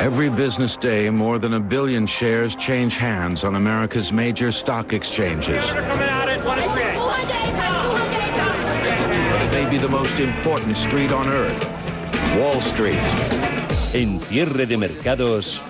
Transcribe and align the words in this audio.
Every 0.00 0.30
business 0.30 0.78
day, 0.78 1.10
more 1.10 1.38
than 1.38 1.52
a 1.52 1.60
billion 1.60 2.06
shares 2.06 2.54
change 2.54 2.96
hands 2.96 3.44
on 3.44 3.54
America's 3.54 4.10
major 4.10 4.50
stock 4.50 4.94
exchanges. 4.94 5.62
Maybe 9.52 9.76
the 9.76 9.88
most 9.90 10.14
important 10.14 10.78
street 10.78 11.12
on 11.12 11.28
earth, 11.28 11.62
Wall 12.34 12.62
Street. 12.62 12.96
En 13.94 14.18
cierre 14.20 14.64
de 14.64 14.78
mercados, 14.78 15.60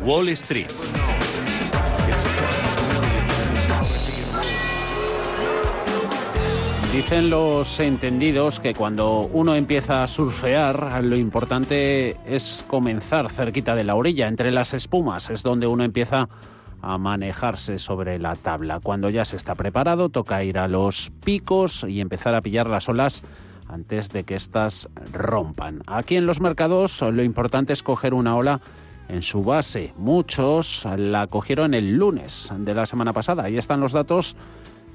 Wall 0.00 0.34
Street. 0.34 0.95
Dicen 6.96 7.28
los 7.28 7.78
entendidos 7.78 8.58
que 8.58 8.72
cuando 8.72 9.20
uno 9.20 9.54
empieza 9.54 10.02
a 10.02 10.06
surfear, 10.06 11.04
lo 11.04 11.18
importante 11.18 12.16
es 12.26 12.64
comenzar 12.66 13.28
cerquita 13.28 13.74
de 13.74 13.84
la 13.84 13.96
orilla, 13.96 14.28
entre 14.28 14.50
las 14.50 14.72
espumas, 14.72 15.28
es 15.28 15.42
donde 15.42 15.66
uno 15.66 15.84
empieza 15.84 16.30
a 16.80 16.96
manejarse 16.96 17.78
sobre 17.78 18.18
la 18.18 18.34
tabla. 18.34 18.80
Cuando 18.82 19.10
ya 19.10 19.26
se 19.26 19.36
está 19.36 19.54
preparado, 19.54 20.08
toca 20.08 20.42
ir 20.42 20.56
a 20.58 20.68
los 20.68 21.12
picos 21.22 21.84
y 21.86 22.00
empezar 22.00 22.34
a 22.34 22.40
pillar 22.40 22.66
las 22.66 22.88
olas 22.88 23.22
antes 23.68 24.08
de 24.08 24.24
que 24.24 24.34
éstas 24.34 24.88
rompan. 25.12 25.82
Aquí 25.86 26.16
en 26.16 26.24
los 26.24 26.40
mercados 26.40 27.02
lo 27.02 27.22
importante 27.22 27.74
es 27.74 27.82
coger 27.82 28.14
una 28.14 28.34
ola 28.34 28.62
en 29.10 29.20
su 29.20 29.44
base. 29.44 29.92
Muchos 29.98 30.86
la 30.96 31.26
cogieron 31.26 31.74
el 31.74 31.92
lunes 31.98 32.50
de 32.56 32.72
la 32.72 32.86
semana 32.86 33.12
pasada. 33.12 33.44
Ahí 33.44 33.58
están 33.58 33.80
los 33.80 33.92
datos 33.92 34.34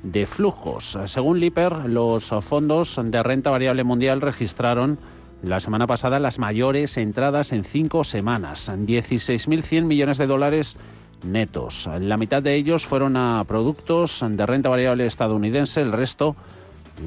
de 0.04 0.26
flujos. 0.26 0.98
Según 1.06 1.40
Lipper, 1.40 1.90
los 1.90 2.30
fondos 2.42 3.00
de 3.04 3.24
renta 3.24 3.50
variable 3.50 3.84
mundial 3.84 4.22
registraron 4.22 5.00
la 5.44 5.60
semana 5.60 5.88
pasada 5.88 6.20
las 6.20 6.40
mayores 6.40 6.98
entradas 6.98 7.52
en 7.52 7.64
cinco 7.64 8.04
semanas, 8.04 8.70
16.100 8.70 9.84
millones 9.84 10.18
de 10.18 10.28
dólares 10.28 10.78
netos. 11.24 11.90
La 12.00 12.18
mitad 12.18 12.44
de 12.44 12.56
ellos 12.56 12.86
fueron 12.86 13.18
a 13.18 13.44
productos 13.48 14.24
de 14.28 14.46
renta 14.46 14.70
variable 14.70 15.06
estadounidense, 15.06 15.82
el 15.82 15.92
resto 15.92 16.36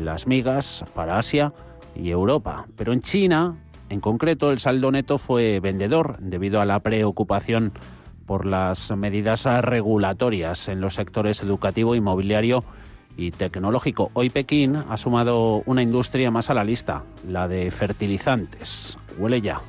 las 0.02 0.26
migas 0.26 0.84
para 0.94 1.19
Asia 1.19 1.52
y 1.94 2.10
Europa. 2.10 2.66
Pero 2.76 2.92
en 2.92 3.02
China, 3.02 3.56
en 3.88 4.00
concreto, 4.00 4.50
el 4.50 4.58
saldo 4.58 4.91
neto 4.91 5.19
fue 5.19 5.60
vendedor 5.60 6.19
debido 6.19 6.60
a 6.60 6.64
la 6.64 6.80
preocupación 6.80 7.72
por 8.26 8.47
las 8.47 8.91
medidas 8.97 9.44
regulatorias 9.62 10.69
en 10.69 10.80
los 10.80 10.94
sectores 10.94 11.42
educativo, 11.42 11.94
inmobiliario 11.94 12.64
y 13.16 13.30
tecnológico. 13.30 14.10
Hoy 14.14 14.30
Pekín 14.30 14.76
ha 14.76 14.96
sumado 14.96 15.62
una 15.66 15.82
industria 15.82 16.30
más 16.30 16.50
a 16.50 16.54
la 16.54 16.64
lista, 16.64 17.04
la 17.28 17.48
de 17.48 17.70
fertilizantes. 17.70 18.98
Huele 19.18 19.40
ya 19.40 19.60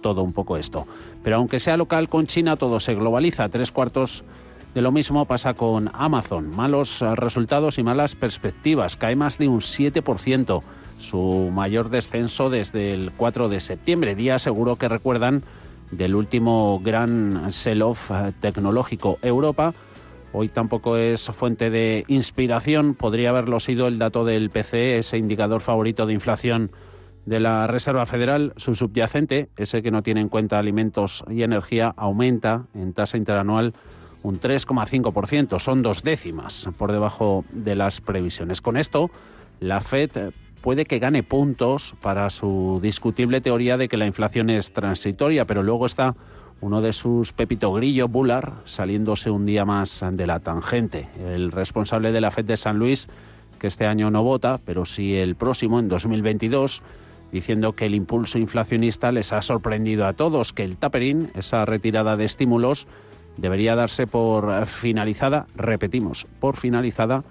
todo 0.00 0.22
un 0.22 0.32
poco 0.32 0.56
esto. 0.56 0.86
Pero 1.22 1.36
aunque 1.36 1.60
sea 1.60 1.76
local 1.76 2.08
con 2.08 2.26
China, 2.26 2.56
todo 2.56 2.80
se 2.80 2.94
globaliza. 2.94 3.48
Tres 3.48 3.70
cuartos 3.70 4.24
de 4.74 4.82
lo 4.82 4.92
mismo 4.92 5.24
pasa 5.26 5.54
con 5.54 5.90
Amazon. 5.92 6.54
Malos 6.56 7.00
resultados 7.00 7.78
y 7.78 7.82
malas 7.82 8.14
perspectivas. 8.14 8.96
Cae 8.96 9.16
más 9.16 9.38
de 9.38 9.48
un 9.48 9.60
7%, 9.60 10.62
su 10.98 11.50
mayor 11.52 11.90
descenso 11.90 12.50
desde 12.50 12.94
el 12.94 13.12
4 13.12 13.48
de 13.48 13.60
septiembre, 13.60 14.14
día 14.14 14.38
seguro 14.38 14.76
que 14.76 14.88
recuerdan 14.88 15.42
del 15.90 16.14
último 16.14 16.80
gran 16.80 17.52
sell-off 17.52 18.10
tecnológico. 18.40 19.18
Europa 19.22 19.74
Hoy 20.32 20.48
tampoco 20.48 20.96
es 20.96 21.26
fuente 21.26 21.70
de 21.70 22.04
inspiración. 22.06 22.94
Podría 22.94 23.30
haberlo 23.30 23.58
sido 23.58 23.88
el 23.88 23.98
dato 23.98 24.24
del 24.24 24.50
PCE, 24.50 24.98
ese 24.98 25.18
indicador 25.18 25.60
favorito 25.60 26.06
de 26.06 26.12
inflación 26.12 26.70
de 27.26 27.40
la 27.40 27.66
Reserva 27.66 28.06
Federal. 28.06 28.52
Su 28.56 28.74
subyacente, 28.74 29.48
ese 29.56 29.82
que 29.82 29.90
no 29.90 30.02
tiene 30.02 30.20
en 30.20 30.28
cuenta 30.28 30.58
alimentos 30.58 31.24
y 31.28 31.42
energía, 31.42 31.92
aumenta 31.96 32.66
en 32.74 32.92
tasa 32.92 33.16
interanual 33.16 33.72
un 34.22 34.40
3,5%. 34.40 35.58
Son 35.58 35.82
dos 35.82 36.02
décimas 36.04 36.68
por 36.78 36.92
debajo 36.92 37.44
de 37.50 37.74
las 37.74 38.00
previsiones. 38.00 38.60
Con 38.60 38.76
esto, 38.76 39.10
la 39.58 39.80
Fed 39.80 40.32
puede 40.60 40.84
que 40.84 40.98
gane 40.98 41.22
puntos 41.22 41.94
para 42.00 42.30
su 42.30 42.78
discutible 42.82 43.40
teoría 43.40 43.76
de 43.76 43.88
que 43.88 43.96
la 43.96 44.06
inflación 44.06 44.50
es 44.50 44.72
transitoria, 44.72 45.44
pero 45.44 45.62
luego 45.62 45.86
está 45.86 46.14
uno 46.60 46.80
de 46.80 46.92
sus 46.92 47.32
Pepito 47.32 47.72
Grillo, 47.72 48.08
Bular, 48.08 48.54
saliéndose 48.64 49.30
un 49.30 49.46
día 49.46 49.64
más 49.64 50.04
de 50.12 50.26
la 50.26 50.40
tangente. 50.40 51.08
El 51.18 51.52
responsable 51.52 52.12
de 52.12 52.20
la 52.20 52.30
FED 52.30 52.44
de 52.44 52.56
San 52.56 52.78
Luis, 52.78 53.08
que 53.58 53.66
este 53.66 53.86
año 53.86 54.10
no 54.10 54.22
vota, 54.22 54.60
pero 54.64 54.84
sí 54.84 55.16
el 55.16 55.36
próximo, 55.36 55.78
en 55.78 55.88
2022, 55.88 56.82
diciendo 57.32 57.74
que 57.74 57.86
el 57.86 57.94
impulso 57.94 58.38
inflacionista 58.38 59.12
les 59.12 59.32
ha 59.32 59.40
sorprendido 59.40 60.06
a 60.06 60.12
todos, 60.12 60.52
que 60.52 60.64
el 60.64 60.76
tapering, 60.76 61.30
esa 61.34 61.64
retirada 61.64 62.16
de 62.16 62.24
estímulos, 62.26 62.86
debería 63.36 63.74
darse 63.74 64.06
por 64.06 64.66
finalizada, 64.66 65.46
repetimos, 65.54 66.26
por 66.40 66.56
finalizada 66.56 67.24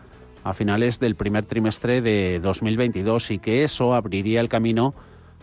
a 0.43 0.53
finales 0.53 0.99
del 0.99 1.15
primer 1.15 1.45
trimestre 1.45 2.01
de 2.01 2.39
2022 2.39 3.31
y 3.31 3.39
que 3.39 3.63
eso 3.63 3.93
abriría 3.93 4.39
el 4.39 4.49
camino 4.49 4.95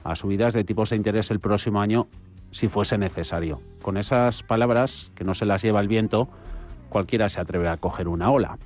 a 0.03 0.17
subidas 0.17 0.55
de 0.55 0.65
tipos 0.65 0.91
de 0.91 0.97
interés 0.97 1.31
el 1.31 1.39
próximo 1.39 1.81
año 1.81 2.09
si 2.51 2.69
fuese 2.69 2.99
necesario. 2.99 3.61
Con 3.83 3.97
esas 3.97 4.43
palabras, 4.43 5.13
que 5.15 5.25
no 5.25 5.35
se 5.35 5.47
las 5.47 5.63
lleva 5.63 5.81
el 5.81 5.89
viento, 5.89 6.29
cualquiera 6.89 7.29
se 7.29 7.41
atreve 7.41 7.69
a 7.69 7.77
coger 7.77 8.09
una 8.09 8.31
ola. 8.31 8.59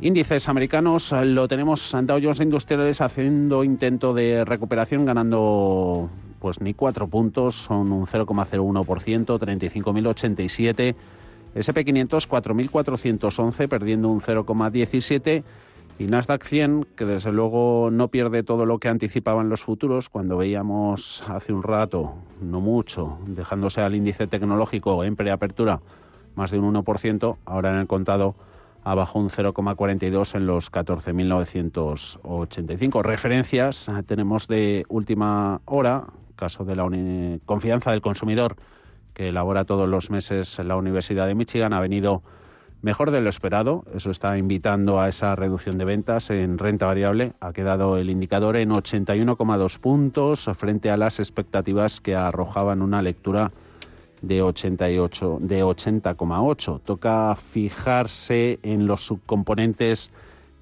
Índices 0.00 0.48
americanos 0.48 1.12
lo 1.12 1.48
tenemos 1.48 1.94
Dow 2.02 2.20
Jones 2.22 2.40
Industriales 2.40 3.00
haciendo 3.00 3.64
intento 3.64 4.14
de 4.14 4.44
recuperación, 4.44 5.04
ganando 5.04 6.08
pues 6.38 6.60
ni 6.60 6.72
cuatro 6.72 7.08
puntos, 7.08 7.56
son 7.56 7.90
un 7.90 8.06
0,01%, 8.06 8.84
35.087. 8.84 10.94
SP500 11.56 12.28
4.411, 12.28 13.68
perdiendo 13.68 14.08
un 14.08 14.20
0,17 14.20 15.42
y 15.98 16.06
Nasdaq 16.06 16.44
100, 16.44 16.86
que 16.96 17.04
desde 17.04 17.32
luego 17.32 17.90
no 17.90 18.06
pierde 18.08 18.44
todo 18.44 18.66
lo 18.66 18.78
que 18.78 18.88
anticipaban 18.88 19.48
los 19.48 19.62
futuros, 19.62 20.08
cuando 20.08 20.36
veíamos 20.36 21.24
hace 21.28 21.52
un 21.52 21.64
rato, 21.64 22.14
no 22.40 22.60
mucho, 22.60 23.18
dejándose 23.26 23.80
al 23.80 23.96
índice 23.96 24.28
tecnológico 24.28 25.02
en 25.04 25.16
preapertura 25.16 25.80
más 26.36 26.52
de 26.52 26.60
un 26.60 26.72
1%, 26.72 27.36
ahora 27.44 27.70
en 27.70 27.76
el 27.80 27.88
contado 27.88 28.36
abajo 28.84 29.18
un 29.18 29.28
0,42 29.28 30.36
en 30.36 30.46
los 30.46 30.70
14.985. 30.70 33.02
Referencias 33.02 33.90
tenemos 34.06 34.46
de 34.46 34.86
última 34.88 35.60
hora, 35.64 36.04
caso 36.36 36.64
de 36.64 36.76
la 36.76 36.88
confianza 37.44 37.90
del 37.90 38.00
consumidor 38.00 38.54
que 39.14 39.30
elabora 39.30 39.64
todos 39.64 39.88
los 39.88 40.10
meses 40.10 40.60
la 40.60 40.76
Universidad 40.76 41.26
de 41.26 41.34
Michigan, 41.34 41.72
ha 41.72 41.80
venido 41.80 42.22
Mejor 42.80 43.10
de 43.10 43.20
lo 43.20 43.28
esperado, 43.28 43.84
eso 43.92 44.12
está 44.12 44.38
invitando 44.38 45.00
a 45.00 45.08
esa 45.08 45.34
reducción 45.34 45.78
de 45.78 45.84
ventas 45.84 46.30
en 46.30 46.58
renta 46.58 46.86
variable. 46.86 47.32
Ha 47.40 47.52
quedado 47.52 47.96
el 47.96 48.08
indicador 48.08 48.56
en 48.56 48.70
81,2 48.70 49.80
puntos 49.80 50.48
frente 50.56 50.88
a 50.88 50.96
las 50.96 51.18
expectativas 51.18 52.00
que 52.00 52.14
arrojaban 52.14 52.80
una 52.80 53.02
lectura 53.02 53.50
de 54.22 54.42
88 54.42 55.38
de 55.40 55.64
80,8. 55.64 56.80
Toca 56.84 57.34
fijarse 57.34 58.60
en 58.62 58.86
los 58.86 59.04
subcomponentes 59.04 60.12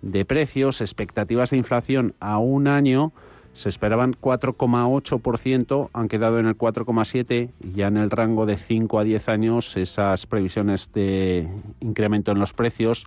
de 0.00 0.24
precios, 0.24 0.80
expectativas 0.80 1.50
de 1.50 1.58
inflación 1.58 2.14
a 2.18 2.38
un 2.38 2.66
año 2.66 3.12
se 3.56 3.68
esperaban 3.70 4.12
4,8%, 4.12 5.88
han 5.94 6.08
quedado 6.08 6.38
en 6.38 6.46
el 6.46 6.58
4,7% 6.58 7.48
y 7.64 7.72
ya 7.72 7.86
en 7.86 7.96
el 7.96 8.10
rango 8.10 8.44
de 8.44 8.58
5 8.58 8.98
a 8.98 9.04
10 9.04 9.30
años 9.30 9.78
esas 9.78 10.26
previsiones 10.26 10.92
de 10.92 11.48
incremento 11.80 12.32
en 12.32 12.38
los 12.38 12.52
precios 12.52 13.06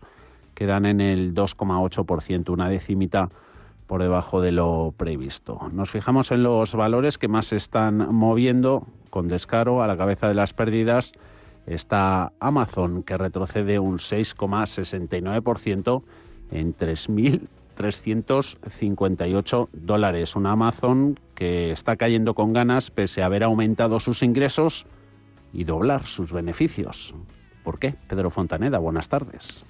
quedan 0.55 0.87
en 0.87 1.01
el 1.01 1.35
2,8%, 1.35 2.49
una 2.49 2.67
decimita 2.67 3.29
por 3.85 4.01
debajo 4.01 4.41
de 4.41 4.51
lo 4.51 4.91
previsto. 4.97 5.69
Nos 5.71 5.91
fijamos 5.91 6.31
en 6.31 6.41
los 6.41 6.73
valores 6.73 7.19
que 7.19 7.27
más 7.27 7.45
se 7.45 7.55
están 7.55 8.11
moviendo 8.13 8.87
con 9.11 9.27
descaro 9.27 9.83
a 9.83 9.87
la 9.87 9.97
cabeza 9.97 10.27
de 10.27 10.33
las 10.33 10.53
pérdidas. 10.53 11.11
Está 11.67 12.31
Amazon, 12.39 13.03
que 13.03 13.17
retrocede 13.17 13.77
un 13.77 13.99
6,69% 13.99 16.01
en 16.51 16.75
3.000 16.75 17.41
358 17.79 19.69
dólares. 19.71 20.35
Un 20.35 20.47
Amazon 20.47 21.17
que 21.33 21.71
está 21.71 21.95
cayendo 21.95 22.33
con 22.33 22.51
ganas 22.51 22.91
pese 22.91 23.21
a 23.21 23.27
haber 23.27 23.41
aumentado 23.41 24.01
sus 24.01 24.21
ingresos 24.21 24.85
y 25.53 25.63
doblar 25.63 26.05
sus 26.05 26.33
beneficios. 26.33 27.15
¿Por 27.63 27.79
qué? 27.79 27.95
Pedro 28.09 28.31
Fontaneda, 28.31 28.79
buenas 28.79 29.07
tardes. 29.07 29.65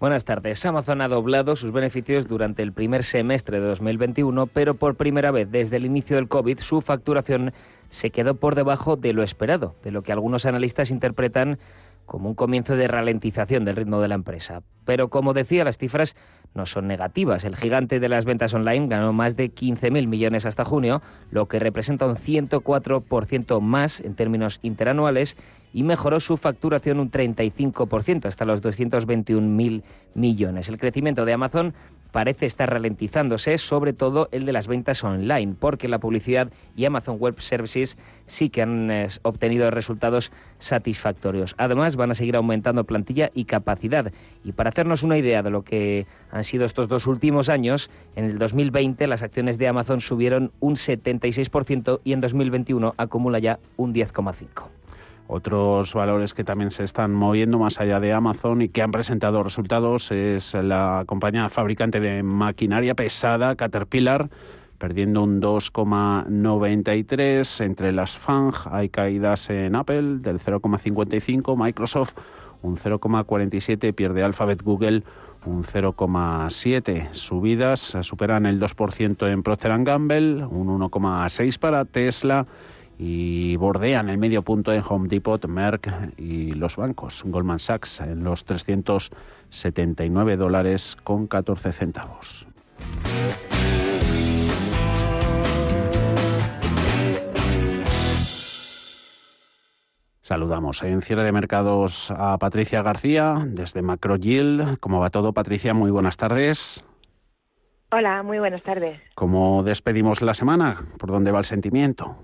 Buenas 0.00 0.24
tardes. 0.24 0.66
Amazon 0.66 1.00
ha 1.00 1.06
doblado 1.06 1.54
sus 1.54 1.70
beneficios 1.70 2.26
durante 2.26 2.64
el 2.64 2.72
primer 2.72 3.04
semestre 3.04 3.60
de 3.60 3.66
2021, 3.68 4.48
pero 4.48 4.74
por 4.74 4.96
primera 4.96 5.30
vez 5.30 5.48
desde 5.48 5.76
el 5.76 5.86
inicio 5.86 6.16
del 6.16 6.26
COVID 6.26 6.58
su 6.58 6.80
facturación 6.80 7.52
se 7.90 8.10
quedó 8.10 8.34
por 8.34 8.56
debajo 8.56 8.96
de 8.96 9.12
lo 9.12 9.22
esperado, 9.22 9.76
de 9.84 9.92
lo 9.92 10.02
que 10.02 10.10
algunos 10.10 10.44
analistas 10.44 10.90
interpretan 10.90 11.60
como 12.06 12.28
un 12.28 12.34
comienzo 12.34 12.76
de 12.76 12.88
ralentización 12.88 13.64
del 13.64 13.76
ritmo 13.76 14.00
de 14.00 14.08
la 14.08 14.14
empresa. 14.14 14.62
Pero 14.84 15.08
como 15.08 15.32
decía, 15.32 15.64
las 15.64 15.78
cifras 15.78 16.14
no 16.54 16.66
son 16.66 16.86
negativas. 16.86 17.44
El 17.44 17.56
gigante 17.56 18.00
de 18.00 18.08
las 18.08 18.24
ventas 18.24 18.54
online 18.54 18.86
ganó 18.86 19.12
más 19.12 19.36
de 19.36 19.50
15.000 19.52 20.06
millones 20.06 20.46
hasta 20.46 20.64
junio, 20.64 21.02
lo 21.30 21.48
que 21.48 21.58
representa 21.58 22.06
un 22.06 22.16
104% 22.16 23.60
más 23.60 24.00
en 24.00 24.14
términos 24.14 24.60
interanuales 24.62 25.36
y 25.72 25.82
mejoró 25.82 26.20
su 26.20 26.36
facturación 26.36 27.00
un 27.00 27.10
35% 27.10 28.26
hasta 28.26 28.44
los 28.44 28.62
221.000 28.62 29.82
millones. 30.14 30.68
El 30.68 30.78
crecimiento 30.78 31.24
de 31.24 31.32
Amazon 31.32 31.74
parece 32.14 32.46
estar 32.46 32.70
ralentizándose, 32.70 33.58
sobre 33.58 33.92
todo 33.92 34.28
el 34.30 34.44
de 34.44 34.52
las 34.52 34.68
ventas 34.68 35.02
online, 35.02 35.56
porque 35.58 35.88
la 35.88 35.98
publicidad 35.98 36.52
y 36.76 36.84
Amazon 36.84 37.16
Web 37.18 37.40
Services 37.40 37.98
sí 38.26 38.50
que 38.50 38.62
han 38.62 38.88
eh, 38.88 39.08
obtenido 39.22 39.68
resultados 39.72 40.30
satisfactorios. 40.60 41.56
Además, 41.58 41.96
van 41.96 42.12
a 42.12 42.14
seguir 42.14 42.36
aumentando 42.36 42.84
plantilla 42.84 43.32
y 43.34 43.46
capacidad. 43.46 44.12
Y 44.44 44.52
para 44.52 44.70
hacernos 44.70 45.02
una 45.02 45.18
idea 45.18 45.42
de 45.42 45.50
lo 45.50 45.62
que 45.62 46.06
han 46.30 46.44
sido 46.44 46.64
estos 46.64 46.86
dos 46.86 47.08
últimos 47.08 47.48
años, 47.48 47.90
en 48.14 48.26
el 48.26 48.38
2020 48.38 49.08
las 49.08 49.22
acciones 49.22 49.58
de 49.58 49.66
Amazon 49.66 49.98
subieron 49.98 50.52
un 50.60 50.76
76% 50.76 52.00
y 52.04 52.12
en 52.12 52.20
2021 52.20 52.94
acumula 52.96 53.40
ya 53.40 53.58
un 53.76 53.92
10,5%. 53.92 54.83
Otros 55.26 55.94
valores 55.94 56.34
que 56.34 56.44
también 56.44 56.70
se 56.70 56.84
están 56.84 57.14
moviendo 57.14 57.58
más 57.58 57.80
allá 57.80 57.98
de 57.98 58.12
Amazon 58.12 58.60
y 58.60 58.68
que 58.68 58.82
han 58.82 58.92
presentado 58.92 59.42
resultados 59.42 60.12
es 60.12 60.52
la 60.54 61.04
compañía 61.06 61.48
fabricante 61.48 61.98
de 61.98 62.22
maquinaria 62.22 62.94
pesada 62.94 63.56
Caterpillar, 63.56 64.28
perdiendo 64.76 65.22
un 65.22 65.40
2,93. 65.40 67.64
Entre 67.64 67.92
las 67.92 68.18
FANG 68.18 68.52
hay 68.70 68.90
caídas 68.90 69.48
en 69.48 69.76
Apple 69.76 70.18
del 70.18 70.40
0,55, 70.40 71.56
Microsoft 71.56 72.12
un 72.60 72.76
0,47, 72.76 73.94
pierde 73.94 74.22
Alphabet 74.22 74.62
Google 74.62 75.04
un 75.46 75.64
0,7. 75.64 77.12
Subidas 77.12 77.96
superan 78.00 78.46
el 78.46 78.60
2% 78.60 79.30
en 79.30 79.42
Procter 79.42 79.84
Gamble, 79.84 80.44
un 80.44 80.68
1,6 80.68 81.58
para 81.58 81.84
Tesla 81.84 82.46
y 82.98 83.56
bordean 83.56 84.08
el 84.08 84.18
medio 84.18 84.42
punto 84.42 84.72
en 84.72 84.82
Home 84.88 85.08
Depot, 85.08 85.46
Merck 85.46 85.90
y 86.16 86.52
los 86.52 86.76
bancos. 86.76 87.22
Goldman 87.24 87.58
Sachs 87.58 88.00
en 88.00 88.24
los 88.24 88.44
379 88.44 90.36
dólares 90.36 90.96
con 91.02 91.26
14 91.26 91.72
centavos. 91.72 92.46
Saludamos 100.24 100.82
en 100.82 101.02
cierre 101.02 101.22
de 101.22 101.32
mercados 101.32 102.10
a 102.10 102.38
Patricia 102.38 102.80
García 102.82 103.44
desde 103.46 103.82
Macro 103.82 104.16
Yield. 104.16 104.78
¿Cómo 104.80 104.98
va 104.98 105.10
todo, 105.10 105.34
Patricia? 105.34 105.74
Muy 105.74 105.90
buenas 105.90 106.16
tardes. 106.16 106.82
Hola, 107.92 108.22
muy 108.22 108.38
buenas 108.38 108.62
tardes. 108.62 108.98
¿Cómo 109.14 109.62
despedimos 109.62 110.22
la 110.22 110.32
semana? 110.32 110.86
¿Por 110.98 111.10
dónde 111.10 111.30
va 111.30 111.40
el 111.40 111.44
sentimiento? 111.44 112.16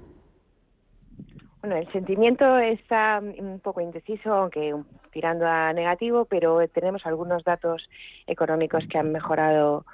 Bueno, 1.62 1.76
el 1.76 1.92
sentimiento 1.92 2.58
está 2.58 3.20
un 3.20 3.60
poco 3.60 3.82
indeciso, 3.82 4.32
aunque 4.32 4.74
tirando 5.12 5.46
a 5.46 5.72
negativo, 5.74 6.24
pero 6.24 6.66
tenemos 6.68 7.04
algunos 7.04 7.44
datos 7.44 7.86
económicos 8.26 8.84
que 8.88 8.96
han 8.96 9.12
mejorado 9.12 9.84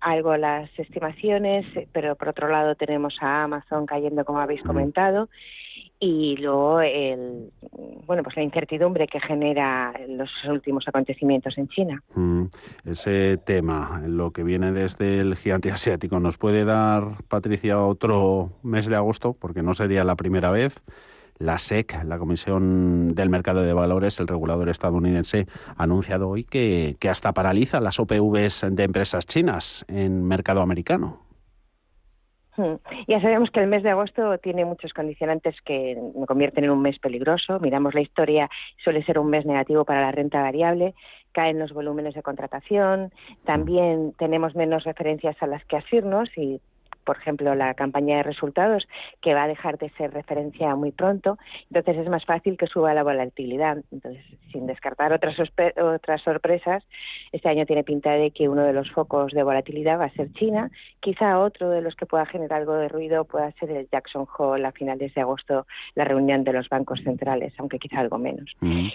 algo 0.00 0.36
las 0.36 0.68
estimaciones, 0.78 1.64
pero 1.92 2.16
por 2.16 2.28
otro 2.28 2.48
lado 2.48 2.74
tenemos 2.74 3.16
a 3.22 3.44
Amazon 3.44 3.86
cayendo, 3.86 4.26
como 4.26 4.40
habéis 4.40 4.62
comentado, 4.62 5.30
y 6.02 6.34
luego 6.38 6.80
el 6.80 7.52
bueno 8.06 8.22
pues 8.22 8.34
la 8.34 8.42
incertidumbre 8.42 9.06
que 9.06 9.20
genera 9.20 9.92
los 10.08 10.30
últimos 10.48 10.88
acontecimientos 10.88 11.56
en 11.58 11.68
China. 11.68 12.02
Mm, 12.14 12.44
ese 12.86 13.36
tema, 13.36 14.02
lo 14.06 14.32
que 14.32 14.42
viene 14.42 14.72
desde 14.72 15.20
el 15.20 15.36
gigante 15.36 15.70
asiático, 15.72 16.18
¿nos 16.18 16.38
puede 16.38 16.64
dar, 16.64 17.22
Patricia, 17.28 17.78
otro 17.84 18.50
mes 18.62 18.86
de 18.86 18.96
agosto? 18.96 19.34
Porque 19.38 19.62
no 19.62 19.74
sería 19.74 20.02
la 20.02 20.16
primera 20.16 20.50
vez. 20.50 20.82
La 21.38 21.56
SEC, 21.56 22.04
la 22.04 22.18
Comisión 22.18 23.14
del 23.14 23.30
Mercado 23.30 23.62
de 23.62 23.72
Valores, 23.72 24.20
el 24.20 24.28
regulador 24.28 24.68
estadounidense, 24.68 25.46
ha 25.74 25.84
anunciado 25.84 26.28
hoy 26.28 26.44
que, 26.44 26.96
que 26.98 27.08
hasta 27.08 27.32
paraliza 27.32 27.80
las 27.80 27.98
OPVs 27.98 28.66
de 28.70 28.84
empresas 28.84 29.24
chinas 29.24 29.86
en 29.88 30.22
mercado 30.22 30.60
americano. 30.60 31.29
Hmm. 32.60 32.76
Ya 33.08 33.22
sabemos 33.22 33.50
que 33.50 33.60
el 33.60 33.68
mes 33.68 33.82
de 33.82 33.88
agosto 33.88 34.36
tiene 34.36 34.66
muchos 34.66 34.92
condicionantes 34.92 35.56
que 35.62 35.96
me 36.14 36.26
convierten 36.26 36.64
en 36.64 36.70
un 36.70 36.82
mes 36.82 36.98
peligroso. 36.98 37.58
Miramos 37.58 37.94
la 37.94 38.02
historia, 38.02 38.50
suele 38.84 39.02
ser 39.04 39.18
un 39.18 39.30
mes 39.30 39.46
negativo 39.46 39.86
para 39.86 40.02
la 40.02 40.12
renta 40.12 40.42
variable, 40.42 40.94
caen 41.32 41.58
los 41.58 41.72
volúmenes 41.72 42.12
de 42.12 42.22
contratación, 42.22 43.12
también 43.44 44.12
tenemos 44.18 44.54
menos 44.54 44.84
referencias 44.84 45.42
a 45.42 45.46
las 45.46 45.64
que 45.64 45.78
asirnos 45.78 46.28
y 46.36 46.60
por 47.10 47.16
ejemplo, 47.16 47.56
la 47.56 47.74
campaña 47.74 48.18
de 48.18 48.22
resultados, 48.22 48.86
que 49.20 49.34
va 49.34 49.42
a 49.42 49.48
dejar 49.48 49.78
de 49.78 49.90
ser 49.98 50.12
referencia 50.12 50.76
muy 50.76 50.92
pronto, 50.92 51.38
entonces 51.66 51.96
es 51.96 52.08
más 52.08 52.24
fácil 52.24 52.56
que 52.56 52.68
suba 52.68 52.94
la 52.94 53.02
volatilidad. 53.02 53.78
Entonces, 53.90 54.24
sin 54.52 54.68
descartar 54.68 55.12
otras, 55.12 55.36
otras 55.76 56.22
sorpresas, 56.22 56.84
este 57.32 57.48
año 57.48 57.66
tiene 57.66 57.82
pinta 57.82 58.12
de 58.12 58.30
que 58.30 58.48
uno 58.48 58.62
de 58.62 58.72
los 58.72 58.88
focos 58.92 59.32
de 59.32 59.42
volatilidad 59.42 59.98
va 59.98 60.04
a 60.04 60.10
ser 60.10 60.32
China. 60.34 60.70
Quizá 61.00 61.40
otro 61.40 61.70
de 61.70 61.82
los 61.82 61.96
que 61.96 62.06
pueda 62.06 62.26
generar 62.26 62.60
algo 62.60 62.74
de 62.74 62.86
ruido 62.86 63.24
pueda 63.24 63.50
ser 63.58 63.72
el 63.72 63.88
Jackson 63.90 64.28
Hole 64.38 64.68
a 64.68 64.70
finales 64.70 65.12
de 65.12 65.20
agosto, 65.20 65.66
la 65.96 66.04
reunión 66.04 66.44
de 66.44 66.52
los 66.52 66.68
bancos 66.68 67.00
centrales, 67.02 67.52
aunque 67.58 67.80
quizá 67.80 67.98
algo 67.98 68.18
menos. 68.18 68.52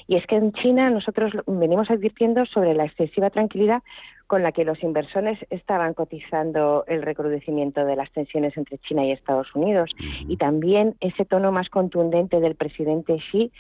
Y 0.08 0.16
es 0.16 0.26
que 0.26 0.38
en 0.38 0.54
China 0.54 0.90
nosotros 0.90 1.34
venimos 1.48 1.92
advirtiendo 1.92 2.46
sobre 2.46 2.76
la 2.76 2.86
excesiva 2.86 3.30
tranquilidad 3.30 3.84
con 4.28 4.42
la 4.42 4.52
que 4.52 4.66
los 4.66 4.82
inversores 4.82 5.38
estaban 5.50 5.94
cotizando 5.94 6.84
el 6.88 7.04
recrudecimiento 7.04 7.86
de 7.86 7.96
las 7.96 8.12
tensiones 8.12 8.58
entre 8.58 8.80
China 8.80 9.06
y 9.06 9.12
Estados 9.12 9.54
Unidos. 9.56 9.92
Y 10.28 10.38
también 10.38 10.96
ese 11.00 11.26
tono 11.26 11.52
más 11.52 11.70
contundente 11.70 12.40
del 12.40 12.56
presidente 12.56 13.18
Xi 13.32 13.52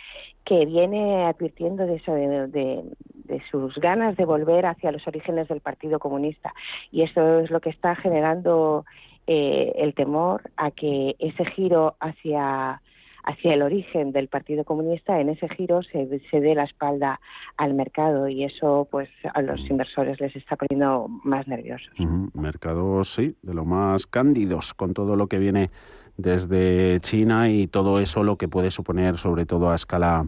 que 0.43 0.65
viene 0.65 1.25
advirtiendo 1.25 1.85
de, 1.85 1.95
eso, 1.95 2.13
de, 2.13 3.41
sus 3.51 3.75
ganas 3.75 4.17
de 4.17 4.25
volver 4.25 4.65
hacia 4.65 4.91
los 4.91 5.07
orígenes 5.07 5.47
del 5.47 5.61
Partido 5.61 5.99
Comunista. 5.99 6.53
Y 6.91 7.03
eso 7.03 7.39
es 7.39 7.51
lo 7.51 7.59
que 7.59 7.69
está 7.69 7.95
generando 7.95 8.85
eh, 9.27 9.73
el 9.77 9.93
temor 9.93 10.41
a 10.57 10.71
que 10.71 11.15
ese 11.19 11.45
giro 11.45 11.95
hacia 11.99 12.81
hacia 13.25 13.53
el 13.53 13.61
origen 13.61 14.11
del 14.11 14.27
Partido 14.27 14.63
Comunista, 14.63 15.19
en 15.19 15.29
ese 15.29 15.49
giro 15.49 15.81
se, 15.83 16.21
se 16.29 16.39
dé 16.39 16.55
la 16.55 16.63
espalda 16.63 17.19
al 17.57 17.73
mercado 17.73 18.27
y 18.27 18.43
eso 18.43 18.87
pues 18.89 19.09
a 19.33 19.41
los 19.41 19.59
inversores 19.69 20.19
les 20.21 20.35
está 20.35 20.55
poniendo 20.55 21.07
más 21.23 21.47
nerviosos. 21.47 21.91
Mercados, 22.33 23.13
sí, 23.13 23.35
de 23.41 23.53
lo 23.53 23.65
más 23.65 24.05
cándidos 24.05 24.73
con 24.73 24.93
todo 24.93 25.15
lo 25.15 25.27
que 25.27 25.39
viene 25.39 25.71
desde 26.17 26.99
China 27.01 27.49
y 27.49 27.67
todo 27.67 27.99
eso 27.99 28.23
lo 28.23 28.37
que 28.37 28.47
puede 28.47 28.71
suponer 28.71 29.17
sobre 29.17 29.45
todo 29.45 29.71
a 29.71 29.75
escala 29.75 30.27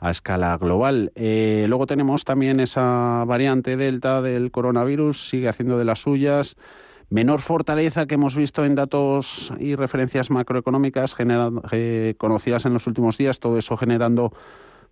a 0.00 0.10
escala 0.10 0.56
global. 0.58 1.10
Eh, 1.16 1.66
luego 1.68 1.86
tenemos 1.86 2.24
también 2.24 2.60
esa 2.60 3.24
variante 3.26 3.76
delta 3.76 4.22
del 4.22 4.52
coronavirus, 4.52 5.28
sigue 5.28 5.48
haciendo 5.48 5.76
de 5.76 5.84
las 5.84 5.98
suyas 5.98 6.56
menor 7.10 7.40
fortaleza 7.40 8.06
que 8.06 8.14
hemos 8.14 8.36
visto 8.36 8.64
en 8.64 8.74
datos 8.74 9.52
y 9.58 9.74
referencias 9.74 10.30
macroeconómicas 10.30 11.16
eh, 11.72 12.14
conocidas 12.18 12.66
en 12.66 12.74
los 12.74 12.86
últimos 12.86 13.16
días, 13.16 13.40
todo 13.40 13.58
eso 13.58 13.76
generando 13.76 14.32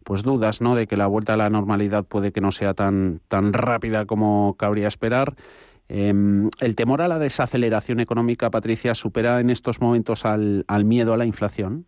pues 0.04 0.22
dudas 0.22 0.60
¿no? 0.60 0.76
de 0.76 0.86
que 0.86 0.96
la 0.96 1.08
vuelta 1.08 1.34
a 1.34 1.36
la 1.36 1.50
normalidad 1.50 2.04
puede 2.04 2.32
que 2.32 2.40
no 2.40 2.52
sea 2.52 2.74
tan, 2.74 3.20
tan 3.28 3.52
rápida 3.52 4.06
como 4.06 4.54
cabría 4.56 4.86
esperar. 4.86 5.34
Em, 5.88 6.48
¿El 6.60 6.74
temor 6.74 7.02
a 7.02 7.08
la 7.08 7.18
desaceleración 7.18 8.00
económica, 8.00 8.50
Patricia, 8.50 8.94
supera 8.94 9.40
en 9.40 9.50
estos 9.50 9.80
momentos 9.80 10.24
al, 10.24 10.64
al 10.68 10.84
miedo 10.84 11.12
a 11.12 11.16
la 11.16 11.26
inflación? 11.26 11.86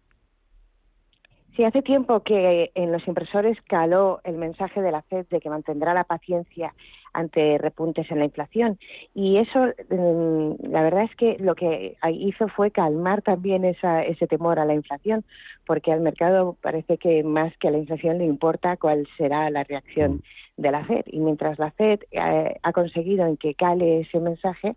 Sí, 1.57 1.65
hace 1.65 1.83
tiempo 1.83 2.21
que 2.23 2.71
en 2.77 2.93
los 2.93 3.07
impresores 3.09 3.59
caló 3.67 4.21
el 4.23 4.37
mensaje 4.37 4.81
de 4.81 4.93
la 4.93 5.03
FED 5.03 5.27
de 5.29 5.41
que 5.41 5.51
mantendrá 5.51 5.93
la 5.93 6.05
paciencia 6.05 6.73
ante 7.13 7.59
repuntes 7.59 8.11
en 8.11 8.19
la 8.19 8.25
inflación. 8.25 8.79
Y 9.15 9.39
eso, 9.39 9.67
mm, 9.91 10.71
la 10.71 10.83
verdad 10.83 11.05
es 11.05 11.15
que 11.17 11.37
lo 11.39 11.55
que 11.55 11.97
hizo 12.13 12.49
fue 12.49 12.71
calmar 12.71 13.23
también 13.23 13.65
esa, 13.65 14.03
ese 14.03 14.27
temor 14.27 14.59
a 14.59 14.65
la 14.65 14.75
inflación, 14.75 15.25
porque 15.67 15.93
al 15.93 16.01
mercado 16.01 16.57
parece 16.61 16.99
que 16.99 17.23
más 17.25 17.57
que 17.59 17.69
a 17.69 17.71
la 17.71 17.79
inflación 17.79 18.19
le 18.19 18.25
importa 18.25 18.77
cuál 18.77 19.07
será 19.17 19.51
la 19.51 19.65
reacción 19.65 20.23
de 20.57 20.71
la 20.71 20.85
FED. 20.85 21.05
Y 21.07 21.21
mientras 21.21 21.59
la 21.59 21.71
FED 21.71 22.01
eh, 22.11 22.57
ha 22.63 22.73
conseguido 22.73 23.27
en 23.27 23.37
que 23.37 23.55
cale 23.55 24.01
ese 24.01 24.21
mensaje, 24.21 24.77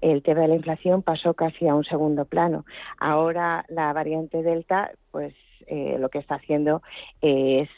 el 0.00 0.22
tema 0.22 0.42
de 0.42 0.48
la 0.48 0.54
inflación 0.54 1.02
pasó 1.02 1.34
casi 1.34 1.66
a 1.66 1.74
un 1.74 1.84
segundo 1.84 2.24
plano. 2.24 2.64
Ahora 2.98 3.64
la 3.68 3.92
variante 3.92 4.42
Delta, 4.42 4.92
pues 5.10 5.34
eh, 5.66 5.96
lo 5.98 6.08
que 6.08 6.18
está 6.18 6.36
haciendo 6.36 6.82
es 7.20 7.68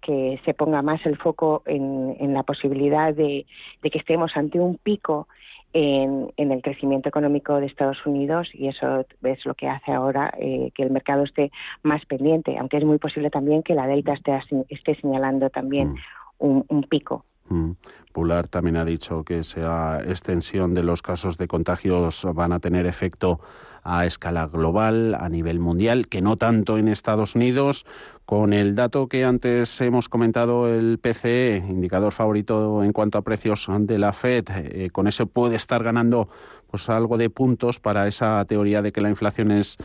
que 0.00 0.40
se 0.44 0.54
ponga 0.54 0.82
más 0.82 1.04
el 1.06 1.16
foco 1.16 1.62
en, 1.66 2.32
la 2.32 2.42
posibilidad 2.42 3.14
de, 3.14 3.46
que 3.82 3.98
estemos 3.98 4.36
ante 4.36 4.58
un 4.58 4.76
pico 4.76 5.28
en, 5.72 6.32
el 6.36 6.62
crecimiento 6.62 7.08
económico 7.08 7.60
de 7.60 7.66
Estados 7.66 8.04
Unidos 8.04 8.48
y 8.52 8.68
eso 8.68 9.04
es 9.22 9.46
lo 9.46 9.54
que 9.54 9.68
hace 9.68 9.92
ahora 9.92 10.32
eh, 10.38 10.70
que 10.74 10.82
el 10.82 10.90
mercado 10.90 11.24
esté 11.24 11.52
más 11.82 12.04
pendiente, 12.06 12.56
aunque 12.58 12.78
es 12.78 12.84
muy 12.84 12.98
posible 12.98 13.30
también 13.30 13.62
que 13.62 13.74
la 13.74 13.86
Delta 13.86 14.14
esté, 14.14 14.40
esté 14.68 14.94
señalando 14.96 15.50
también 15.50 15.94
mm. 16.40 16.62
un, 16.68 16.82
pico. 16.84 17.24
Mm. 17.50 17.72
Pular 18.12 18.48
también 18.48 18.76
ha 18.76 18.84
dicho 18.84 19.22
que 19.22 19.40
esa 19.40 20.02
extensión 20.02 20.74
de 20.74 20.82
los 20.82 21.02
casos 21.02 21.36
de 21.36 21.46
contagios 21.46 22.26
van 22.34 22.52
a 22.52 22.58
tener 22.58 22.86
efecto 22.86 23.40
a 23.82 24.04
escala 24.04 24.46
global, 24.46 25.14
a 25.14 25.28
nivel 25.28 25.58
mundial, 25.58 26.08
que 26.08 26.20
no 26.20 26.36
tanto 26.36 26.78
en 26.78 26.88
Estados 26.88 27.34
Unidos. 27.34 27.86
Con 28.26 28.52
el 28.52 28.74
dato 28.74 29.08
que 29.08 29.24
antes 29.24 29.80
hemos 29.80 30.08
comentado, 30.08 30.68
el 30.68 30.98
PCE, 30.98 31.64
indicador 31.68 32.12
favorito 32.12 32.82
en 32.84 32.92
cuanto 32.92 33.18
a 33.18 33.22
precios 33.22 33.66
de 33.68 33.98
la 33.98 34.12
Fed, 34.12 34.44
eh, 34.50 34.90
con 34.92 35.06
eso 35.06 35.26
puede 35.26 35.56
estar 35.56 35.82
ganando 35.82 36.28
pues 36.70 36.88
algo 36.88 37.16
de 37.16 37.30
puntos 37.30 37.80
para 37.80 38.06
esa 38.06 38.44
teoría 38.44 38.82
de 38.82 38.92
que 38.92 39.00
la 39.00 39.08
inflación 39.08 39.50
es 39.50 39.76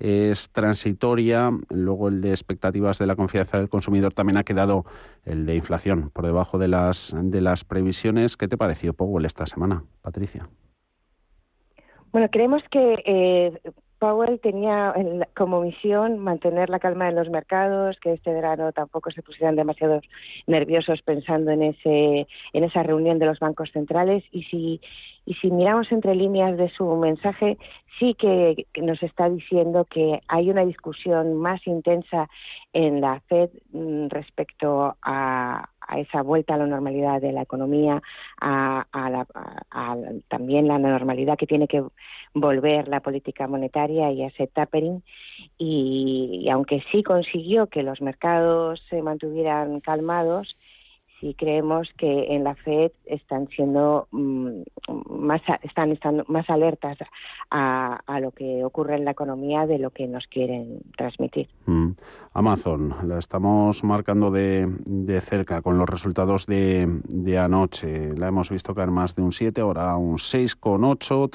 es 0.00 0.50
transitoria. 0.50 1.50
Luego 1.68 2.08
el 2.08 2.20
de 2.20 2.30
expectativas 2.30 2.98
de 2.98 3.06
la 3.06 3.16
confianza 3.16 3.58
del 3.58 3.68
consumidor 3.68 4.12
también 4.12 4.38
ha 4.38 4.44
quedado 4.44 4.84
el 5.24 5.46
de 5.46 5.54
inflación 5.54 6.10
por 6.10 6.26
debajo 6.26 6.58
de 6.58 6.68
las 6.68 7.14
de 7.16 7.40
las 7.40 7.64
previsiones. 7.64 8.36
¿Qué 8.36 8.48
te 8.48 8.56
pareció 8.56 8.94
Powell 8.94 9.26
esta 9.26 9.46
semana, 9.46 9.84
Patricia? 10.02 10.48
Bueno, 12.12 12.28
creemos 12.30 12.62
que 12.70 13.02
eh, 13.04 13.60
Powell 14.00 14.40
tenía 14.40 14.94
como 15.36 15.60
misión 15.60 16.18
mantener 16.18 16.70
la 16.70 16.80
calma 16.80 17.08
en 17.08 17.16
los 17.16 17.28
mercados, 17.28 17.98
que 18.00 18.14
este 18.14 18.32
verano 18.32 18.72
tampoco 18.72 19.10
se 19.10 19.22
pusieran 19.22 19.56
demasiado 19.56 20.00
nerviosos 20.46 21.02
pensando 21.02 21.50
en 21.50 21.62
ese 21.62 22.26
en 22.54 22.64
esa 22.64 22.82
reunión 22.82 23.18
de 23.18 23.26
los 23.26 23.38
bancos 23.38 23.70
centrales. 23.72 24.24
Y 24.32 24.44
si 24.44 24.80
y 25.26 25.34
si 25.34 25.50
miramos 25.50 25.92
entre 25.92 26.14
líneas 26.14 26.56
de 26.56 26.70
su 26.70 26.84
mensaje, 26.96 27.58
sí 27.98 28.14
que, 28.14 28.66
nos 28.80 29.02
está 29.02 29.28
diciendo 29.28 29.84
que 29.84 30.20
hay 30.26 30.50
una 30.50 30.64
discusión 30.64 31.36
más 31.36 31.64
intensa 31.66 32.28
en 32.72 33.00
la 33.00 33.20
Fed 33.28 33.50
mm, 33.72 34.08
respecto 34.08 34.96
a, 35.02 35.68
esa 35.98 36.22
vuelta 36.22 36.54
a 36.54 36.58
la 36.58 36.66
normalidad 36.66 37.20
de 37.20 37.32
la 37.32 37.42
economía, 37.42 38.02
a, 38.40 38.86
también 40.28 40.68
la 40.68 40.78
normalidad 40.78 41.36
que 41.36 41.46
tiene 41.46 41.68
que 41.68 41.82
volver 42.34 42.88
la 42.88 43.00
política 43.00 43.46
monetaria 43.46 44.12
y 44.12 44.22
a 44.22 44.28
ese 44.28 44.46
tapering. 44.46 45.02
y 45.58 46.48
aunque 46.50 46.82
sí 46.90 47.02
consiguió 47.02 47.66
que 47.66 47.82
los 47.82 48.00
mercados 48.00 48.82
se 48.88 49.02
mantuvieran 49.02 49.80
calmados, 49.80 50.56
sí 51.20 51.34
creemos 51.34 51.88
que 51.96 52.34
en 52.34 52.44
la 52.44 52.54
Fed 52.54 52.92
están 53.04 53.48
siendo 53.48 54.08
mm, 54.10 54.62
más 55.08 55.42
están 55.62 55.92
estando 55.92 56.24
más 56.28 56.48
alertas 56.48 56.96
a, 57.50 58.00
lo 58.20 58.30
que 58.32 58.64
ocurre 58.64 58.96
en 58.96 59.04
la 59.04 59.10
economía 59.12 59.66
de 59.66 59.78
lo 59.78 59.90
que 59.90 60.06
nos 60.06 60.26
quieren 60.26 60.80
transmitir. 60.96 61.48
Mm. 61.66 61.90
Amazon 62.32 62.94
la 63.04 63.18
estamos 63.18 63.84
marcando 63.84 64.30
de, 64.30 64.66
de 64.84 65.20
cerca 65.20 65.60
con 65.62 65.76
los 65.78 65.88
resultados 65.88 66.46
de, 66.46 66.86
de, 67.04 67.38
anoche. 67.38 68.14
La 68.16 68.28
hemos 68.28 68.50
visto 68.50 68.74
caer 68.74 68.90
más 68.90 69.14
de 69.14 69.22
un 69.22 69.32
7, 69.32 69.60
ahora 69.60 69.96
un 69.96 70.16
6,8, 70.16 71.30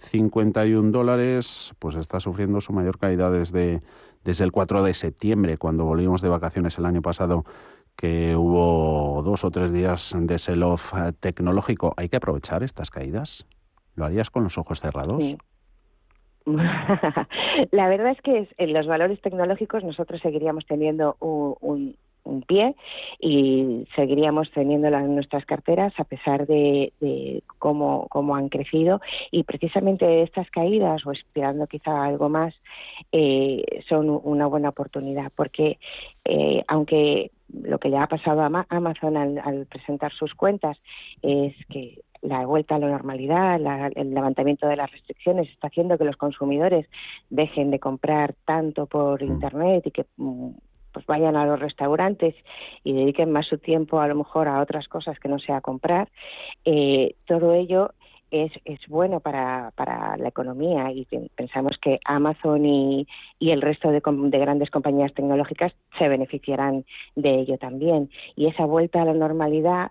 3.351 0.00 0.90
dólares. 0.90 1.74
Pues 1.78 1.96
está 1.96 2.20
sufriendo 2.20 2.60
su 2.60 2.72
mayor 2.72 2.98
caída 2.98 3.30
desde 3.30 3.82
desde 4.24 4.44
el 4.44 4.52
4 4.52 4.82
de 4.82 4.94
septiembre, 4.94 5.56
cuando 5.56 5.84
volvimos 5.84 6.20
de 6.20 6.28
vacaciones 6.28 6.76
el 6.78 6.86
año 6.86 7.02
pasado 7.02 7.44
que 8.00 8.34
hubo 8.34 9.22
dos 9.22 9.44
o 9.44 9.50
tres 9.50 9.72
días 9.72 10.16
de 10.18 10.38
sell-off 10.38 10.94
eh, 10.94 11.12
tecnológico. 11.20 11.92
¿Hay 11.98 12.08
que 12.08 12.16
aprovechar 12.16 12.62
estas 12.62 12.90
caídas? 12.90 13.46
¿Lo 13.94 14.06
harías 14.06 14.30
con 14.30 14.42
los 14.42 14.56
ojos 14.56 14.80
cerrados? 14.80 15.22
La 16.46 17.88
verdad 17.88 18.12
es 18.12 18.22
que 18.22 18.48
en 18.56 18.72
los 18.72 18.86
valores 18.86 19.20
tecnológicos 19.20 19.84
nosotros 19.84 20.22
seguiríamos 20.22 20.64
teniendo 20.64 21.18
un, 21.20 21.94
pie 22.46 22.74
y 23.18 23.86
seguiríamos 23.96 24.50
teniendo 24.52 24.88
en 24.88 25.14
nuestras 25.14 25.44
carteras 25.44 25.92
a 25.98 26.04
pesar 26.04 26.46
de, 26.46 26.92
cómo, 27.58 28.06
cómo, 28.10 28.36
han 28.36 28.48
crecido 28.48 29.00
y 29.30 29.44
precisamente 29.44 30.22
estas 30.22 30.50
caídas 30.50 31.04
o 31.06 31.12
esperando 31.12 31.66
quizá 31.66 32.04
algo 32.04 32.28
más 32.28 32.54
eh, 33.12 33.82
son 33.88 34.20
una 34.22 34.46
buena 34.46 34.70
oportunidad 34.70 35.32
porque 35.34 35.78
eh, 36.24 36.62
aunque 36.68 37.30
lo 37.52 37.78
que 37.78 37.90
ya 37.90 38.02
ha 38.02 38.06
pasado 38.06 38.42
a 38.42 38.66
Amazon 38.68 39.16
al, 39.16 39.66
presentar 39.66 40.12
sus 40.12 40.34
cuentas 40.34 40.78
es 41.22 41.54
que 41.68 42.00
la 42.22 42.44
vuelta 42.44 42.74
a 42.74 42.78
la 42.78 42.88
normalidad, 42.88 43.58
el 43.96 44.14
levantamiento 44.14 44.66
de 44.68 44.76
las 44.76 44.90
restricciones 44.90 45.48
está 45.48 45.68
haciendo 45.68 45.96
que 45.96 46.04
los 46.04 46.16
consumidores 46.16 46.86
dejen 47.30 47.70
de 47.70 47.78
comprar 47.78 48.34
tanto 48.44 48.86
por 48.86 49.22
mm. 49.22 49.26
Internet 49.26 49.86
y 49.86 49.90
que 49.90 50.04
mm, 50.16 50.50
pues 50.92 51.06
vayan 51.06 51.36
a 51.36 51.46
los 51.46 51.60
restaurantes 51.60 52.34
y 52.84 52.92
dediquen 52.92 53.30
más 53.30 53.46
su 53.46 53.58
tiempo 53.58 54.00
a 54.00 54.08
lo 54.08 54.14
mejor 54.14 54.48
a 54.48 54.60
otras 54.60 54.88
cosas 54.88 55.18
que 55.18 55.28
no 55.28 55.38
sea 55.38 55.60
comprar. 55.60 56.08
Eh, 56.64 57.14
todo 57.26 57.54
ello 57.54 57.92
es, 58.30 58.52
es 58.64 58.80
bueno 58.88 59.20
para, 59.20 59.72
para 59.74 60.16
la 60.16 60.28
economía 60.28 60.92
y 60.92 61.06
pensamos 61.34 61.78
que 61.78 61.98
Amazon 62.04 62.64
y, 62.64 63.06
y 63.38 63.50
el 63.50 63.60
resto 63.60 63.90
de, 63.90 64.00
de, 64.04 64.38
grandes 64.38 64.70
compañías 64.70 65.12
tecnológicas 65.14 65.72
se 65.98 66.08
beneficiarán 66.08 66.84
de 67.16 67.40
ello 67.40 67.58
también. 67.58 68.10
Y 68.36 68.46
esa 68.46 68.64
vuelta 68.64 69.02
a 69.02 69.04
la 69.04 69.14
normalidad 69.14 69.90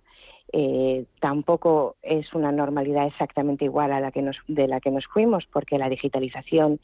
eh, 0.51 1.05
tampoco 1.19 1.95
es 2.01 2.33
una 2.33 2.51
normalidad 2.51 3.05
exactamente 3.05 3.65
igual 3.65 3.91
a 3.91 3.99
la 3.99 4.11
que 4.11 4.21
nos, 4.21 4.37
de 4.47 4.67
la 4.67 4.79
que 4.79 4.89
nos 4.89 5.05
fuimos, 5.05 5.45
porque 5.51 5.77
la 5.77 5.89
digitalización 5.89 6.79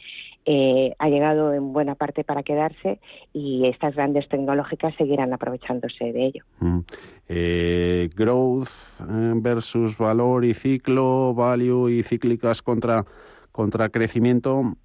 eh, 0.46 0.94
ha 1.00 1.10
llegado 1.10 1.54
en 1.54 1.74
buena 1.74 1.96
parte 1.96 2.24
para 2.24 2.44
quedarse 2.44 3.00
y 3.34 3.68
estas 3.68 3.96
grandes 3.96 4.30
tecnológicas 4.30 4.94
seguirán 4.96 5.34
aprovechándose 5.34 6.14
de 6.14 6.26
ello. 6.26 6.44
Mm. 6.60 6.80
Eh, 7.28 8.10
growth 8.16 8.70
versus 9.00 9.98
valor 9.98 10.46
y 10.46 10.54
ciclo, 10.54 11.34
value 11.34 11.90
y 11.90 12.04
cíclicas 12.04 12.62
contra, 12.62 13.06
contra 13.52 13.90
crecimiento. 13.90 14.76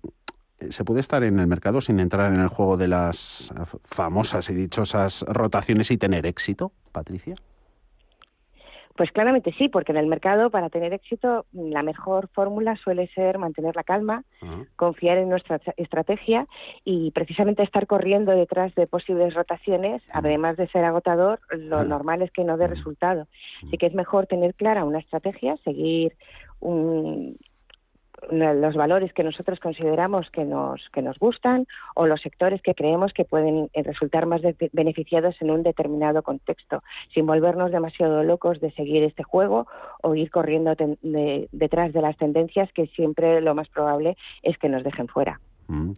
¿Se 0.70 0.84
puede 0.84 1.00
estar 1.00 1.22
en 1.22 1.38
el 1.38 1.46
mercado 1.46 1.80
sin 1.80 2.00
entrar 2.00 2.32
en 2.32 2.40
el 2.40 2.48
juego 2.48 2.76
de 2.76 2.88
las 2.88 3.52
famosas 3.84 4.48
y 4.50 4.54
dichosas 4.54 5.24
rotaciones 5.26 5.90
y 5.90 5.98
tener 5.98 6.26
éxito, 6.26 6.72
Patricia? 6.92 7.34
Pues 8.96 9.12
claramente 9.12 9.54
sí, 9.56 9.68
porque 9.68 9.92
en 9.92 9.98
el 9.98 10.06
mercado 10.06 10.50
para 10.50 10.68
tener 10.68 10.92
éxito 10.92 11.46
la 11.52 11.82
mejor 11.82 12.28
fórmula 12.28 12.76
suele 12.76 13.08
ser 13.14 13.38
mantener 13.38 13.76
la 13.76 13.84
calma, 13.84 14.24
confiar 14.76 15.16
en 15.18 15.28
nuestra 15.28 15.60
estrategia 15.76 16.46
y 16.84 17.10
precisamente 17.12 17.62
estar 17.62 17.86
corriendo 17.86 18.32
detrás 18.32 18.74
de 18.74 18.86
posibles 18.86 19.34
rotaciones, 19.34 20.02
además 20.12 20.56
de 20.56 20.68
ser 20.68 20.84
agotador, 20.84 21.40
lo 21.50 21.84
normal 21.84 22.22
es 22.22 22.30
que 22.32 22.44
no 22.44 22.56
dé 22.56 22.66
resultado. 22.66 23.26
Así 23.66 23.78
que 23.78 23.86
es 23.86 23.94
mejor 23.94 24.26
tener 24.26 24.54
clara 24.54 24.84
una 24.84 24.98
estrategia, 24.98 25.56
seguir 25.64 26.16
un, 26.58 27.38
los 28.30 28.74
valores 28.74 29.12
que 29.12 29.22
nosotros 29.22 29.60
consideramos 29.60 30.30
que 30.30 30.44
nos, 30.44 30.88
que 30.92 31.02
nos 31.02 31.18
gustan 31.18 31.66
o 31.94 32.06
los 32.06 32.20
sectores 32.20 32.62
que 32.62 32.74
creemos 32.74 33.12
que 33.12 33.24
pueden 33.24 33.70
eh, 33.72 33.82
resultar 33.82 34.26
más 34.26 34.40
beneficiados 34.72 35.36
en 35.40 35.50
un 35.50 35.62
determinado 35.62 36.22
contexto, 36.22 36.82
sin 37.14 37.26
volvernos 37.26 37.70
demasiado 37.70 38.22
locos 38.22 38.60
de 38.60 38.70
seguir 38.72 39.02
este 39.02 39.22
juego 39.22 39.66
o 40.02 40.14
ir 40.14 40.30
corriendo 40.30 40.74
detrás 41.52 41.92
de 41.92 42.02
las 42.02 42.16
tendencias 42.16 42.72
que 42.72 42.86
siempre 42.88 43.40
lo 43.40 43.54
más 43.54 43.68
probable 43.68 44.16
es 44.42 44.58
que 44.58 44.68
nos 44.68 44.84
dejen 44.84 45.08
fuera. 45.08 45.40
Mm. 45.68 45.92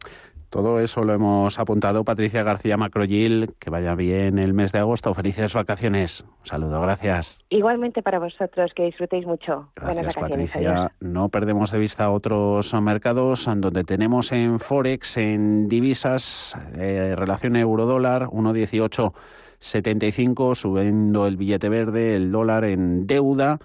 Todo 0.52 0.78
eso 0.80 1.02
lo 1.02 1.14
hemos 1.14 1.58
apuntado. 1.58 2.04
Patricia 2.04 2.42
García 2.42 2.76
Macroyil, 2.76 3.54
que 3.58 3.70
vaya 3.70 3.94
bien 3.94 4.38
el 4.38 4.52
mes 4.52 4.72
de 4.72 4.80
agosto. 4.80 5.14
Felices 5.14 5.54
vacaciones. 5.54 6.26
Un 6.40 6.46
saludo, 6.46 6.78
gracias. 6.82 7.38
Igualmente 7.48 8.02
para 8.02 8.18
vosotros, 8.18 8.70
que 8.76 8.82
disfrutéis 8.82 9.24
mucho. 9.24 9.70
Gracias, 9.76 10.14
Patricia. 10.14 10.92
No 11.00 11.30
perdemos 11.30 11.70
de 11.70 11.78
vista 11.78 12.10
otros 12.10 12.74
mercados 12.74 13.46
donde 13.46 13.82
tenemos 13.84 14.30
en 14.30 14.60
Forex, 14.60 15.16
en 15.16 15.70
divisas, 15.70 16.54
eh, 16.76 17.14
relación 17.16 17.56
euro-dólar, 17.56 18.26
1,1875, 18.26 20.54
subiendo 20.54 21.26
el 21.26 21.38
billete 21.38 21.70
verde, 21.70 22.14
el 22.14 22.30
dólar 22.30 22.66
en 22.66 23.06
deuda. 23.06 23.58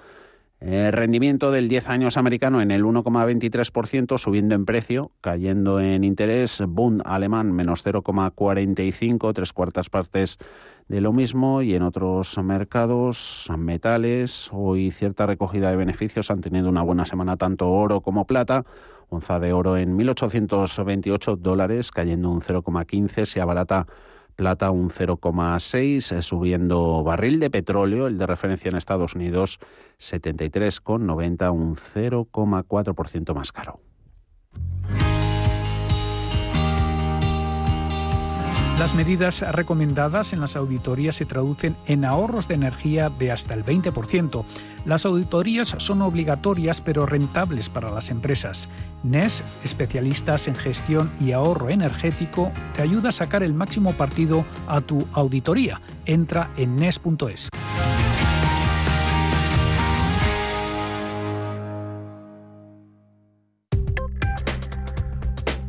Eh, 0.59 0.89
rendimiento 0.89 1.51
del 1.51 1.67
10 1.67 1.87
años 1.89 2.17
americano 2.17 2.61
en 2.61 2.71
el 2.71 2.83
1,23%, 2.83 4.17
subiendo 4.17 4.55
en 4.55 4.65
precio, 4.65 5.11
cayendo 5.21 5.79
en 5.79 6.03
interés. 6.03 6.63
Bund 6.67 7.03
alemán 7.05 7.51
menos 7.51 7.85
0,45, 7.85 9.33
tres 9.33 9.53
cuartas 9.53 9.89
partes 9.89 10.39
de 10.87 10.99
lo 10.99 11.13
mismo. 11.13 11.61
Y 11.61 11.75
en 11.75 11.83
otros 11.83 12.39
mercados, 12.39 13.47
metales, 13.55 14.49
hoy 14.51 14.89
cierta 14.89 15.27
recogida 15.27 15.69
de 15.69 15.75
beneficios 15.75 16.31
han 16.31 16.41
tenido 16.41 16.69
una 16.69 16.81
buena 16.81 17.05
semana 17.05 17.37
tanto 17.37 17.69
oro 17.69 18.01
como 18.01 18.25
plata. 18.25 18.65
Onza 19.09 19.39
de 19.39 19.53
oro 19.53 19.77
en 19.77 19.95
1.828 19.95 21.37
dólares, 21.37 21.91
cayendo 21.91 22.31
un 22.31 22.41
0,15, 22.41 23.25
se 23.25 23.41
abarata 23.41 23.85
plata 24.37 24.71
un 24.71 24.89
0,6, 24.89 26.21
subiendo 26.21 27.03
barril 27.03 27.41
de 27.41 27.49
petróleo, 27.49 28.07
el 28.07 28.17
de 28.17 28.27
referencia 28.27 28.69
en 28.69 28.77
Estados 28.77 29.15
Unidos 29.15 29.59
73,90, 29.99 31.51
un 31.51 31.75
0,4% 31.75 33.33
más 33.33 33.51
caro. 33.51 33.81
Las 38.79 38.93
medidas 38.93 39.41
recomendadas 39.41 40.33
en 40.33 40.39
las 40.39 40.55
auditorías 40.55 41.15
se 41.15 41.25
traducen 41.25 41.75
en 41.87 42.05
ahorros 42.05 42.47
de 42.47 42.53
energía 42.53 43.09
de 43.09 43.31
hasta 43.31 43.55
el 43.55 43.65
20%. 43.65 44.45
Las 44.85 45.03
auditorías 45.03 45.73
son 45.79 46.03
obligatorias 46.03 46.79
pero 46.79 47.07
rentables 47.07 47.69
para 47.69 47.89
las 47.89 48.11
empresas. 48.11 48.69
NES, 49.01 49.43
especialistas 49.63 50.47
en 50.47 50.53
gestión 50.53 51.11
y 51.19 51.31
ahorro 51.31 51.69
energético, 51.69 52.51
te 52.75 52.83
ayuda 52.83 53.09
a 53.09 53.11
sacar 53.11 53.41
el 53.41 53.55
máximo 53.55 53.93
partido 53.93 54.45
a 54.67 54.79
tu 54.79 55.07
auditoría. 55.11 55.81
Entra 56.05 56.51
en 56.55 56.75
NES.es. 56.75 57.49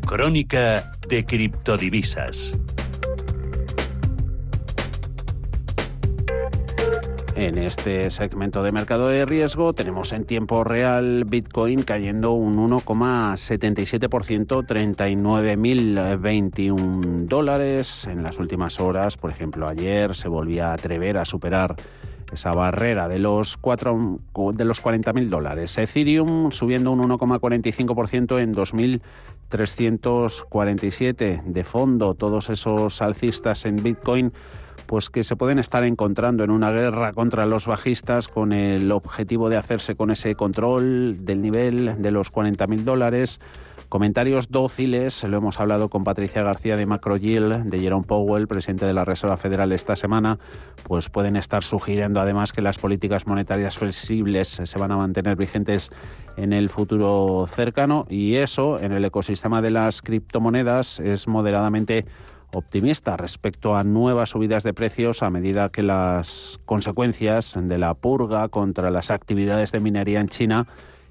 Crónica 0.04 0.92
de 1.08 1.24
criptodivisas. 1.24 2.54
En 7.38 7.56
este 7.56 8.10
segmento 8.10 8.62
de 8.64 8.72
mercado 8.72 9.06
de 9.06 9.24
riesgo 9.24 9.72
tenemos 9.72 10.12
en 10.12 10.24
tiempo 10.24 10.64
real 10.64 11.22
Bitcoin 11.24 11.84
cayendo 11.84 12.32
un 12.32 12.56
1,77%, 12.68 14.66
39.021 14.66 17.28
dólares. 17.28 18.08
En 18.10 18.24
las 18.24 18.40
últimas 18.40 18.80
horas, 18.80 19.16
por 19.16 19.30
ejemplo, 19.30 19.68
ayer 19.68 20.16
se 20.16 20.26
volvía 20.26 20.70
a 20.70 20.72
atrever 20.72 21.16
a 21.16 21.24
superar 21.24 21.76
esa 22.32 22.50
barrera 22.50 23.06
de 23.06 23.20
los, 23.20 23.56
de 23.56 24.64
los 24.64 24.82
40.000 24.82 25.28
dólares. 25.28 25.78
Ethereum 25.78 26.50
subiendo 26.50 26.90
un 26.90 27.08
1,45% 27.08 28.40
en 28.40 28.52
2.347. 28.52 31.44
De 31.44 31.62
fondo, 31.62 32.14
todos 32.14 32.50
esos 32.50 33.00
alcistas 33.00 33.64
en 33.64 33.80
Bitcoin 33.80 34.32
pues 34.88 35.10
que 35.10 35.22
se 35.22 35.36
pueden 35.36 35.58
estar 35.58 35.84
encontrando 35.84 36.42
en 36.44 36.50
una 36.50 36.72
guerra 36.72 37.12
contra 37.12 37.44
los 37.44 37.66
bajistas 37.66 38.26
con 38.26 38.54
el 38.54 38.90
objetivo 38.90 39.50
de 39.50 39.58
hacerse 39.58 39.94
con 39.94 40.10
ese 40.10 40.34
control 40.34 41.26
del 41.26 41.42
nivel 41.42 42.00
de 42.00 42.10
los 42.10 42.32
40.000 42.32 42.84
dólares. 42.84 43.38
Comentarios 43.90 44.50
dóciles, 44.50 45.22
lo 45.24 45.36
hemos 45.36 45.60
hablado 45.60 45.90
con 45.90 46.04
Patricia 46.04 46.42
García 46.42 46.76
de 46.76 46.86
Macroyield, 46.86 47.64
de 47.64 47.80
Jerome 47.80 48.06
Powell, 48.06 48.48
presidente 48.48 48.86
de 48.86 48.94
la 48.94 49.04
Reserva 49.04 49.36
Federal 49.36 49.72
esta 49.72 49.94
semana, 49.94 50.38
pues 50.84 51.10
pueden 51.10 51.36
estar 51.36 51.64
sugiriendo 51.64 52.20
además 52.20 52.52
que 52.52 52.62
las 52.62 52.78
políticas 52.78 53.26
monetarias 53.26 53.76
flexibles 53.76 54.60
se 54.62 54.78
van 54.78 54.92
a 54.92 54.96
mantener 54.96 55.36
vigentes 55.36 55.90
en 56.38 56.54
el 56.54 56.70
futuro 56.70 57.46
cercano 57.46 58.06
y 58.08 58.36
eso 58.36 58.80
en 58.80 58.92
el 58.92 59.04
ecosistema 59.04 59.60
de 59.60 59.70
las 59.70 60.00
criptomonedas 60.00 61.00
es 61.00 61.28
moderadamente 61.28 62.06
optimista 62.52 63.16
respecto 63.16 63.76
a 63.76 63.84
nuevas 63.84 64.30
subidas 64.30 64.64
de 64.64 64.74
precios 64.74 65.22
a 65.22 65.30
medida 65.30 65.68
que 65.68 65.82
las 65.82 66.58
consecuencias 66.64 67.58
de 67.60 67.78
la 67.78 67.94
purga 67.94 68.48
contra 68.48 68.90
las 68.90 69.10
actividades 69.10 69.72
de 69.72 69.80
minería 69.80 70.20
en 70.20 70.28
China 70.28 70.66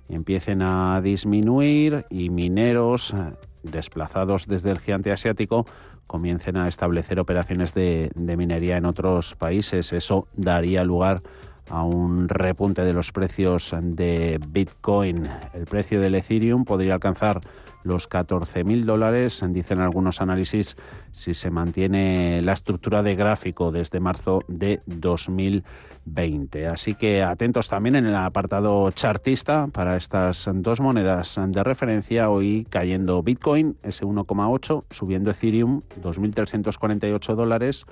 empiecen 0.09 0.61
a 0.61 1.01
disminuir 1.01 2.05
y 2.09 2.29
mineros 2.29 3.13
eh, 3.13 3.33
desplazados 3.63 4.47
desde 4.47 4.71
el 4.71 4.79
gigante 4.79 5.11
asiático 5.11 5.65
comiencen 6.07 6.55
a 6.55 6.67
establecer 6.67 7.19
operaciones 7.19 7.73
de, 7.73 8.09
de 8.15 8.37
minería 8.37 8.77
en 8.77 8.85
otros 8.85 9.35
países. 9.35 9.91
Eso 9.91 10.27
daría 10.35 10.85
lugar 10.85 11.21
a 11.69 11.83
un 11.83 12.29
repunte 12.29 12.83
de 12.83 12.93
los 12.93 13.11
precios 13.11 13.75
de 13.81 14.39
Bitcoin. 14.47 15.29
El 15.53 15.65
precio 15.65 15.99
del 15.99 16.15
Ethereum 16.15 16.63
podría 16.63 16.93
alcanzar 16.93 17.41
los 17.87 18.09
14.000 18.09 18.83
dólares, 18.83 19.43
dicen 19.49 19.79
algunos 19.79 20.21
análisis, 20.21 20.75
si 21.11 21.33
se 21.33 21.49
mantiene 21.49 22.41
la 22.43 22.53
estructura 22.53 23.01
de 23.01 23.15
gráfico 23.15 23.71
desde 23.71 23.99
marzo 23.99 24.41
de 24.47 24.81
2020. 24.85 26.67
Así 26.67 26.93
que 26.93 27.23
atentos 27.23 27.69
también 27.69 27.95
en 27.95 28.05
el 28.05 28.15
apartado 28.15 28.91
chartista 28.91 29.67
para 29.67 29.97
estas 29.97 30.49
dos 30.53 30.79
monedas 30.79 31.39
de 31.47 31.63
referencia. 31.63 32.29
Hoy 32.29 32.67
cayendo 32.69 33.23
Bitcoin, 33.23 33.77
ese 33.81 34.05
1,8, 34.05 34.83
subiendo 34.91 35.31
Ethereum, 35.31 35.81
2.348 36.01 37.35
dólares, 37.35 37.85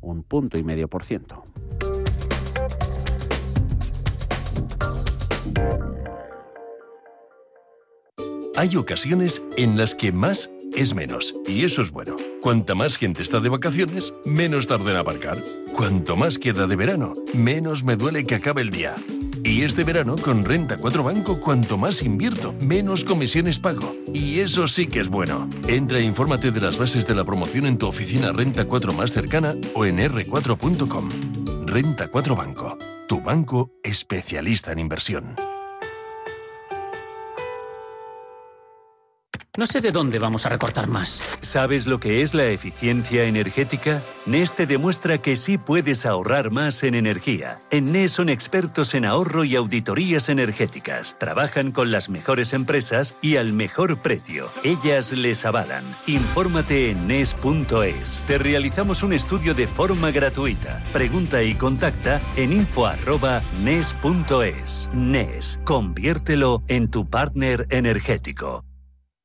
un 0.00 0.22
punto 0.22 0.58
y 0.58 0.64
medio 0.64 0.88
por 0.88 1.04
ciento. 1.04 1.44
Hay 8.54 8.76
ocasiones 8.76 9.42
en 9.56 9.78
las 9.78 9.94
que 9.94 10.12
más 10.12 10.50
es 10.74 10.94
menos, 10.94 11.34
y 11.46 11.64
eso 11.64 11.80
es 11.80 11.90
bueno. 11.90 12.16
Cuanta 12.42 12.74
más 12.74 12.96
gente 12.96 13.22
está 13.22 13.40
de 13.40 13.48
vacaciones, 13.48 14.12
menos 14.26 14.66
tarda 14.66 14.90
en 14.90 14.96
aparcar. 14.98 15.42
Cuanto 15.74 16.16
más 16.16 16.38
queda 16.38 16.66
de 16.66 16.76
verano, 16.76 17.14
menos 17.32 17.82
me 17.82 17.96
duele 17.96 18.24
que 18.24 18.34
acabe 18.34 18.60
el 18.60 18.70
día. 18.70 18.94
Y 19.42 19.62
este 19.62 19.84
verano, 19.84 20.16
con 20.16 20.44
Renta 20.44 20.76
4 20.76 21.02
Banco, 21.02 21.40
cuanto 21.40 21.78
más 21.78 22.02
invierto, 22.02 22.54
menos 22.60 23.04
comisiones 23.04 23.58
pago. 23.58 23.94
Y 24.12 24.40
eso 24.40 24.68
sí 24.68 24.86
que 24.86 25.00
es 25.00 25.08
bueno. 25.08 25.48
Entra 25.66 25.98
e 25.98 26.04
infórmate 26.04 26.50
de 26.50 26.60
las 26.60 26.78
bases 26.78 27.06
de 27.06 27.14
la 27.14 27.24
promoción 27.24 27.66
en 27.66 27.78
tu 27.78 27.86
oficina 27.86 28.32
Renta 28.32 28.66
4 28.66 28.92
más 28.92 29.12
cercana 29.12 29.54
o 29.74 29.86
en 29.86 29.98
r4.com. 29.98 31.08
Renta 31.66 32.08
4 32.08 32.36
Banco, 32.36 32.76
tu 33.08 33.20
banco 33.22 33.72
especialista 33.82 34.72
en 34.72 34.78
inversión. 34.78 35.51
No 39.58 39.66
sé 39.66 39.82
de 39.82 39.92
dónde 39.92 40.18
vamos 40.18 40.46
a 40.46 40.48
recortar 40.48 40.86
más. 40.86 41.20
¿Sabes 41.42 41.86
lo 41.86 42.00
que 42.00 42.22
es 42.22 42.32
la 42.32 42.46
eficiencia 42.46 43.24
energética? 43.24 44.00
NES 44.24 44.54
te 44.54 44.64
demuestra 44.64 45.18
que 45.18 45.36
sí 45.36 45.58
puedes 45.58 46.06
ahorrar 46.06 46.50
más 46.50 46.82
en 46.84 46.94
energía. 46.94 47.58
En 47.70 47.92
NES 47.92 48.12
son 48.12 48.30
expertos 48.30 48.94
en 48.94 49.04
ahorro 49.04 49.44
y 49.44 49.54
auditorías 49.54 50.30
energéticas. 50.30 51.18
Trabajan 51.18 51.70
con 51.70 51.90
las 51.90 52.08
mejores 52.08 52.54
empresas 52.54 53.18
y 53.20 53.36
al 53.36 53.52
mejor 53.52 53.98
precio. 53.98 54.48
Ellas 54.64 55.12
les 55.12 55.44
avalan. 55.44 55.84
Infórmate 56.06 56.90
en 56.90 57.06
NES.es. 57.06 58.24
Te 58.26 58.38
realizamos 58.38 59.02
un 59.02 59.12
estudio 59.12 59.52
de 59.52 59.66
forma 59.66 60.12
gratuita. 60.12 60.82
Pregunta 60.94 61.42
y 61.42 61.56
contacta 61.56 62.22
en 62.36 62.54
info.nes.es. 62.54 63.20
NES, 64.94 65.60
conviértelo 65.64 66.62
en 66.68 66.90
tu 66.90 67.10
partner 67.10 67.66
energético. 67.68 68.64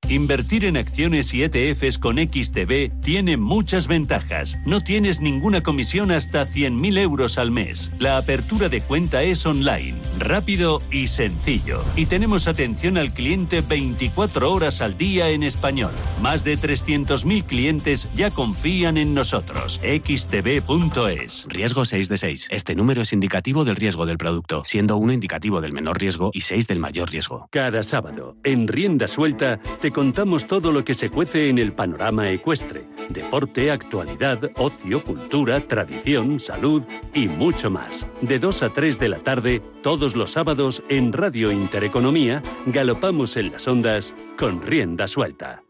Invertir 0.07 0.63
en 0.63 0.77
acciones 0.77 1.33
y 1.33 1.43
ETFs 1.43 1.97
con 1.97 2.15
XTB 2.15 3.01
tiene 3.01 3.36
muchas 3.36 3.88
ventajas. 3.88 4.57
No 4.65 4.79
tienes 4.79 5.19
ninguna 5.19 5.63
comisión 5.63 6.12
hasta 6.12 6.45
100.000 6.45 6.99
euros 6.99 7.38
al 7.38 7.51
mes. 7.51 7.91
La 7.99 8.17
apertura 8.17 8.69
de 8.69 8.79
cuenta 8.79 9.23
es 9.23 9.45
online, 9.45 9.97
rápido 10.17 10.81
y 10.91 11.07
sencillo. 11.07 11.83
Y 11.97 12.05
tenemos 12.05 12.47
atención 12.47 12.97
al 12.97 13.13
cliente 13.13 13.60
24 13.60 14.49
horas 14.49 14.81
al 14.81 14.97
día 14.97 15.29
en 15.29 15.43
español. 15.43 15.91
Más 16.21 16.45
de 16.45 16.53
300.000 16.53 17.43
clientes 17.43 18.07
ya 18.15 18.29
confían 18.29 18.97
en 18.97 19.13
nosotros. 19.13 19.81
XTB.es. 19.81 21.47
Riesgo 21.49 21.83
6 21.83 22.07
de 22.07 22.17
6. 22.17 22.47
Este 22.51 22.75
número 22.75 23.01
es 23.01 23.12
indicativo 23.12 23.65
del 23.65 23.75
riesgo 23.75 24.05
del 24.05 24.17
producto, 24.17 24.63
siendo 24.63 24.95
1 24.95 25.12
indicativo 25.12 25.60
del 25.60 25.73
menor 25.73 25.99
riesgo 25.99 26.29
y 26.33 26.41
6 26.41 26.67
del 26.67 26.79
mayor 26.79 27.10
riesgo. 27.12 27.49
Cada 27.51 27.83
sábado, 27.83 28.38
en 28.45 28.69
Rienda 28.69 29.10
Suelta, 29.10 29.60
te 29.81 29.87
contamos 29.91 30.47
todo 30.47 30.71
lo 30.71 30.84
que 30.84 30.93
se 30.93 31.10
cuece 31.10 31.50
en 31.50 31.60
el 31.60 31.73
panorama 31.73 32.30
ecuestre. 32.30 32.88
Deporte, 33.10 33.71
actualidad, 33.71 34.52
ocio, 34.56 35.04
cultura, 35.04 35.60
tradición, 35.62 36.39
salud 36.39 36.84
y 37.13 37.28
mucho 37.28 37.69
más. 37.69 38.08
De 38.21 38.39
2 38.39 38.63
a 38.63 38.69
3 38.69 39.00
de 39.00 39.10
la 39.10 39.19
tarde, 39.19 39.62
todos 39.84 40.15
los 40.15 40.32
sábados 40.32 40.84
en 40.89 41.13
Radio 41.13 41.52
Intereconomía, 41.52 42.41
galopamos 42.65 43.38
en 43.38 43.52
las 43.52 43.67
ondas 43.67 44.13
con 44.38 44.62
rienda 44.62 45.08
suelta. 45.08 45.63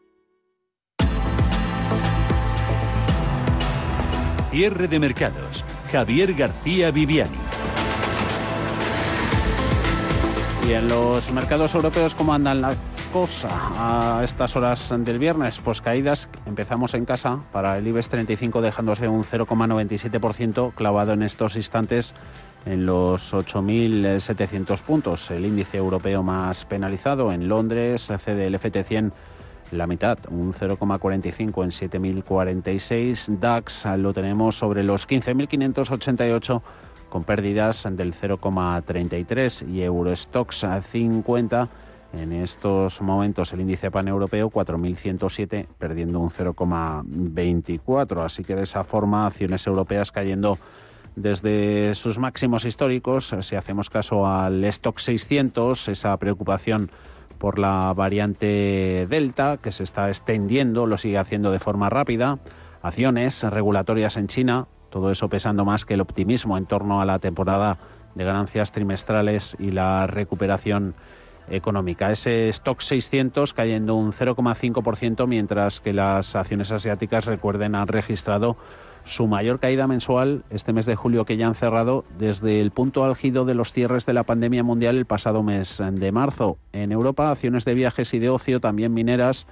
Cierre 4.49 4.87
de 4.87 4.99
mercados. 4.99 5.65
Javier 5.91 6.33
García 6.33 6.91
Viviani. 6.91 7.37
Y 10.67 10.73
en 10.73 10.87
los 10.87 11.31
mercados 11.31 11.73
europeos, 11.75 12.15
¿cómo 12.15 12.33
andan 12.33 12.61
las 12.61 12.77
cosas 13.07 13.51
a 13.53 14.21
estas 14.23 14.55
horas 14.55 14.93
del 14.99 15.19
viernes? 15.19 15.59
Pues 15.59 15.81
caídas, 15.81 16.29
empezamos 16.45 16.93
en 16.93 17.05
casa 17.05 17.39
para 17.51 17.77
el 17.77 17.87
IBEX 17.87 18.09
35 18.09 18.61
dejándose 18.61 19.07
un 19.07 19.23
0,97% 19.23 20.73
clavado 20.73 21.13
en 21.13 21.23
estos 21.23 21.55
instantes 21.55 22.13
en 22.65 22.85
los 22.85 23.33
8.700 23.33 24.81
puntos. 24.81 25.31
El 25.31 25.45
índice 25.45 25.77
europeo 25.77 26.23
más 26.23 26.65
penalizado 26.65 27.31
en 27.31 27.47
Londres, 27.47 28.11
cede 28.19 28.47
el 28.47 28.59
FT100 28.59 29.11
la 29.71 29.87
mitad, 29.87 30.17
un 30.29 30.53
0,45 30.53 31.63
en 31.63 32.23
7.046. 32.23 33.39
DAX 33.39 33.85
lo 33.97 34.13
tenemos 34.13 34.57
sobre 34.57 34.83
los 34.83 35.07
15.588 35.07 36.61
con 37.09 37.23
pérdidas 37.23 37.87
del 37.91 38.13
0,33 38.13 39.69
y 39.69 39.81
Eurostox 39.81 40.65
50 40.91 41.69
en 42.13 42.31
estos 42.31 43.01
momentos 43.01 43.53
el 43.53 43.61
índice 43.61 43.91
paneuropeo 43.91 44.49
4.107 44.49 45.67
perdiendo 45.77 46.19
un 46.19 46.29
0,24. 46.29 48.23
Así 48.23 48.43
que 48.43 48.55
de 48.55 48.63
esa 48.63 48.83
forma 48.83 49.25
acciones 49.25 49.67
europeas 49.67 50.11
cayendo 50.11 50.57
desde 51.15 51.95
sus 51.95 52.19
máximos 52.19 52.65
históricos. 52.65 53.35
Si 53.41 53.55
hacemos 53.55 53.89
caso 53.89 54.27
al 54.27 54.63
stock 54.65 54.99
600, 54.99 55.89
esa 55.89 56.15
preocupación 56.17 56.91
por 57.37 57.59
la 57.59 57.93
variante 57.95 59.07
Delta 59.09 59.57
que 59.57 59.71
se 59.71 59.83
está 59.83 60.07
extendiendo, 60.09 60.85
lo 60.85 60.97
sigue 60.97 61.17
haciendo 61.17 61.51
de 61.51 61.59
forma 61.59 61.89
rápida. 61.89 62.39
Acciones 62.81 63.43
regulatorias 63.43 64.17
en 64.17 64.27
China, 64.27 64.67
todo 64.89 65.11
eso 65.11 65.27
pesando 65.29 65.65
más 65.65 65.85
que 65.85 65.95
el 65.95 66.01
optimismo 66.01 66.57
en 66.57 66.65
torno 66.65 67.01
a 67.01 67.05
la 67.05 67.19
temporada 67.19 67.77
de 68.15 68.23
ganancias 68.23 68.71
trimestrales 68.71 69.55
y 69.59 69.71
la 69.71 70.07
recuperación 70.07 70.95
económica. 71.49 72.11
Ese 72.11 72.49
stock 72.49 72.81
600 72.81 73.53
cayendo 73.53 73.95
un 73.95 74.11
0,5%, 74.11 75.27
mientras 75.27 75.81
que 75.81 75.93
las 75.93 76.35
acciones 76.35 76.71
asiáticas, 76.71 77.25
recuerden, 77.25 77.75
han 77.75 77.87
registrado 77.87 78.57
su 79.07 79.25
mayor 79.27 79.59
caída 79.59 79.87
mensual 79.87 80.43
este 80.49 80.73
mes 80.73 80.85
de 80.85 80.95
julio 80.95 81.23
que 81.23 81.37
ya 81.37 81.47
han 81.47 81.55
cerrado 81.55 82.03
desde 82.19 82.59
el 82.59 82.71
punto 82.71 83.05
álgido 83.05 83.45
de 83.45 83.53
los 83.53 83.71
cierres 83.71 84.05
de 84.05 84.13
la 84.13 84.23
pandemia 84.23 84.63
mundial 84.63 84.97
el 84.97 85.05
pasado 85.05 85.43
mes 85.43 85.81
de 85.91 86.11
marzo. 86.11 86.57
En 86.73 86.91
Europa, 86.91 87.31
acciones 87.31 87.63
de 87.63 87.73
viajes 87.73 88.13
y 88.13 88.19
de 88.19 88.29
ocio, 88.29 88.59
también 88.59 88.93
mineras, 88.93 89.47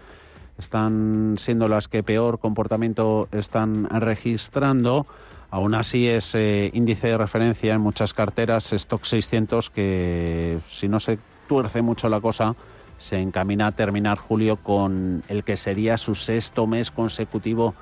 están 0.58 1.36
siendo 1.38 1.67
las 1.67 1.88
que 1.88 2.03
peor 2.03 2.39
comportamiento 2.39 3.29
están 3.31 3.89
registrando. 3.89 5.08
Aún 5.49 5.73
así, 5.73 6.08
ese 6.08 6.69
índice 6.73 7.08
de 7.08 7.17
referencia 7.17 7.73
en 7.73 7.81
muchas 7.81 8.13
carteras, 8.13 8.73
Stock 8.73 9.05
600, 9.05 9.69
que 9.69 10.60
si 10.69 10.89
no 10.89 10.99
se 10.99 11.17
tuerce 11.47 11.81
mucho 11.81 12.10
la 12.10 12.21
cosa, 12.21 12.55
se 12.97 13.19
encamina 13.19 13.67
a 13.67 13.71
terminar 13.71 14.17
julio 14.17 14.58
con 14.58 15.23
el 15.27 15.43
que 15.43 15.58
sería 15.58 15.97
su 15.97 16.15
sexto 16.15 16.67
mes 16.67 16.91
consecutivo 16.91 17.75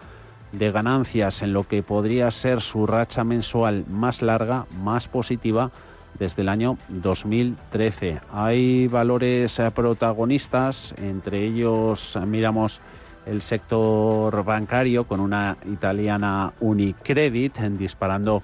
de 0.52 0.72
ganancias 0.72 1.42
en 1.42 1.54
lo 1.54 1.68
que 1.68 1.84
podría 1.84 2.30
ser 2.32 2.62
su 2.62 2.86
racha 2.86 3.24
mensual 3.24 3.86
más 3.90 4.22
larga, 4.22 4.66
más 4.82 5.08
positiva 5.08 5.72
desde 6.18 6.44
el 6.44 6.50
año 6.50 6.78
2013. 6.90 8.22
Hay 8.32 8.88
valores 8.88 9.60
eh, 9.60 9.72
protagonistas, 9.72 10.94
entre 10.98 11.44
ellos 11.44 12.16
eh, 12.16 12.26
miramos 12.26 12.82
el 13.26 13.42
sector 13.42 14.44
bancario 14.44 15.06
con 15.06 15.20
una 15.20 15.58
italiana 15.66 16.54
Unicredit 16.60 17.58
disparando 17.58 18.44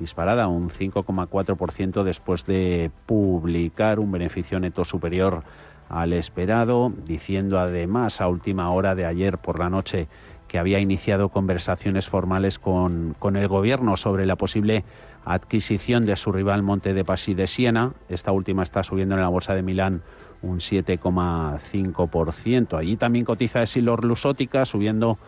disparada 0.00 0.48
un 0.48 0.70
5,4% 0.70 2.02
después 2.02 2.44
de 2.46 2.90
publicar 3.06 4.00
un 4.00 4.10
beneficio 4.10 4.58
neto 4.58 4.84
superior 4.84 5.44
al 5.88 6.12
esperado, 6.12 6.92
diciendo 7.04 7.60
además 7.60 8.20
a 8.20 8.28
última 8.28 8.70
hora 8.70 8.94
de 8.94 9.06
ayer 9.06 9.38
por 9.38 9.58
la 9.58 9.70
noche 9.70 10.06
que 10.48 10.58
había 10.58 10.80
iniciado 10.80 11.28
conversaciones 11.28 12.08
formales 12.08 12.58
con, 12.58 13.14
con, 13.18 13.36
el 13.36 13.46
gobierno 13.46 13.96
sobre 13.96 14.26
la 14.26 14.34
posible 14.36 14.84
adquisición 15.24 16.04
de 16.06 16.16
su 16.16 16.32
rival 16.32 16.64
Monte 16.64 16.92
de 16.92 17.04
Paschi 17.04 17.34
de 17.34 17.46
Siena. 17.46 17.92
Esta 18.08 18.32
última 18.32 18.64
está 18.64 18.82
subiendo 18.82 19.14
en 19.14 19.20
la 19.20 19.28
bolsa 19.28 19.54
de 19.54 19.62
Milán 19.62 20.02
un 20.42 20.58
7,5%. 20.58 22.78
Allí 22.78 22.96
también 22.96 23.24
cotiza 23.24 23.62
Essilor 23.62 24.04
Lusótica 24.04 24.64
subiendo 24.64 25.18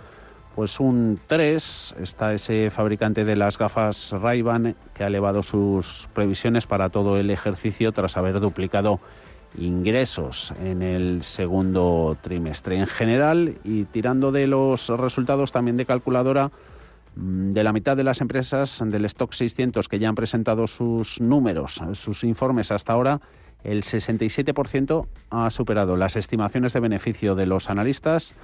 pues 0.55 0.81
un 0.81 1.19
3 1.27 1.97
está 2.01 2.35
ese 2.35 2.71
fabricante 2.71 3.25
de 3.25 3.37
las 3.37 3.59
gafas 3.59 4.13
Ray-Ban 4.13 4.77
que 4.95 5.05
ha 5.05 5.07
elevado 5.07 5.43
sus 5.43 6.09
previsiones 6.13 6.67
para 6.67 6.91
todo 6.91 7.19
el 7.19 7.31
ejercicio 7.31 7.93
tras 7.93 8.17
haber 8.17 8.41
duplicado 8.41 9.01
ingresos 9.59 10.53
en 10.63 10.83
el 10.83 11.23
segundo 11.23 12.17
trimestre. 12.21 12.79
En 12.79 12.87
general, 12.87 13.59
y 13.65 13.85
tirando 13.85 14.33
de 14.33 14.47
los 14.47 14.89
resultados 14.89 15.53
también 15.53 15.77
de 15.77 15.87
calculadora, 15.87 16.51
mm, 17.17 17.51
de 17.53 17.65
la 17.65 17.73
mitad 17.73 17.97
de 17.97 18.05
las 18.05 18.21
empresas 18.21 18.83
del 18.85 19.05
stock 19.07 19.33
600 19.33 19.89
que 19.89 19.99
ya 19.99 20.09
han 20.09 20.15
presentado 20.15 20.67
sus 20.67 21.21
números, 21.21 21.81
sus 21.95 22.25
informes 22.25 22.73
hasta 22.73 22.93
ahora, 22.93 23.21
el 23.65 23.85
67% 23.85 25.07
ha 25.31 25.51
superado 25.51 25.97
las 25.97 26.17
estimaciones 26.17 26.73
de 26.73 26.81
beneficio 26.81 27.35
de 27.35 27.47
los 27.47 27.71
analistas 27.71 28.35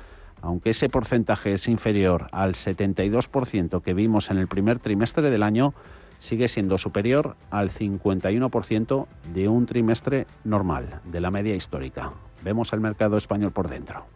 aunque 0.42 0.70
ese 0.70 0.88
porcentaje 0.88 1.55
es 1.55 1.68
inferior 1.68 2.27
al 2.33 2.55
72% 2.55 3.83
que 3.83 3.94
vimos 3.94 4.31
en 4.31 4.38
el 4.38 4.48
primer 4.48 4.79
trimestre 4.79 5.31
del 5.31 5.42
año, 5.42 5.74
sigue 6.18 6.48
siendo 6.48 6.79
superior 6.79 7.37
al 7.51 7.70
51% 7.70 9.07
de 9.33 9.48
un 9.48 9.66
trimestre 9.66 10.27
normal, 10.44 11.01
de 11.05 11.20
la 11.20 11.31
media 11.31 11.55
histórica. 11.55 12.12
Vemos 12.42 12.72
el 12.72 12.81
mercado 12.81 13.16
español 13.16 13.53
por 13.53 13.68
dentro. 13.68 14.07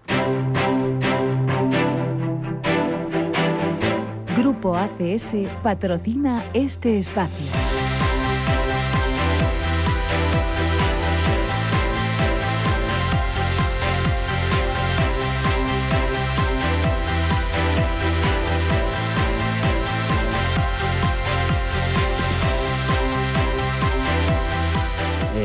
Grupo 4.37 4.77
ACS 4.77 5.35
patrocina 5.63 6.45
este 6.55 6.99
espacio. 6.99 7.82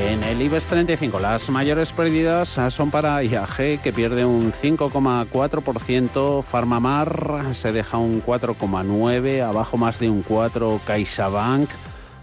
El 0.07 0.41
IBEX 0.41 0.67
35, 0.67 1.19
las 1.19 1.49
mayores 1.49 1.91
pérdidas 1.91 2.57
son 2.69 2.91
para 2.91 3.21
IAG, 3.23 3.81
que 3.81 3.91
pierde 3.93 4.23
un 4.23 4.53
5,4%, 4.53 6.43
Farmamar 6.43 7.47
se 7.53 7.73
deja 7.73 7.97
un 7.97 8.23
4,9%, 8.23 9.41
abajo 9.43 9.75
más 9.75 9.99
de 9.99 10.09
un 10.09 10.23
4%, 10.23 10.79
CaixaBank 10.85 11.69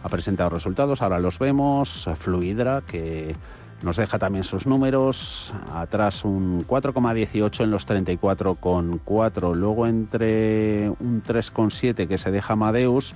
ha 0.03 0.09
presentado 0.09 0.51
resultados, 0.51 1.03
ahora 1.03 1.19
los 1.19 1.39
vemos, 1.39 2.09
Fluidra, 2.17 2.83
que 2.87 3.37
nos 3.83 3.99
deja 3.99 4.19
también 4.19 4.45
sus 4.45 4.67
números, 4.67 5.53
atrás 5.73 6.25
un 6.25 6.67
4,18 6.67 7.65
en 7.65 7.71
los 7.71 7.87
34,4, 7.87 9.55
luego 9.55 9.87
entre 9.87 10.89
un 10.89 11.23
3,7 11.23 12.09
que 12.09 12.17
se 12.17 12.31
deja 12.31 12.55
Amadeus, 12.55 13.15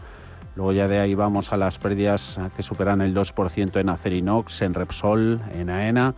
Luego 0.58 0.72
ya 0.72 0.88
de 0.88 0.98
ahí 0.98 1.14
vamos 1.14 1.52
a 1.52 1.56
las 1.56 1.78
pérdidas 1.78 2.40
que 2.56 2.64
superan 2.64 3.00
el 3.00 3.14
2% 3.14 3.78
en 3.78 3.88
Acerinox, 3.90 4.62
en 4.62 4.74
Repsol, 4.74 5.40
en 5.54 5.70
AENA 5.70 6.16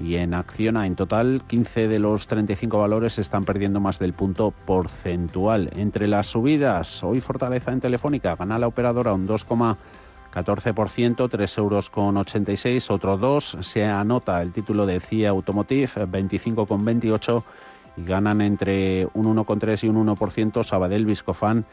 y 0.00 0.14
en 0.14 0.34
Acciona. 0.34 0.86
En 0.86 0.94
total, 0.94 1.42
15 1.48 1.88
de 1.88 1.98
los 1.98 2.28
35 2.28 2.78
valores 2.78 3.18
están 3.18 3.44
perdiendo 3.44 3.80
más 3.80 3.98
del 3.98 4.12
punto 4.12 4.54
porcentual. 4.66 5.68
Entre 5.74 6.06
las 6.06 6.28
subidas, 6.28 7.02
hoy 7.02 7.20
fortaleza 7.20 7.72
en 7.72 7.80
Telefónica, 7.80 8.36
gana 8.36 8.56
la 8.56 8.68
operadora 8.68 9.14
un 9.14 9.26
2,14%, 9.26 11.28
3 11.28 11.58
euros 11.58 11.90
con 11.90 12.16
86, 12.16 12.88
otro 12.88 13.18
2, 13.18 13.56
se 13.62 13.84
anota 13.84 14.40
el 14.42 14.52
título 14.52 14.86
de 14.86 15.00
CIA 15.00 15.30
Automotive, 15.30 16.06
25,28 16.06 17.42
y 17.96 18.04
ganan 18.04 18.42
entre 18.42 19.08
un 19.14 19.36
1,3 19.36 19.82
y 19.82 19.88
un 19.88 20.06
1% 20.06 20.62
Sabadell, 20.62 21.04
Viscofan 21.04 21.66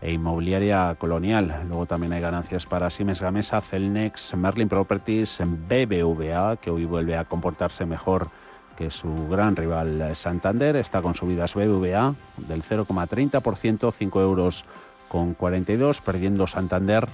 e 0.00 0.12
Inmobiliaria 0.12 0.94
Colonial. 0.98 1.62
Luego 1.68 1.86
también 1.86 2.12
hay 2.12 2.20
ganancias 2.20 2.66
para 2.66 2.90
Siemens 2.90 3.20
Gamesa, 3.20 3.60
Celnex, 3.60 4.34
Merlin 4.34 4.68
Properties, 4.68 5.40
BBVA, 5.44 6.56
que 6.56 6.70
hoy 6.70 6.84
vuelve 6.84 7.16
a 7.16 7.24
comportarse 7.24 7.86
mejor 7.86 8.28
que 8.76 8.90
su 8.90 9.28
gran 9.28 9.56
rival 9.56 10.14
Santander. 10.14 10.76
Está 10.76 11.02
con 11.02 11.14
subidas 11.14 11.54
BBVA 11.54 12.14
del 12.36 12.62
0,30%, 12.62 13.92
5 13.92 14.20
euros 14.20 14.64
con 15.08 15.34
42, 15.34 16.00
perdiendo 16.00 16.46
Santander 16.46 17.06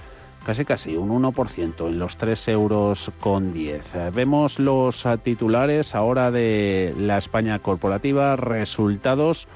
casi 0.45 0.65
casi 0.65 0.97
un 0.97 1.09
1% 1.23 1.87
en 1.87 1.99
los 1.99 2.17
3 2.17 2.47
euros 2.49 3.11
con 3.21 3.53
10. 3.53 4.13
Vemos 4.13 4.59
los 4.59 5.07
titulares 5.23 5.95
ahora 5.95 6.31
de 6.31 6.93
la 6.97 7.17
España 7.17 7.59
corporativa, 7.59 8.35
resultados 8.35 9.47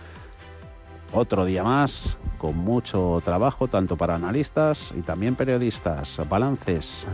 otro 1.12 1.46
día 1.46 1.64
más 1.64 2.18
con 2.38 2.58
mucho 2.58 3.22
trabajo 3.24 3.68
tanto 3.68 3.98
para 3.98 4.16
analistas 4.16 4.94
y 4.98 5.02
también 5.02 5.36
periodistas, 5.36 6.22
balances 6.30 7.08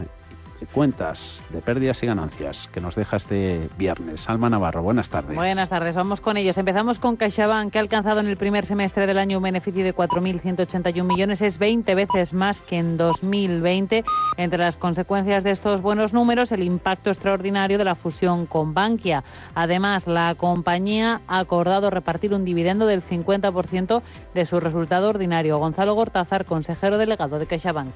cuentas 0.66 1.44
de 1.50 1.62
pérdidas 1.62 2.02
y 2.04 2.08
ganancias 2.08 2.70
que 2.72 2.82
nos 2.82 2.96
deja 2.96 3.18
este 3.18 3.70
viernes. 3.78 4.30
Alma 4.30 4.50
Navarro, 4.50 4.84
buenas 4.84 5.10
tardes. 5.10 5.36
Buenas 5.36 5.70
tardes, 5.70 5.96
vamos 5.96 6.22
con 6.22 6.38
ellos. 6.38 6.58
Empezamos 6.58 7.00
con 7.00 7.16
CaixaBank, 7.16 7.72
que 7.72 7.78
ha 7.78 7.82
alcanzado 7.82 8.20
en 8.20 8.28
el 8.28 8.38
primer 8.38 8.66
semestre 8.66 9.08
del 9.08 9.18
año 9.18 9.38
un 9.38 9.44
beneficio 9.44 9.84
de 9.84 9.96
4.181 9.96 11.04
millones, 11.04 11.42
es 11.42 11.58
20 11.58 11.96
veces 11.96 12.34
más 12.34 12.62
que 12.62 12.78
en 12.78 12.98
2020. 12.98 14.04
Entre 14.38 14.60
las 14.60 14.78
consecuencias 14.78 15.44
de 15.44 15.52
estos 15.52 15.82
buenos 15.82 16.14
números, 16.14 16.52
el 16.52 16.64
impacto 16.64 17.10
extraordinario 17.10 17.78
de 17.78 17.86
la 17.86 17.96
fusión 17.96 18.46
con 18.46 18.74
Bankia. 18.74 19.24
Además, 19.56 20.08
la 20.08 20.36
compañía 20.36 21.22
ha 21.28 21.40
acordado 21.40 21.90
repartir 21.90 22.34
un 22.34 22.46
dividendo 22.46 22.86
del 22.86 23.04
50% 23.04 24.02
de 24.34 24.46
su 24.46 24.60
resultado 24.60 25.10
ordinario. 25.10 25.58
Gonzalo 25.58 25.94
Gortázar, 25.94 26.46
consejero 26.46 26.98
delegado 26.98 27.40
de 27.40 27.46
CaixaBank. 27.46 27.96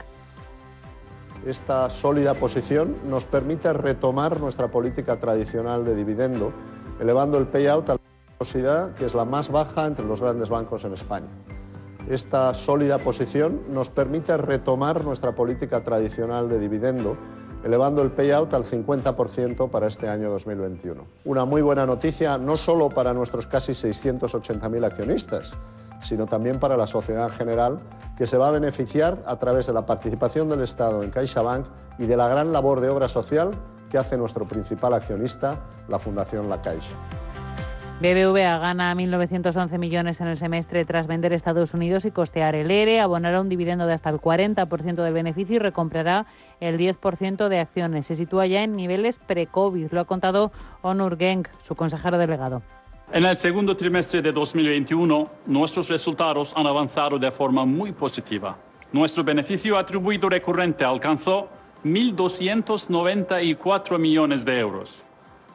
Esta 1.47 1.89
sólida 1.89 2.33
posición 2.33 2.97
nos 3.09 3.23
permite 3.23 3.71
retomar 3.71 4.41
nuestra 4.41 4.69
política 4.69 5.17
tradicional 5.17 5.85
de 5.85 5.95
dividendo, 5.95 6.51
elevando 6.99 7.37
el 7.37 7.47
payout 7.47 7.89
a 7.89 7.93
la 7.93 7.99
velocidad 8.37 8.93
que 8.95 9.05
es 9.05 9.15
la 9.15 9.23
más 9.23 9.49
baja 9.49 9.87
entre 9.87 10.05
los 10.05 10.19
grandes 10.19 10.49
bancos 10.49 10.83
en 10.83 10.91
España. 10.91 11.29
Esta 12.09 12.53
sólida 12.53 12.97
posición 12.97 13.61
nos 13.69 13.89
permite 13.89 14.35
retomar 14.35 15.05
nuestra 15.05 15.35
política 15.35 15.85
tradicional 15.85 16.49
de 16.49 16.59
dividendo, 16.59 17.15
elevando 17.63 18.01
el 18.01 18.11
payout 18.11 18.53
al 18.53 18.63
50% 18.63 19.69
para 19.69 19.87
este 19.87 20.07
año 20.07 20.29
2021. 20.29 21.03
Una 21.25 21.45
muy 21.45 21.61
buena 21.61 21.85
noticia 21.85 22.37
no 22.37 22.57
solo 22.57 22.89
para 22.89 23.13
nuestros 23.13 23.47
casi 23.47 23.71
680.000 23.71 24.85
accionistas, 24.85 25.53
sino 25.99 26.25
también 26.25 26.59
para 26.59 26.77
la 26.77 26.87
sociedad 26.87 27.27
en 27.27 27.33
general, 27.33 27.79
que 28.17 28.27
se 28.27 28.37
va 28.37 28.49
a 28.49 28.51
beneficiar 28.51 29.23
a 29.25 29.37
través 29.37 29.67
de 29.67 29.73
la 29.73 29.85
participación 29.85 30.49
del 30.49 30.61
Estado 30.61 31.03
en 31.03 31.11
CaixaBank 31.11 31.65
y 31.99 32.05
de 32.05 32.17
la 32.17 32.27
gran 32.27 32.53
labor 32.53 32.81
de 32.81 32.89
obra 32.89 33.07
social 33.07 33.51
que 33.89 33.97
hace 33.97 34.17
nuestro 34.17 34.47
principal 34.47 34.93
accionista, 34.93 35.59
la 35.87 35.99
Fundación 35.99 36.49
La 36.49 36.61
Caixa. 36.61 36.95
BBVA 37.99 38.59
gana 38.59 38.93
1.911 38.93 39.79
millones 39.79 40.21
en 40.21 40.27
el 40.27 40.37
semestre 40.37 40.85
tras 40.85 41.07
vender 41.07 41.33
Estados 41.33 41.73
Unidos 41.73 42.05
y 42.05 42.11
costear 42.11 42.53
el 42.53 42.69
ERE, 42.69 42.99
abonará 42.99 43.41
un 43.41 43.49
dividendo 43.49 43.87
de 43.87 43.93
hasta 43.93 44.11
el 44.11 44.17
40% 44.17 45.01
del 45.01 45.13
beneficio 45.13 45.55
y 45.55 45.59
recomprará 45.59 46.27
el 46.59 46.77
10% 46.77 47.47
de 47.47 47.59
acciones. 47.59 48.05
Se 48.05 48.15
sitúa 48.15 48.45
ya 48.45 48.61
en 48.61 48.75
niveles 48.75 49.17
pre-COVID, 49.17 49.91
lo 49.91 50.01
ha 50.01 50.05
contado 50.05 50.51
Onur 50.83 51.17
Genk, 51.17 51.47
su 51.63 51.73
consejero 51.73 52.19
delegado. 52.19 52.61
En 53.11 53.25
el 53.25 53.35
segundo 53.35 53.75
trimestre 53.75 54.21
de 54.21 54.31
2021, 54.31 55.27
nuestros 55.47 55.89
resultados 55.89 56.53
han 56.55 56.67
avanzado 56.67 57.17
de 57.17 57.31
forma 57.31 57.65
muy 57.65 57.93
positiva. 57.93 58.59
Nuestro 58.91 59.23
beneficio 59.23 59.75
atribuido 59.75 60.29
recurrente 60.29 60.85
alcanzó 60.85 61.49
1.294 61.83 63.97
millones 63.97 64.45
de 64.45 64.59
euros, 64.59 65.03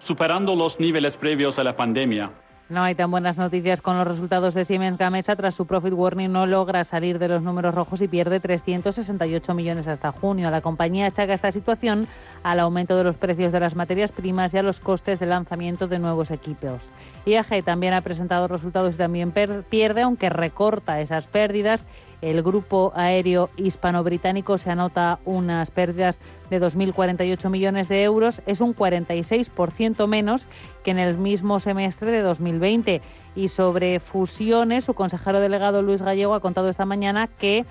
superando 0.02 0.56
los 0.56 0.80
niveles 0.80 1.16
previos 1.16 1.58
a 1.58 1.64
la 1.64 1.76
pandemia. 1.76 2.32
No 2.68 2.82
hay 2.82 2.94
tan 2.94 3.10
buenas 3.10 3.36
noticias 3.36 3.82
con 3.82 3.98
los 3.98 4.06
resultados 4.06 4.54
de 4.54 4.64
Siemens 4.64 4.96
Gamesa. 4.96 5.36
Tras 5.36 5.54
su 5.54 5.66
profit 5.66 5.92
warning 5.92 6.32
no 6.32 6.46
logra 6.46 6.84
salir 6.84 7.18
de 7.18 7.28
los 7.28 7.42
números 7.42 7.74
rojos 7.74 8.00
y 8.00 8.08
pierde 8.08 8.40
368 8.40 9.54
millones 9.54 9.88
hasta 9.88 10.10
junio. 10.10 10.50
La 10.50 10.62
compañía 10.62 11.06
achaca 11.06 11.34
esta 11.34 11.52
situación 11.52 12.08
al 12.42 12.60
aumento 12.60 12.96
de 12.96 13.04
los 13.04 13.16
precios 13.16 13.52
de 13.52 13.60
las 13.60 13.76
materias 13.76 14.10
primas 14.10 14.54
y 14.54 14.58
a 14.58 14.62
los 14.62 14.80
costes 14.80 15.20
de 15.20 15.26
lanzamiento 15.26 15.86
de 15.86 15.98
nuevos 15.98 16.30
equipos. 16.30 16.88
IAG 17.26 17.62
también 17.62 17.92
ha 17.92 18.00
presentado 18.00 18.48
resultados 18.48 18.94
y 18.94 18.98
también 18.98 19.32
pierde, 19.68 20.02
aunque 20.02 20.30
recorta 20.30 21.00
esas 21.00 21.26
pérdidas 21.26 21.86
el 22.22 22.42
grupo 22.42 22.92
aéreo 22.94 23.50
hispano-británico 23.56 24.56
se 24.56 24.70
anota 24.70 25.18
unas 25.24 25.72
pérdidas 25.72 26.20
de 26.50 26.60
2.048 26.60 27.50
millones 27.50 27.88
de 27.88 28.04
euros. 28.04 28.42
Es 28.46 28.60
un 28.60 28.74
46% 28.74 30.06
menos 30.06 30.46
que 30.84 30.92
en 30.92 31.00
el 31.00 31.18
mismo 31.18 31.58
semestre 31.58 32.12
de 32.12 32.22
2020. 32.22 33.02
Y 33.34 33.48
sobre 33.48 33.98
fusiones, 33.98 34.84
su 34.84 34.94
consejero 34.94 35.40
delegado 35.40 35.82
Luis 35.82 36.00
Gallego 36.00 36.34
ha 36.34 36.40
contado 36.40 36.68
esta 36.68 36.86
mañana 36.86 37.26
que 37.26 37.66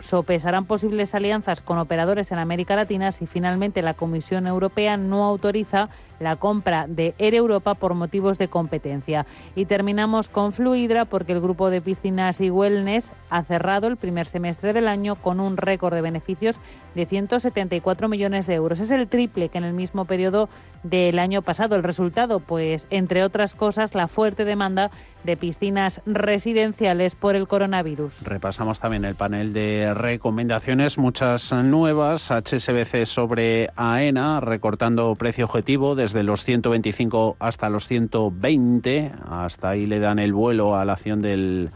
sopesarán 0.00 0.66
posibles 0.66 1.14
alianzas 1.14 1.62
con 1.62 1.78
operadores 1.78 2.30
en 2.30 2.38
América 2.38 2.76
Latina 2.76 3.12
si 3.12 3.26
finalmente 3.26 3.80
la 3.80 3.94
Comisión 3.94 4.46
Europea 4.46 4.98
no 4.98 5.24
autoriza 5.24 5.88
la 6.20 6.36
compra 6.36 6.86
de 6.88 7.14
Air 7.18 7.34
Europa 7.34 7.74
por 7.74 7.94
motivos 7.94 8.38
de 8.38 8.48
competencia. 8.48 9.26
Y 9.54 9.66
terminamos 9.66 10.28
con 10.28 10.52
Fluidra 10.52 11.04
porque 11.04 11.32
el 11.32 11.40
grupo 11.40 11.70
de 11.70 11.80
piscinas 11.80 12.40
y 12.40 12.50
wellness 12.50 13.12
ha 13.30 13.42
cerrado 13.42 13.86
el 13.86 13.96
primer 13.96 14.26
semestre 14.26 14.72
del 14.72 14.88
año 14.88 15.16
con 15.16 15.40
un 15.40 15.56
récord 15.56 15.94
de 15.94 16.00
beneficios 16.00 16.60
de 16.94 17.06
174 17.06 18.08
millones 18.08 18.46
de 18.46 18.54
euros. 18.54 18.80
Es 18.80 18.90
el 18.90 19.08
triple 19.08 19.48
que 19.48 19.58
en 19.58 19.64
el 19.64 19.74
mismo 19.74 20.06
periodo 20.06 20.48
del 20.82 21.18
año 21.18 21.42
pasado. 21.42 21.76
El 21.76 21.82
resultado, 21.82 22.40
pues, 22.40 22.86
entre 22.90 23.24
otras 23.24 23.54
cosas, 23.54 23.94
la 23.94 24.08
fuerte 24.08 24.44
demanda 24.44 24.90
de 25.24 25.36
piscinas 25.36 26.00
residenciales 26.06 27.14
por 27.14 27.34
el 27.34 27.48
coronavirus. 27.48 28.22
Repasamos 28.22 28.78
también 28.78 29.04
el 29.04 29.16
panel 29.16 29.52
de 29.52 29.92
recomendaciones, 29.94 30.98
muchas 30.98 31.52
nuevas. 31.52 32.30
HSBC 32.30 33.06
sobre 33.06 33.70
AENA, 33.76 34.40
recortando 34.40 35.14
precio 35.16 35.46
objetivo 35.46 35.94
desde 36.06 36.22
los 36.22 36.44
125 36.44 37.36
hasta 37.40 37.68
los 37.68 37.88
120. 37.88 39.10
Hasta 39.28 39.70
ahí 39.70 39.86
le 39.86 39.98
dan 39.98 40.20
el 40.20 40.32
vuelo 40.32 40.76
a 40.76 40.84
la 40.84 40.92
acción 40.92 41.20
del 41.20 41.72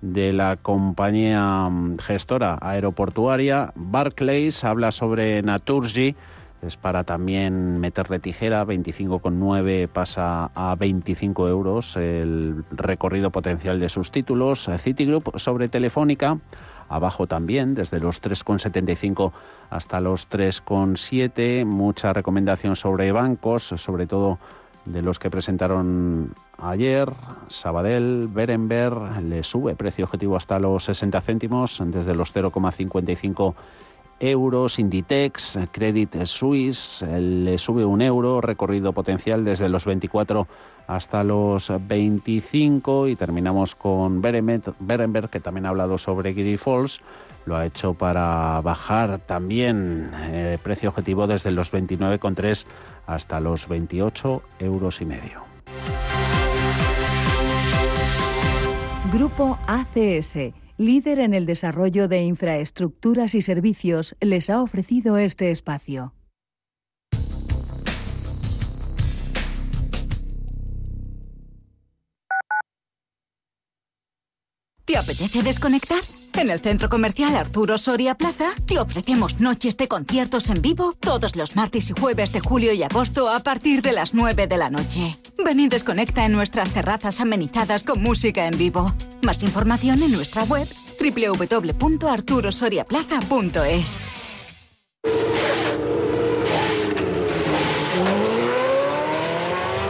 de 0.00 0.32
la 0.32 0.56
compañía 0.56 1.68
mm, 1.68 1.98
gestora 1.98 2.58
aeroportuaria. 2.60 3.72
Barclays 3.76 4.64
habla 4.64 4.90
sobre 4.90 5.42
Naturgy, 5.42 6.16
es 6.60 6.76
para 6.76 7.04
también 7.04 7.78
meterle 7.78 8.18
tijera, 8.18 8.64
25,9 8.66 9.86
pasa 9.86 10.50
a 10.56 10.74
25 10.74 11.48
euros 11.48 11.96
el 11.96 12.64
recorrido 12.72 13.30
potencial 13.30 13.78
de 13.78 13.88
sus 13.88 14.10
títulos. 14.10 14.68
Citigroup 14.78 15.38
sobre 15.38 15.68
Telefónica, 15.68 16.38
abajo 16.88 17.26
también, 17.26 17.74
desde 17.74 18.00
los 18.00 18.22
3,75 18.22 19.32
hasta 19.70 20.00
los 20.00 20.28
3,7. 20.30 21.64
Mucha 21.64 22.12
recomendación 22.12 22.76
sobre 22.76 23.12
bancos, 23.12 23.64
sobre 23.64 24.06
todo 24.06 24.38
de 24.84 25.02
los 25.02 25.18
que 25.18 25.30
presentaron 25.30 26.34
ayer, 26.56 27.12
Sabadell, 27.48 28.28
Berenberg, 28.28 29.22
le 29.22 29.42
sube 29.42 29.76
precio 29.76 30.06
objetivo 30.06 30.36
hasta 30.36 30.58
los 30.58 30.84
60 30.84 31.20
céntimos, 31.20 31.82
desde 31.84 32.14
los 32.14 32.34
0,55 32.34 33.54
euros. 34.20 34.78
Inditex, 34.78 35.58
Credit 35.70 36.24
Suisse, 36.24 37.02
le 37.02 37.58
sube 37.58 37.84
un 37.84 38.02
euro, 38.02 38.40
recorrido 38.40 38.92
potencial 38.92 39.44
desde 39.44 39.68
los 39.68 39.84
24 39.84 40.48
hasta 40.88 41.22
los 41.22 41.70
25 41.86 43.08
y 43.08 43.14
terminamos 43.14 43.76
con 43.76 44.20
Berenberg, 44.22 45.28
que 45.30 45.38
también 45.38 45.66
ha 45.66 45.68
hablado 45.68 45.98
sobre 45.98 46.34
Giddy 46.34 46.56
Falls. 46.56 47.00
Lo 47.44 47.56
ha 47.56 47.66
hecho 47.66 47.94
para 47.94 48.60
bajar 48.62 49.18
también 49.20 50.10
el 50.14 50.54
eh, 50.54 50.58
precio 50.60 50.88
objetivo 50.88 51.26
desde 51.26 51.50
los 51.50 51.72
29,3 51.72 52.66
hasta 53.06 53.38
los 53.38 53.68
28 53.68 54.42
euros 54.60 55.00
y 55.00 55.04
medio. 55.04 55.42
Grupo 59.12 59.58
ACS, 59.66 60.52
líder 60.78 61.18
en 61.18 61.34
el 61.34 61.44
desarrollo 61.44 62.08
de 62.08 62.22
infraestructuras 62.22 63.34
y 63.34 63.42
servicios, 63.42 64.16
les 64.20 64.48
ha 64.48 64.62
ofrecido 64.62 65.18
este 65.18 65.50
espacio. 65.50 66.12
¿Te 74.88 74.96
apetece 74.96 75.42
desconectar? 75.42 76.00
En 76.32 76.48
el 76.48 76.60
centro 76.60 76.88
comercial 76.88 77.36
Arturo 77.36 77.76
Soria 77.76 78.14
Plaza 78.14 78.52
te 78.66 78.78
ofrecemos 78.78 79.38
noches 79.38 79.76
de 79.76 79.86
conciertos 79.86 80.48
en 80.48 80.62
vivo 80.62 80.94
todos 80.98 81.36
los 81.36 81.56
martes 81.56 81.90
y 81.90 81.92
jueves 81.92 82.32
de 82.32 82.40
julio 82.40 82.72
y 82.72 82.82
agosto 82.82 83.28
a 83.28 83.40
partir 83.40 83.82
de 83.82 83.92
las 83.92 84.14
9 84.14 84.46
de 84.46 84.56
la 84.56 84.70
noche. 84.70 85.14
Ven 85.44 85.60
y 85.60 85.68
desconecta 85.68 86.24
en 86.24 86.32
nuestras 86.32 86.70
terrazas 86.70 87.20
amenizadas 87.20 87.84
con 87.84 88.02
música 88.02 88.46
en 88.46 88.56
vivo. 88.56 88.94
Más 89.20 89.42
información 89.42 90.02
en 90.02 90.12
nuestra 90.12 90.44
web 90.44 90.66
www.arturosoriaplaza.es. 90.98 93.90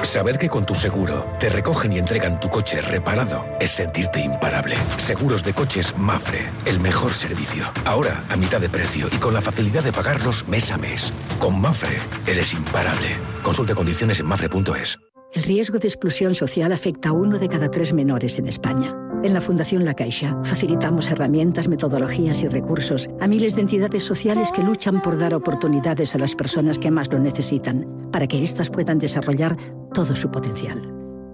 Saber 0.09 0.39
que 0.39 0.49
con 0.49 0.65
tu 0.65 0.75
seguro 0.75 1.27
te 1.39 1.51
recogen 1.51 1.93
y 1.93 1.99
entregan 1.99 2.41
tu 2.41 2.49
coche 2.49 2.81
reparado 2.81 3.45
es 3.61 3.73
sentirte 3.73 4.21
imparable. 4.21 4.75
Seguros 4.97 5.45
de 5.45 5.53
coches 5.53 5.95
Mafre, 5.99 6.49
el 6.65 6.81
mejor 6.81 7.13
servicio. 7.13 7.71
Ahora 7.85 8.25
a 8.31 8.37
mitad 8.37 8.59
de 8.59 8.71
precio 8.71 9.09
y 9.13 9.19
con 9.19 9.35
la 9.35 9.43
facilidad 9.43 9.85
de 9.85 9.93
pagarlos 9.93 10.49
mes 10.49 10.73
a 10.73 10.79
mes. 10.79 11.13
Con 11.39 11.61
Mafre 11.61 11.99
eres 12.27 12.55
imparable. 12.55 13.19
Consulte 13.43 13.75
condiciones 13.75 14.19
en 14.21 14.27
mafre.es. 14.27 14.99
El 15.35 15.43
riesgo 15.43 15.79
de 15.79 15.89
exclusión 15.89 16.35
social 16.35 16.73
afecta 16.73 17.11
a 17.11 17.13
uno 17.13 17.39
de 17.39 17.49
cada 17.51 17.71
tres 17.71 17.93
menores 17.93 18.39
en 18.39 18.49
España. 18.49 18.97
En 19.25 19.35
la 19.35 19.41
Fundación 19.41 19.85
La 19.85 19.95
Caixa 19.95 20.37
facilitamos 20.45 21.11
herramientas, 21.11 21.67
metodologías 21.67 22.43
y 22.43 22.49
recursos 22.49 23.11
a 23.21 23.27
miles 23.27 23.57
de 23.57 23.63
entidades 23.63 24.05
sociales 24.05 24.53
que 24.53 24.63
luchan 24.63 25.03
por 25.03 25.19
dar 25.19 25.35
oportunidades 25.35 26.15
a 26.15 26.19
las 26.19 26.37
personas 26.37 26.79
que 26.79 26.93
más 26.93 27.13
lo 27.13 27.19
necesitan, 27.19 28.01
para 28.13 28.29
que 28.29 28.45
éstas 28.45 28.71
puedan 28.71 28.99
desarrollar 28.99 29.57
todo 29.93 30.15
su 30.15 30.31
potencial. 30.31 30.83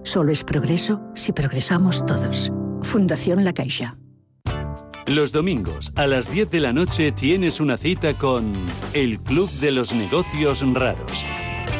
Solo 0.03 0.31
es 0.31 0.43
progreso 0.43 1.01
si 1.13 1.31
progresamos 1.31 2.05
todos. 2.05 2.51
Fundación 2.81 3.43
La 3.43 3.53
Caixa. 3.53 3.97
Los 5.05 5.31
domingos 5.31 5.93
a 5.95 6.07
las 6.07 6.31
10 6.31 6.49
de 6.49 6.59
la 6.61 6.73
noche 6.73 7.11
tienes 7.11 7.59
una 7.59 7.77
cita 7.77 8.15
con 8.15 8.51
El 8.93 9.19
Club 9.19 9.51
de 9.59 9.71
los 9.71 9.93
Negocios 9.93 10.65
Raros 10.73 11.23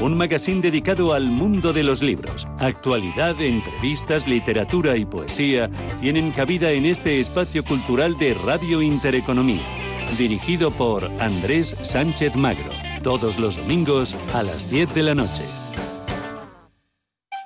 un 0.01 0.17
magazine 0.17 0.61
dedicado 0.61 1.13
al 1.13 1.29
mundo 1.29 1.71
de 1.71 1.83
los 1.83 2.01
libros. 2.01 2.47
Actualidad, 2.59 3.39
entrevistas, 3.41 4.27
literatura 4.27 4.97
y 4.97 5.05
poesía 5.05 5.69
tienen 5.99 6.31
cabida 6.31 6.71
en 6.71 6.85
este 6.85 7.19
espacio 7.19 7.63
cultural 7.63 8.17
de 8.17 8.33
Radio 8.33 8.81
Intereconomía, 8.81 9.65
dirigido 10.17 10.71
por 10.71 11.05
Andrés 11.19 11.75
Sánchez 11.81 12.35
Magro, 12.35 12.71
todos 13.03 13.39
los 13.39 13.57
domingos 13.57 14.15
a 14.33 14.43
las 14.43 14.69
10 14.69 14.93
de 14.93 15.03
la 15.03 15.15
noche. 15.15 15.43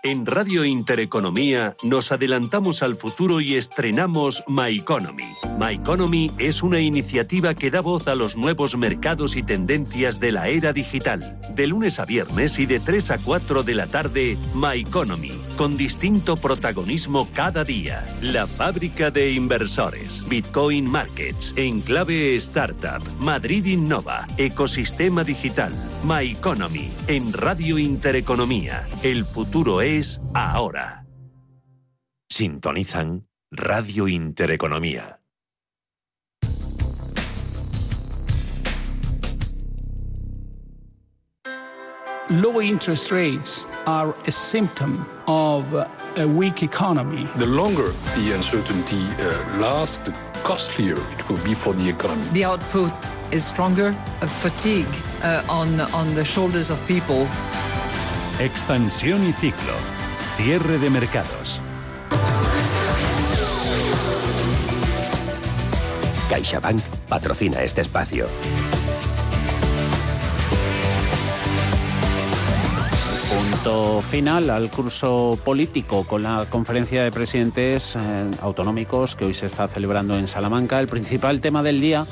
En 0.01 0.25
Radio 0.25 0.63
Intereconomía 0.63 1.75
nos 1.83 2.13
adelantamos 2.13 2.83
al 2.83 2.95
futuro 2.95 3.41
y 3.41 3.55
estrenamos 3.55 4.45
My 4.47 4.77
Economy. 4.77 5.25
My 5.59 5.73
Economy 5.73 6.31
es 6.37 6.63
una 6.63 6.79
iniciativa 6.79 7.53
que 7.53 7.69
da 7.69 7.81
voz 7.81 8.07
a 8.07 8.15
los 8.15 8.37
nuevos 8.37 8.77
mercados 8.77 9.35
y 9.35 9.43
tendencias 9.43 10.21
de 10.21 10.31
la 10.31 10.47
era 10.47 10.71
digital. 10.71 11.41
De 11.53 11.67
lunes 11.67 11.99
a 11.99 12.05
viernes 12.05 12.59
y 12.59 12.65
de 12.65 12.79
3 12.79 13.11
a 13.11 13.17
4 13.17 13.63
de 13.63 13.75
la 13.75 13.87
tarde, 13.87 14.37
My 14.55 14.79
Economy, 14.79 15.33
con 15.57 15.75
distinto 15.75 16.37
protagonismo 16.37 17.27
cada 17.33 17.65
día. 17.65 18.05
La 18.21 18.47
fábrica 18.47 19.11
de 19.11 19.33
inversores, 19.33 20.23
Bitcoin 20.29 20.89
Markets, 20.89 21.53
Enclave 21.57 22.37
Startup, 22.37 23.03
Madrid 23.19 23.65
Innova, 23.65 24.25
Ecosistema 24.37 25.25
Digital, 25.25 25.73
My 26.05 26.31
Economy, 26.31 26.89
en 27.07 27.33
Radio 27.33 27.77
Intereconomía. 27.77 28.85
El 29.03 29.25
futuro 29.25 29.81
es 29.81 29.88
ahora. 30.33 31.03
Sintonizan 32.29 33.27
Radio 33.51 34.07
Intereconomía. 34.07 35.19
Low 42.29 42.61
interest 42.61 43.11
rates 43.11 43.65
are 43.87 44.15
a 44.27 44.31
symptom 44.31 45.07
of 45.27 45.65
a 45.73 46.27
weak 46.27 46.61
economy. 46.61 47.27
The 47.37 47.47
longer 47.47 47.91
the 48.15 48.33
uncertainty 48.35 49.01
uh, 49.17 49.57
lasts, 49.57 49.97
the 49.97 50.13
costlier 50.43 50.97
it 51.13 51.27
will 51.27 51.43
be 51.43 51.55
for 51.55 51.73
the 51.73 51.89
economy. 51.89 52.29
The 52.33 52.45
output 52.45 52.93
is 53.31 53.43
stronger, 53.43 53.95
a 54.21 54.27
fatigue 54.27 54.93
uh, 55.23 55.43
on, 55.49 55.81
on 55.81 56.13
the 56.13 56.23
shoulders 56.23 56.69
of 56.69 56.77
people. 56.85 57.27
Expansión 58.39 59.27
y 59.27 59.33
ciclo. 59.33 59.73
Cierre 60.37 60.79
de 60.79 60.89
mercados. 60.89 61.61
CaixaBank 66.29 66.81
patrocina 67.09 67.61
este 67.63 67.81
espacio. 67.81 68.27
Punto 73.29 74.01
final 74.09 74.49
al 74.49 74.71
curso 74.71 75.37
político 75.43 76.05
con 76.05 76.23
la 76.23 76.47
conferencia 76.49 77.03
de 77.03 77.11
presidentes 77.11 77.97
eh, 77.97 77.99
autonómicos 78.41 79.15
que 79.15 79.25
hoy 79.25 79.33
se 79.33 79.47
está 79.47 79.67
celebrando 79.67 80.17
en 80.17 80.29
Salamanca. 80.29 80.79
El 80.79 80.87
principal 80.87 81.41
tema 81.41 81.61
del 81.61 81.81
día 81.81 82.05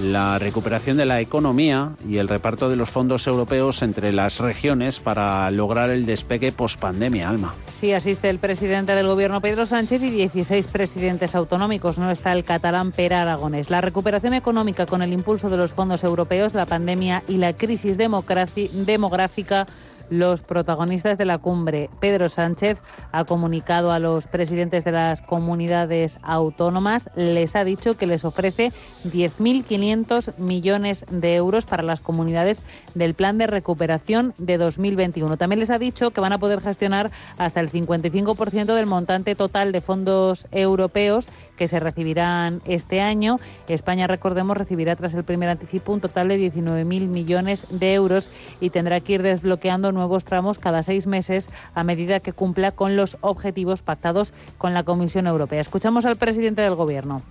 la 0.00 0.38
recuperación 0.38 0.96
de 0.96 1.04
la 1.04 1.20
economía 1.20 1.92
y 2.08 2.18
el 2.18 2.28
reparto 2.28 2.68
de 2.68 2.76
los 2.76 2.90
fondos 2.90 3.26
europeos 3.26 3.82
entre 3.82 4.12
las 4.12 4.38
regiones 4.38 5.00
para 5.00 5.50
lograr 5.50 5.90
el 5.90 6.06
despegue 6.06 6.52
pospandemia, 6.52 7.28
Alma. 7.28 7.54
Sí, 7.80 7.92
asiste 7.92 8.30
el 8.30 8.38
presidente 8.38 8.94
del 8.94 9.06
gobierno 9.06 9.40
Pedro 9.40 9.66
Sánchez 9.66 10.02
y 10.02 10.10
16 10.10 10.66
presidentes 10.66 11.34
autonómicos. 11.34 11.98
No 11.98 12.10
está 12.10 12.32
el 12.32 12.44
catalán 12.44 12.92
Per 12.92 13.14
Aragonés. 13.14 13.70
La 13.70 13.80
recuperación 13.80 14.34
económica 14.34 14.86
con 14.86 15.02
el 15.02 15.12
impulso 15.12 15.48
de 15.48 15.56
los 15.56 15.72
fondos 15.72 16.02
europeos, 16.02 16.54
la 16.54 16.66
pandemia 16.66 17.22
y 17.28 17.36
la 17.36 17.52
crisis 17.52 17.96
demográfica 17.96 19.66
los 20.10 20.40
protagonistas 20.42 21.18
de 21.18 21.24
la 21.24 21.38
cumbre. 21.38 21.90
Pedro 22.00 22.28
Sánchez 22.28 22.78
ha 23.12 23.24
comunicado 23.24 23.92
a 23.92 23.98
los 23.98 24.26
presidentes 24.26 24.84
de 24.84 24.92
las 24.92 25.20
comunidades 25.20 26.18
autónomas, 26.22 27.10
les 27.16 27.56
ha 27.56 27.64
dicho 27.64 27.96
que 27.96 28.06
les 28.06 28.24
ofrece 28.24 28.72
10.500 29.04 30.36
millones 30.38 31.04
de 31.10 31.36
euros 31.36 31.64
para 31.64 31.82
las 31.82 32.00
comunidades 32.00 32.62
del 32.94 33.14
plan 33.14 33.38
de 33.38 33.46
recuperación 33.46 34.34
de 34.38 34.58
2021. 34.58 35.36
También 35.36 35.60
les 35.60 35.70
ha 35.70 35.78
dicho 35.78 36.10
que 36.10 36.20
van 36.20 36.32
a 36.32 36.38
poder 36.38 36.60
gestionar 36.60 37.10
hasta 37.38 37.60
el 37.60 37.70
55% 37.70 38.74
del 38.74 38.86
montante 38.86 39.34
total 39.34 39.72
de 39.72 39.80
fondos 39.80 40.46
europeos 40.52 41.26
que 41.56 41.68
se 41.68 41.80
recibirán 41.80 42.62
este 42.64 43.00
año. 43.00 43.38
España, 43.68 44.06
recordemos, 44.06 44.56
recibirá 44.56 44.96
tras 44.96 45.14
el 45.14 45.24
primer 45.24 45.48
anticipo 45.48 45.92
un 45.92 46.00
total 46.00 46.28
de 46.28 46.38
19.000 46.38 46.84
millones 47.08 47.66
de 47.70 47.94
euros 47.94 48.28
y 48.60 48.70
tendrá 48.70 49.00
que 49.00 49.14
ir 49.14 49.22
desbloqueando 49.22 49.92
nuevos 49.92 50.24
tramos 50.24 50.58
cada 50.58 50.82
seis 50.82 51.06
meses 51.06 51.48
a 51.74 51.84
medida 51.84 52.20
que 52.20 52.32
cumpla 52.32 52.72
con 52.72 52.96
los 52.96 53.16
objetivos 53.20 53.82
pactados 53.82 54.32
con 54.58 54.74
la 54.74 54.82
Comisión 54.84 55.26
Europea. 55.26 55.60
Escuchamos 55.60 56.04
al 56.04 56.16
presidente 56.16 56.62
del 56.62 56.74
Gobierno 56.74 57.22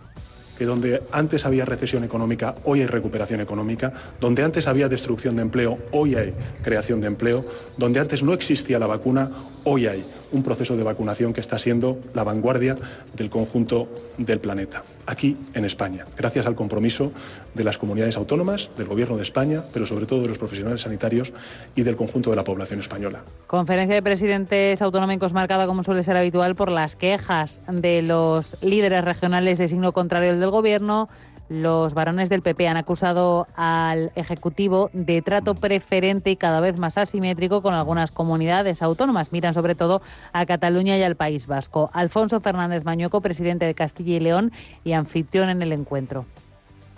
que 0.57 0.65
donde 0.65 1.01
antes 1.11 1.45
había 1.45 1.65
recesión 1.65 2.03
económica, 2.03 2.55
hoy 2.63 2.81
hay 2.81 2.85
recuperación 2.85 3.41
económica, 3.41 3.91
donde 4.19 4.43
antes 4.43 4.67
había 4.67 4.87
destrucción 4.87 5.35
de 5.35 5.41
empleo, 5.41 5.79
hoy 5.91 6.15
hay 6.15 6.33
creación 6.61 7.01
de 7.01 7.07
empleo, 7.07 7.45
donde 7.77 7.99
antes 7.99 8.21
no 8.21 8.33
existía 8.33 8.79
la 8.79 8.87
vacuna, 8.87 9.31
hoy 9.63 9.87
hay 9.87 10.05
un 10.33 10.43
proceso 10.43 10.75
de 10.75 10.83
vacunación 10.83 11.31
que 11.31 11.39
está 11.39 11.57
siendo 11.57 11.97
la 12.13 12.23
vanguardia 12.23 12.75
del 13.15 13.29
conjunto 13.29 13.87
del 14.17 14.39
planeta, 14.39 14.83
aquí 15.05 15.37
en 15.53 15.63
España, 15.63 16.05
gracias 16.17 16.45
al 16.47 16.55
compromiso 16.55 17.11
de 17.53 17.63
las 17.63 17.77
comunidades 17.77 18.17
autónomas, 18.17 18.71
del 18.75 18.87
Gobierno 18.87 19.15
de 19.15 19.23
España, 19.23 19.63
pero 19.71 19.85
sobre 19.85 20.05
todo 20.05 20.23
de 20.23 20.27
los 20.27 20.39
profesionales 20.39 20.81
sanitarios 20.81 21.33
y 21.75 21.83
del 21.83 21.95
conjunto 21.95 22.31
de 22.31 22.35
la 22.35 22.43
población 22.43 22.79
española. 22.79 23.23
Conferencia 23.47 23.95
de 23.95 24.01
presidentes 24.01 24.81
autonómicos 24.81 25.33
marcada, 25.33 25.67
como 25.67 25.83
suele 25.83 26.03
ser 26.03 26.17
habitual, 26.17 26.55
por 26.55 26.71
las 26.71 26.95
quejas 26.95 27.59
de 27.71 28.01
los 28.01 28.57
líderes 28.61 29.05
regionales 29.05 29.59
de 29.59 29.67
signo 29.67 29.91
contrario 29.93 30.31
al 30.31 30.39
del 30.39 30.49
Gobierno 30.49 31.09
los 31.53 31.93
varones 31.93 32.29
del 32.29 32.41
PP 32.41 32.67
han 32.67 32.77
acusado 32.77 33.47
al 33.55 34.11
Ejecutivo 34.15 34.89
de 34.91 35.21
trato 35.21 35.53
preferente 35.53 36.31
y 36.31 36.35
cada 36.35 36.59
vez 36.59 36.79
más 36.79 36.97
asimétrico 36.97 37.61
con 37.61 37.75
algunas 37.75 38.11
comunidades 38.11 38.81
autónomas. 38.81 39.31
Miran 39.31 39.53
sobre 39.53 39.75
todo 39.75 40.01
a 40.31 40.47
Cataluña 40.47 40.97
y 40.97 41.03
al 41.03 41.15
País 41.15 41.45
Vasco. 41.45 41.91
Alfonso 41.93 42.41
Fernández 42.41 42.83
Mañueco, 42.85 43.21
presidente 43.21 43.65
de 43.65 43.75
Castilla 43.75 44.15
y 44.15 44.19
León 44.19 44.51
y 44.83 44.93
anfitrión 44.93 45.49
en 45.49 45.61
el 45.61 45.73
encuentro. 45.73 46.25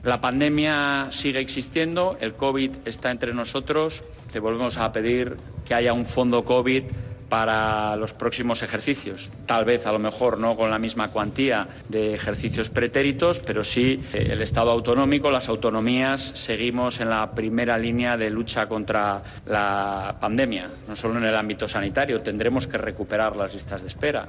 La 0.04 0.22
pandemia 0.22 1.08
sigue 1.10 1.40
existiendo, 1.40 2.16
el 2.22 2.36
COVID 2.36 2.72
está 2.86 3.12
entre 3.12 3.34
nosotros. 3.34 4.06
Te 4.32 4.40
volvemos 4.40 4.78
a 4.78 4.92
pedir 4.94 5.36
que 5.66 5.74
haya 5.74 5.92
un 5.92 6.06
fondo 6.06 6.46
COVID 6.46 6.84
para 7.30 7.96
los 7.96 8.14
próximos 8.14 8.64
ejercicios. 8.64 9.32
Tal 9.46 9.66
vez, 9.66 9.86
a 9.88 9.92
lo 9.92 10.00
mejor, 10.00 10.40
no 10.40 10.56
con 10.56 10.70
la 10.70 10.80
misma 10.80 11.10
cuantía 11.10 11.68
de 11.90 12.14
ejercicios 12.14 12.70
pretéritos, 12.70 13.40
pero 13.40 13.64
sí 13.64 14.02
eh, 14.14 14.30
el 14.32 14.42
Estado 14.42 14.72
autonómico, 14.72 15.32
las 15.32 15.50
autonomías, 15.50 16.22
seguimos 16.22 17.00
en 17.00 17.10
la 17.10 17.32
primera 17.32 17.78
línea 17.78 18.18
de 18.18 18.30
lucha 18.30 18.68
contra 18.68 19.22
la 19.48 20.16
pandemia, 20.20 20.70
no 20.88 20.96
solo 20.96 21.18
en 21.18 21.26
el 21.26 21.36
ámbito 21.36 21.68
sanitario. 21.68 22.22
Tendremos 22.22 22.68
que 22.68 22.78
recuperar 22.78 23.36
las 23.36 23.54
listas 23.54 23.82
de 23.82 23.88
espera 23.88 24.28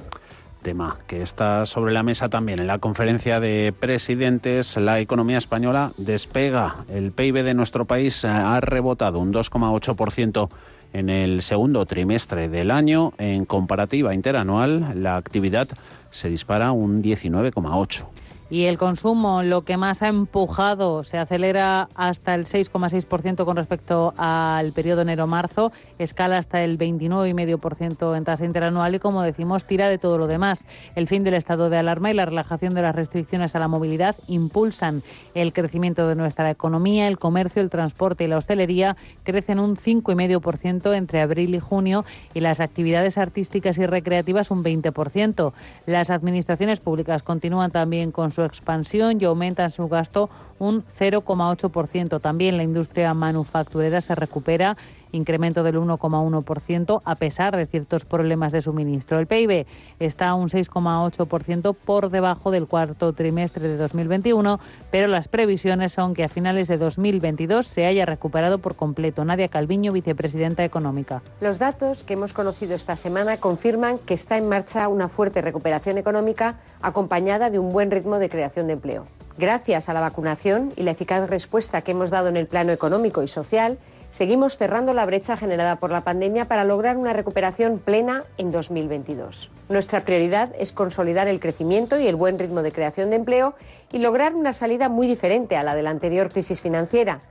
tema 0.67 0.97
que 1.07 1.21
está 1.21 1.65
sobre 1.65 1.93
la 1.93 2.03
mesa 2.03 2.27
también 2.27 2.59
en 2.59 2.67
la 2.67 2.79
conferencia 2.79 3.39
de 3.39 3.73
presidentes. 3.79 4.75
La 4.75 4.99
economía 4.99 5.37
española 5.37 5.93
despega. 5.95 6.83
El 6.89 7.13
PIB 7.13 7.43
de 7.43 7.53
nuestro 7.53 7.85
país 7.85 8.25
ha 8.25 8.59
rebotado 8.59 9.19
un 9.19 9.31
2,8% 9.31 10.49
en 10.93 11.09
el 11.09 11.41
segundo 11.41 11.85
trimestre 11.85 12.49
del 12.49 12.71
año. 12.71 13.13
En 13.17 13.45
comparativa 13.45 14.13
interanual, 14.13 15.01
la 15.01 15.17
actividad 15.17 15.67
se 16.11 16.29
dispara 16.29 16.71
un 16.71 17.01
19,8%. 17.01 18.05
Y 18.49 18.65
el 18.65 18.77
consumo, 18.77 19.43
lo 19.43 19.63
que 19.63 19.75
más 19.75 20.01
ha 20.01 20.07
empujado, 20.07 21.03
se 21.03 21.17
acelera 21.17 21.89
hasta 21.95 22.33
el 22.33 22.45
6,6% 22.45 23.43
con 23.43 23.57
respecto 23.57 24.13
al 24.15 24.71
periodo 24.71 25.01
enero-marzo, 25.01 25.73
escala 25.99 26.37
hasta 26.37 26.63
el 26.63 26.77
29,5% 26.77 28.15
en 28.15 28.23
tasa 28.23 28.45
interanual 28.45 28.95
y, 28.95 28.99
como 28.99 29.21
decimos, 29.21 29.65
tira 29.65 29.89
de 29.89 29.97
todo 29.97 30.17
lo 30.17 30.27
demás. 30.27 30.63
El 30.95 31.07
fin 31.07 31.25
del 31.25 31.33
estado 31.33 31.69
de 31.69 31.77
alarma 31.77 32.09
y 32.09 32.13
la 32.13 32.25
relajación 32.25 32.73
de 32.73 32.83
las 32.83 32.95
restricciones 32.95 33.53
a 33.53 33.59
la 33.59 33.67
movilidad 33.67 34.15
impulsan 34.27 35.03
el 35.33 35.51
crecimiento 35.51 36.07
de 36.07 36.15
nuestra 36.15 36.49
economía, 36.49 37.09
el 37.09 37.19
comercio, 37.19 37.61
el 37.61 37.69
transporte 37.69 38.23
y 38.23 38.27
la 38.27 38.37
hostelería 38.37 38.95
crecen 39.23 39.59
un 39.59 39.75
5,5% 39.75 40.95
entre 40.95 41.19
abril 41.19 41.53
y 41.53 41.59
junio 41.59 42.05
y 42.33 42.39
las 42.39 42.61
actividades 42.61 43.17
artísticas 43.17 43.77
y 43.77 43.85
recreativas 43.85 44.51
un 44.51 44.63
20%. 44.63 45.51
Las 45.85 46.09
administraciones 46.09 46.79
públicas 46.79 47.23
continúan 47.23 47.71
también 47.71 48.11
con 48.11 48.31
su 48.37 48.43
expansión 48.43 49.19
y 49.19 49.25
aumentan 49.25 49.71
su 49.71 49.87
gasto 49.87 50.29
un 50.59 50.83
0,8%. 50.99 52.21
También 52.21 52.55
la 52.55 52.61
industria 52.61 53.11
manufacturera 53.15 53.99
se 53.99 54.13
recupera 54.13 54.77
incremento 55.11 55.63
del 55.63 55.77
1,1% 55.77 57.01
a 57.03 57.15
pesar 57.15 57.55
de 57.55 57.65
ciertos 57.65 58.05
problemas 58.05 58.51
de 58.51 58.61
suministro. 58.61 59.19
El 59.19 59.27
PIB 59.27 59.65
está 59.99 60.33
un 60.33 60.49
6,8% 60.49 61.75
por 61.75 62.09
debajo 62.09 62.51
del 62.51 62.67
cuarto 62.67 63.13
trimestre 63.13 63.67
de 63.67 63.77
2021, 63.77 64.59
pero 64.91 65.07
las 65.07 65.27
previsiones 65.27 65.93
son 65.93 66.13
que 66.13 66.23
a 66.23 66.29
finales 66.29 66.67
de 66.67 66.77
2022 66.77 67.67
se 67.67 67.85
haya 67.85 68.05
recuperado 68.05 68.59
por 68.59 68.75
completo. 68.75 69.25
Nadia 69.25 69.47
Calviño, 69.47 69.91
vicepresidenta 69.91 70.63
económica. 70.63 71.21
Los 71.41 71.59
datos 71.59 72.03
que 72.03 72.13
hemos 72.13 72.33
conocido 72.33 72.75
esta 72.75 72.95
semana 72.95 73.37
confirman 73.37 73.97
que 73.97 74.13
está 74.13 74.37
en 74.37 74.49
marcha 74.49 74.87
una 74.87 75.09
fuerte 75.09 75.41
recuperación 75.41 75.97
económica 75.97 76.59
acompañada 76.81 77.49
de 77.49 77.59
un 77.59 77.69
buen 77.69 77.91
ritmo 77.91 78.19
de 78.19 78.29
creación 78.29 78.67
de 78.67 78.73
empleo. 78.73 79.05
Gracias 79.37 79.87
a 79.87 79.93
la 79.93 80.01
vacunación 80.01 80.73
y 80.75 80.83
la 80.83 80.91
eficaz 80.91 81.29
respuesta 81.29 81.81
que 81.81 81.91
hemos 81.91 82.09
dado 82.09 82.29
en 82.29 82.37
el 82.37 82.47
plano 82.47 82.71
económico 82.71 83.21
y 83.21 83.27
social, 83.27 83.77
seguimos 84.17 84.57
cerrando 84.57 84.95
la 84.95 85.05
brecha 85.05 85.37
generada 85.37 85.75
por 85.75 85.91
la 85.91 86.01
pandemia 86.01 86.47
para 86.47 86.63
lograr 86.63 86.97
una 86.97 87.13
recuperación 87.13 87.77
plena 87.77 88.23
en 88.39 88.49
2022. 88.49 89.51
Nuestra 89.69 90.01
prioridad 90.01 90.51
es 90.57 90.73
consolidar 90.73 91.27
el 91.27 91.39
crecimiento 91.39 91.99
y 91.99 92.07
el 92.07 92.15
buen 92.15 92.39
ritmo 92.39 92.63
de 92.63 92.71
creación 92.71 93.11
de 93.11 93.17
empleo 93.17 93.53
y 93.91 93.99
lograr 93.99 94.33
una 94.33 94.53
salida 94.53 94.89
muy 94.89 95.05
diferente 95.05 95.55
a 95.55 95.61
la 95.61 95.75
de 95.75 95.83
la 95.83 95.91
anterior 95.91 96.31
crisis 96.31 96.61
financiera, 96.61 97.21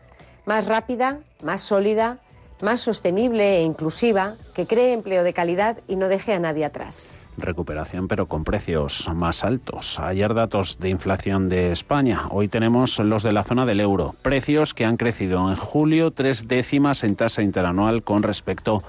más 0.44 0.66
rápida, 0.66 1.18
más 1.42 1.62
sólida, 1.62 2.18
más 2.62 2.82
sostenible 2.82 3.56
e 3.56 3.62
inclusiva, 3.62 4.36
que 4.54 4.68
cree 4.68 4.92
empleo 4.92 5.24
de 5.24 5.32
calidad 5.32 5.78
y 5.88 5.96
no 5.96 6.06
deje 6.06 6.34
a 6.34 6.38
nadie 6.38 6.64
atrás 6.64 7.08
recuperación, 7.38 8.08
pero 8.08 8.26
con 8.26 8.44
precios 8.44 9.08
más 9.14 9.44
altos. 9.44 9.98
Ayer 9.98 10.34
datos 10.34 10.78
de 10.78 10.88
inflación 10.88 11.48
de 11.48 11.72
España, 11.72 12.22
hoy 12.30 12.48
tenemos 12.48 12.98
los 12.98 13.22
de 13.22 13.32
la 13.32 13.44
zona 13.44 13.66
del 13.66 13.80
euro. 13.80 14.14
Precios 14.22 14.74
que 14.74 14.84
han 14.84 14.96
crecido 14.96 15.50
en 15.50 15.56
julio 15.56 16.10
tres 16.10 16.48
décimas 16.48 17.04
en 17.04 17.16
tasa 17.16 17.42
interanual 17.42 18.02
con 18.02 18.22
respecto 18.22 18.82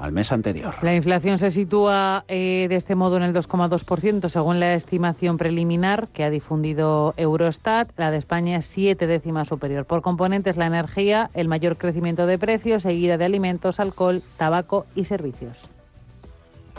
al 0.00 0.12
mes 0.12 0.32
anterior. 0.32 0.74
La 0.82 0.94
inflación 0.94 1.38
se 1.38 1.50
sitúa 1.50 2.24
eh, 2.26 2.66
de 2.68 2.76
este 2.76 2.94
modo 2.94 3.18
en 3.18 3.22
el 3.22 3.34
2,2% 3.34 4.28
según 4.28 4.58
la 4.58 4.74
estimación 4.74 5.36
preliminar 5.36 6.08
que 6.08 6.24
ha 6.24 6.30
difundido 6.30 7.12
Eurostat. 7.18 7.90
La 7.98 8.10
de 8.10 8.16
España 8.16 8.56
es 8.56 8.66
siete 8.66 9.06
décimas 9.06 9.48
superior. 9.48 9.84
Por 9.84 10.00
componentes, 10.00 10.56
la 10.56 10.66
energía, 10.66 11.30
el 11.34 11.48
mayor 11.48 11.76
crecimiento 11.76 12.26
de 12.26 12.38
precios, 12.38 12.82
seguida 12.82 13.18
de 13.18 13.26
alimentos, 13.26 13.78
alcohol, 13.78 14.22
tabaco 14.38 14.86
y 14.94 15.04
servicios 15.04 15.70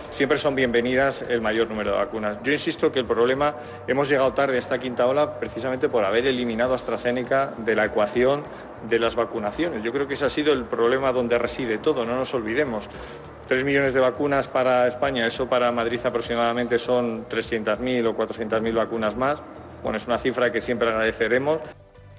siempre 0.09 0.37
son 0.37 0.55
bienvenidas 0.55 1.21
el 1.21 1.41
mayor 1.41 1.69
número 1.69 1.91
de 1.91 1.97
vacunas. 1.97 2.37
Yo 2.43 2.51
insisto 2.51 2.91
que 2.91 2.99
el 2.99 3.05
problema, 3.05 3.55
hemos 3.87 4.09
llegado 4.09 4.33
tarde 4.33 4.55
a 4.55 4.59
esta 4.59 4.79
quinta 4.79 5.07
ola 5.07 5.39
precisamente 5.39 5.89
por 5.89 6.03
haber 6.05 6.25
eliminado 6.27 6.73
AstraZeneca 6.73 7.53
de 7.57 7.75
la 7.75 7.85
ecuación 7.85 8.43
de 8.89 8.99
las 8.99 9.15
vacunaciones. 9.15 9.83
Yo 9.83 9.91
creo 9.91 10.07
que 10.07 10.15
ese 10.15 10.25
ha 10.25 10.29
sido 10.29 10.53
el 10.53 10.65
problema 10.65 11.11
donde 11.11 11.37
reside 11.37 11.77
todo, 11.77 12.05
no 12.05 12.15
nos 12.15 12.33
olvidemos. 12.33 12.89
Tres 13.47 13.63
millones 13.63 13.93
de 13.93 13.99
vacunas 13.99 14.47
para 14.47 14.87
España, 14.87 15.27
eso 15.27 15.47
para 15.47 15.71
Madrid 15.71 15.99
aproximadamente 16.03 16.79
son 16.79 17.27
300.000 17.27 18.07
o 18.07 18.17
400.000 18.17 18.73
vacunas 18.73 19.15
más. 19.15 19.39
Bueno, 19.83 19.97
es 19.97 20.07
una 20.07 20.17
cifra 20.17 20.51
que 20.51 20.61
siempre 20.61 20.89
agradeceremos. 20.89 21.59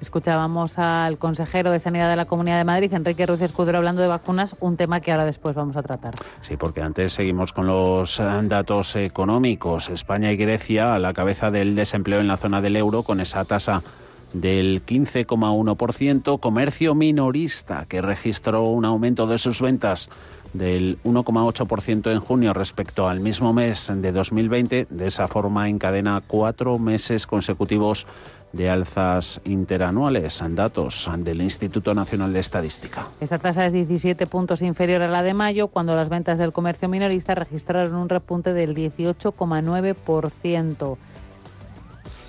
Escuchábamos 0.03 0.81
al 0.81 1.17
consejero 1.17 1.71
de 1.71 1.79
Sanidad 1.79 2.11
de 2.11 2.17
la 2.17 2.25
Comunidad 2.25 2.59
de 2.59 2.65
Madrid, 2.65 2.93
Enrique 2.93 3.25
Ruiz 3.25 3.41
Escudero, 3.41 3.79
hablando 3.79 4.03
de 4.03 4.09
vacunas, 4.09 4.57
un 4.59 4.77
tema 4.77 4.99
que 4.99 5.13
ahora 5.13 5.25
después 5.25 5.55
vamos 5.55 5.77
a 5.77 5.83
tratar. 5.83 6.17
Sí, 6.41 6.57
porque 6.57 6.83
antes 6.83 7.13
seguimos 7.13 7.53
con 7.53 7.69
los 7.69 8.19
eh, 8.19 8.25
datos 8.43 8.97
económicos. 8.97 9.91
España 9.91 10.33
y 10.33 10.37
Grecia 10.37 10.95
a 10.95 10.99
la 10.99 11.13
cabeza 11.15 11.53
del 11.53 11.77
desempleo 11.77 12.19
en 12.19 12.27
la 12.27 12.37
zona 12.37 12.61
del 12.61 12.75
euro 12.75 13.05
con 13.05 13.21
esa 13.21 13.45
tasa 13.45 13.85
del 14.33 14.85
15,1%, 14.85 16.41
comercio 16.41 16.97
minorista 16.97 17.87
que 17.89 18.03
registró 18.03 18.65
un 18.65 18.85
aumento 18.85 19.29
de 19.29 19.39
sus 19.39 19.61
ventas 19.61 20.11
del 20.53 20.99
1,8% 21.05 22.11
en 22.11 22.19
junio 22.19 22.53
respecto 22.53 23.09
al 23.09 23.21
mismo 23.21 23.53
mes 23.53 23.93
de 23.95 24.11
2020. 24.11 24.89
De 24.91 25.07
esa 25.07 25.29
forma 25.29 25.69
encadena 25.69 26.23
cuatro 26.27 26.79
meses 26.79 27.27
consecutivos 27.27 28.07
de 28.53 28.71
alzas 28.71 29.41
interanuales, 29.45 30.43
datos 30.51 31.09
del 31.19 31.43
Instituto 31.43 31.95
Nacional 31.95 32.33
de 32.33 32.41
Estadística. 32.41 33.07
Esta 33.21 33.39
tasa 33.39 33.67
es 33.67 33.73
17 33.73 34.27
puntos 34.27 34.63
inferior 34.63 35.03
a 35.03 35.09
la 35.09 35.23
de 35.23 35.35
mayo, 35.35 35.69
cuando 35.69 35.95
las 35.97 36.09
ventas 36.09 36.39
del 36.39 36.53
comercio 36.53 36.89
minorista 36.89 37.35
registraron 37.35 37.95
un 37.95 38.09
repunte 38.09 38.53
del 38.53 38.75
18,9%. 38.75 40.97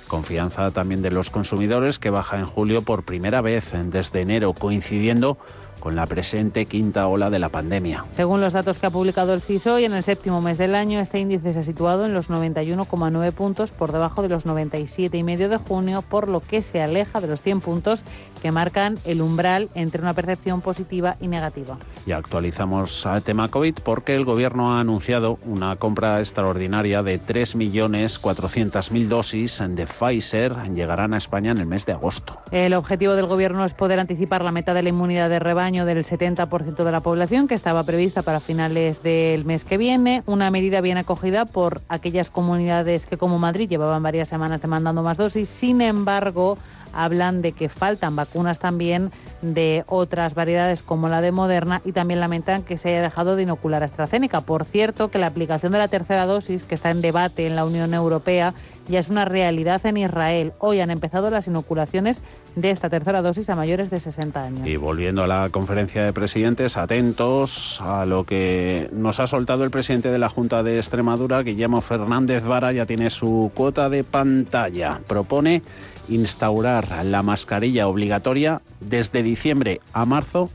Confianza 0.07 0.71
también 0.71 1.01
de 1.01 1.11
los 1.11 1.29
consumidores 1.29 1.99
que 1.99 2.09
baja 2.09 2.39
en 2.39 2.45
julio 2.45 2.83
por 2.83 3.03
primera 3.03 3.41
vez 3.41 3.73
desde 3.85 4.21
enero, 4.21 4.53
coincidiendo 4.53 5.37
con 5.83 5.97
la 5.97 6.07
presente 6.07 6.65
quinta 6.65 7.07
ola 7.07 7.29
de 7.29 7.39
la 7.39 7.49
pandemia. 7.49 8.05
Según 8.11 8.39
los 8.39 8.53
datos 8.53 8.77
que 8.77 8.85
ha 8.85 8.89
publicado 8.89 9.33
el 9.33 9.41
CISO, 9.41 9.79
y 9.79 9.83
en 9.83 9.91
el 9.91 10.01
séptimo 10.01 10.41
mes 10.41 10.57
del 10.57 10.75
año 10.75 11.01
este 11.01 11.19
índice 11.19 11.51
se 11.51 11.59
ha 11.59 11.63
situado 11.63 12.05
en 12.05 12.13
los 12.13 12.29
91,9 12.29 13.33
puntos 13.33 13.71
por 13.71 13.91
debajo 13.91 14.21
de 14.21 14.29
los 14.29 14.45
97,5 14.45 15.49
de 15.49 15.57
junio, 15.57 16.01
por 16.01 16.29
lo 16.29 16.39
que 16.39 16.61
se 16.61 16.81
aleja 16.81 17.19
de 17.19 17.27
los 17.27 17.41
100 17.41 17.59
puntos 17.59 18.05
que 18.41 18.53
marcan 18.53 18.97
el 19.03 19.21
umbral 19.21 19.67
entre 19.75 20.01
una 20.01 20.13
percepción 20.13 20.61
positiva 20.61 21.17
y 21.19 21.27
negativa. 21.27 21.77
Y 22.05 22.13
actualizamos 22.13 23.05
al 23.05 23.21
tema 23.23 23.49
COVID 23.49 23.75
porque 23.83 24.15
el 24.15 24.23
Gobierno 24.23 24.71
ha 24.71 24.79
anunciado 24.79 25.37
una 25.45 25.75
compra 25.75 26.19
extraordinaria 26.19 27.03
de 27.03 27.19
3.400.000 27.19 29.07
dosis 29.09 29.61
de 29.67 29.85
Pfizer. 29.85 30.55
Llegarán 30.73 31.13
a 31.13 31.17
España 31.17 31.51
en 31.51 31.57
el 31.57 31.65
mes 31.65 31.85
de 31.85 31.91
agosto. 31.91 32.39
El 32.51 32.73
objetivo 32.73 33.15
del 33.15 33.25
Gobierno 33.25 33.65
es 33.65 33.73
poder 33.73 33.99
anticipar 33.99 34.45
la 34.45 34.53
meta 34.53 34.73
de 34.73 34.81
la 34.81 34.87
inmunidad 34.87 35.29
de 35.29 35.39
rebaño 35.39 35.72
del 35.73 36.05
70% 36.05 36.83
de 36.83 36.91
la 36.91 36.99
población 36.99 37.47
que 37.47 37.55
estaba 37.55 37.83
prevista 37.83 38.21
para 38.21 38.39
finales 38.39 39.01
del 39.01 39.43
mes 39.43 39.65
que 39.65 39.77
viene. 39.77 40.21
Una 40.27 40.51
medida 40.51 40.81
bien 40.81 40.99
acogida 40.99 41.45
por 41.45 41.81
aquellas 41.89 42.29
comunidades 42.29 43.07
que 43.07 43.17
como 43.17 43.39
Madrid 43.39 43.67
llevaban 43.67 44.03
varias 44.03 44.29
semanas 44.29 44.61
demandando 44.61 45.01
más 45.01 45.17
dosis. 45.17 45.49
Sin 45.49 45.81
embargo, 45.81 46.57
hablan 46.93 47.41
de 47.41 47.51
que 47.51 47.67
faltan 47.67 48.15
vacunas 48.15 48.59
también 48.59 49.11
de 49.41 49.83
otras 49.87 50.35
variedades 50.35 50.83
como 50.83 51.09
la 51.09 51.21
de 51.21 51.31
Moderna 51.31 51.81
y 51.83 51.91
también 51.91 52.19
lamentan 52.19 52.61
que 52.61 52.77
se 52.77 52.89
haya 52.89 53.01
dejado 53.01 53.35
de 53.35 53.43
inocular 53.43 53.83
AstraZeneca. 53.83 54.41
Por 54.41 54.65
cierto, 54.65 55.09
que 55.09 55.17
la 55.17 55.27
aplicación 55.27 55.71
de 55.71 55.79
la 55.79 55.87
tercera 55.87 56.27
dosis, 56.27 56.63
que 56.63 56.75
está 56.75 56.91
en 56.91 57.01
debate 57.01 57.47
en 57.47 57.55
la 57.55 57.65
Unión 57.65 57.93
Europea, 57.95 58.53
ya 58.87 58.99
es 58.99 59.09
una 59.09 59.25
realidad 59.25 59.85
en 59.85 59.97
Israel. 59.97 60.53
Hoy 60.59 60.79
han 60.81 60.91
empezado 60.91 61.29
las 61.29 61.47
inoculaciones 61.47 62.21
de 62.55 62.71
esta 62.71 62.89
tercera 62.89 63.21
dosis 63.21 63.49
a 63.49 63.55
mayores 63.55 63.89
de 63.89 63.99
60 63.99 64.41
años. 64.41 64.67
Y 64.67 64.75
volviendo 64.77 65.23
a 65.23 65.27
la 65.27 65.49
conferencia 65.49 66.03
de 66.03 66.13
presidentes, 66.13 66.77
atentos 66.77 67.79
a 67.81 68.05
lo 68.05 68.25
que 68.25 68.89
nos 68.93 69.19
ha 69.19 69.27
soltado 69.27 69.63
el 69.63 69.71
presidente 69.71 70.09
de 70.09 70.19
la 70.19 70.29
Junta 70.29 70.63
de 70.63 70.77
Extremadura, 70.77 71.41
Guillermo 71.41 71.81
Fernández 71.81 72.43
Vara, 72.43 72.71
ya 72.71 72.85
tiene 72.85 73.09
su 73.09 73.51
cuota 73.53 73.89
de 73.89 74.03
pantalla. 74.03 75.01
Propone 75.07 75.63
instaurar 76.09 77.05
la 77.05 77.23
mascarilla 77.23 77.87
obligatoria 77.87 78.61
desde 78.79 79.23
diciembre 79.23 79.79
a 79.93 80.05
marzo 80.05 80.49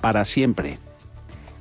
para 0.00 0.24
siempre. 0.24 0.78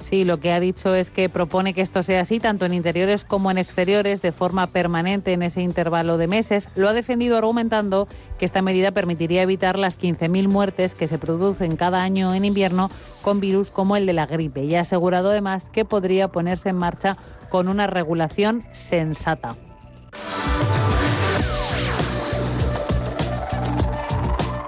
Sí, 0.10 0.24
lo 0.24 0.40
que 0.40 0.54
ha 0.54 0.62
dicho 0.62 0.96
es 0.96 1.12
que 1.12 1.28
propone 1.28 1.74
que 1.74 1.82
esto 1.82 2.02
sea 2.02 2.22
así 2.22 2.40
tanto 2.40 2.64
en 2.66 2.74
interiores 2.74 3.26
como 3.26 3.52
en 3.52 3.58
exteriores 3.58 4.22
de 4.22 4.32
forma 4.32 4.66
permanente 4.68 5.34
en 5.34 5.44
ese 5.44 5.62
intervalo 5.62 6.18
de 6.18 6.28
meses. 6.28 6.70
Lo 6.76 6.88
ha 6.88 6.94
defendido 6.94 7.38
argumentando 7.38 8.08
que 8.40 8.46
esta 8.46 8.62
medida 8.62 8.92
permitiría 8.92 9.42
evitar 9.42 9.78
las 9.78 10.00
15.000 10.00 10.48
muertes 10.48 10.96
que 10.96 11.10
se 11.10 11.18
producen 11.18 11.76
cada 11.76 12.04
año 12.04 12.34
en 12.34 12.46
invierno 12.46 12.90
con 13.22 13.42
virus 13.42 13.70
como 13.70 13.98
el 13.98 14.06
de 14.06 14.14
la 14.14 14.26
gripe 14.26 14.64
y 14.64 14.76
ha 14.76 14.82
asegurado 14.82 15.32
además 15.32 15.68
que 15.74 15.84
podría 15.84 16.30
ponerse 16.30 16.70
en 16.70 16.78
marcha 16.78 17.18
con 17.50 17.68
una 17.68 17.88
regulación 17.88 18.64
sensata. 18.72 19.56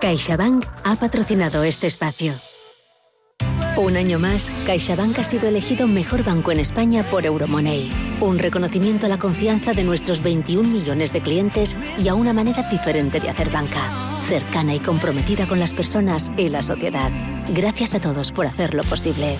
CaixaBank 0.01 0.65
ha 0.83 0.95
patrocinado 0.95 1.63
este 1.63 1.87
espacio. 1.87 2.33
Un 3.79 3.95
año 3.95 4.19
más, 4.19 4.51
CaixaBank 4.65 5.19
ha 5.19 5.23
sido 5.23 5.47
elegido 5.47 5.87
mejor 5.87 6.25
banco 6.25 6.51
en 6.51 6.59
España 6.59 7.01
por 7.03 7.25
Euromoney. 7.25 7.89
Un 8.19 8.37
reconocimiento 8.37 9.05
a 9.05 9.09
la 9.09 9.17
confianza 9.17 9.71
de 9.71 9.85
nuestros 9.85 10.21
21 10.21 10.67
millones 10.67 11.13
de 11.13 11.21
clientes 11.21 11.77
y 11.97 12.09
a 12.09 12.13
una 12.13 12.33
manera 12.33 12.69
diferente 12.69 13.21
de 13.21 13.29
hacer 13.29 13.49
banca. 13.49 14.19
Cercana 14.23 14.75
y 14.75 14.79
comprometida 14.79 15.47
con 15.47 15.61
las 15.61 15.71
personas 15.71 16.29
y 16.35 16.49
la 16.49 16.61
sociedad. 16.61 17.09
Gracias 17.55 17.95
a 17.95 18.01
todos 18.01 18.33
por 18.33 18.47
hacerlo 18.47 18.83
posible. 18.83 19.37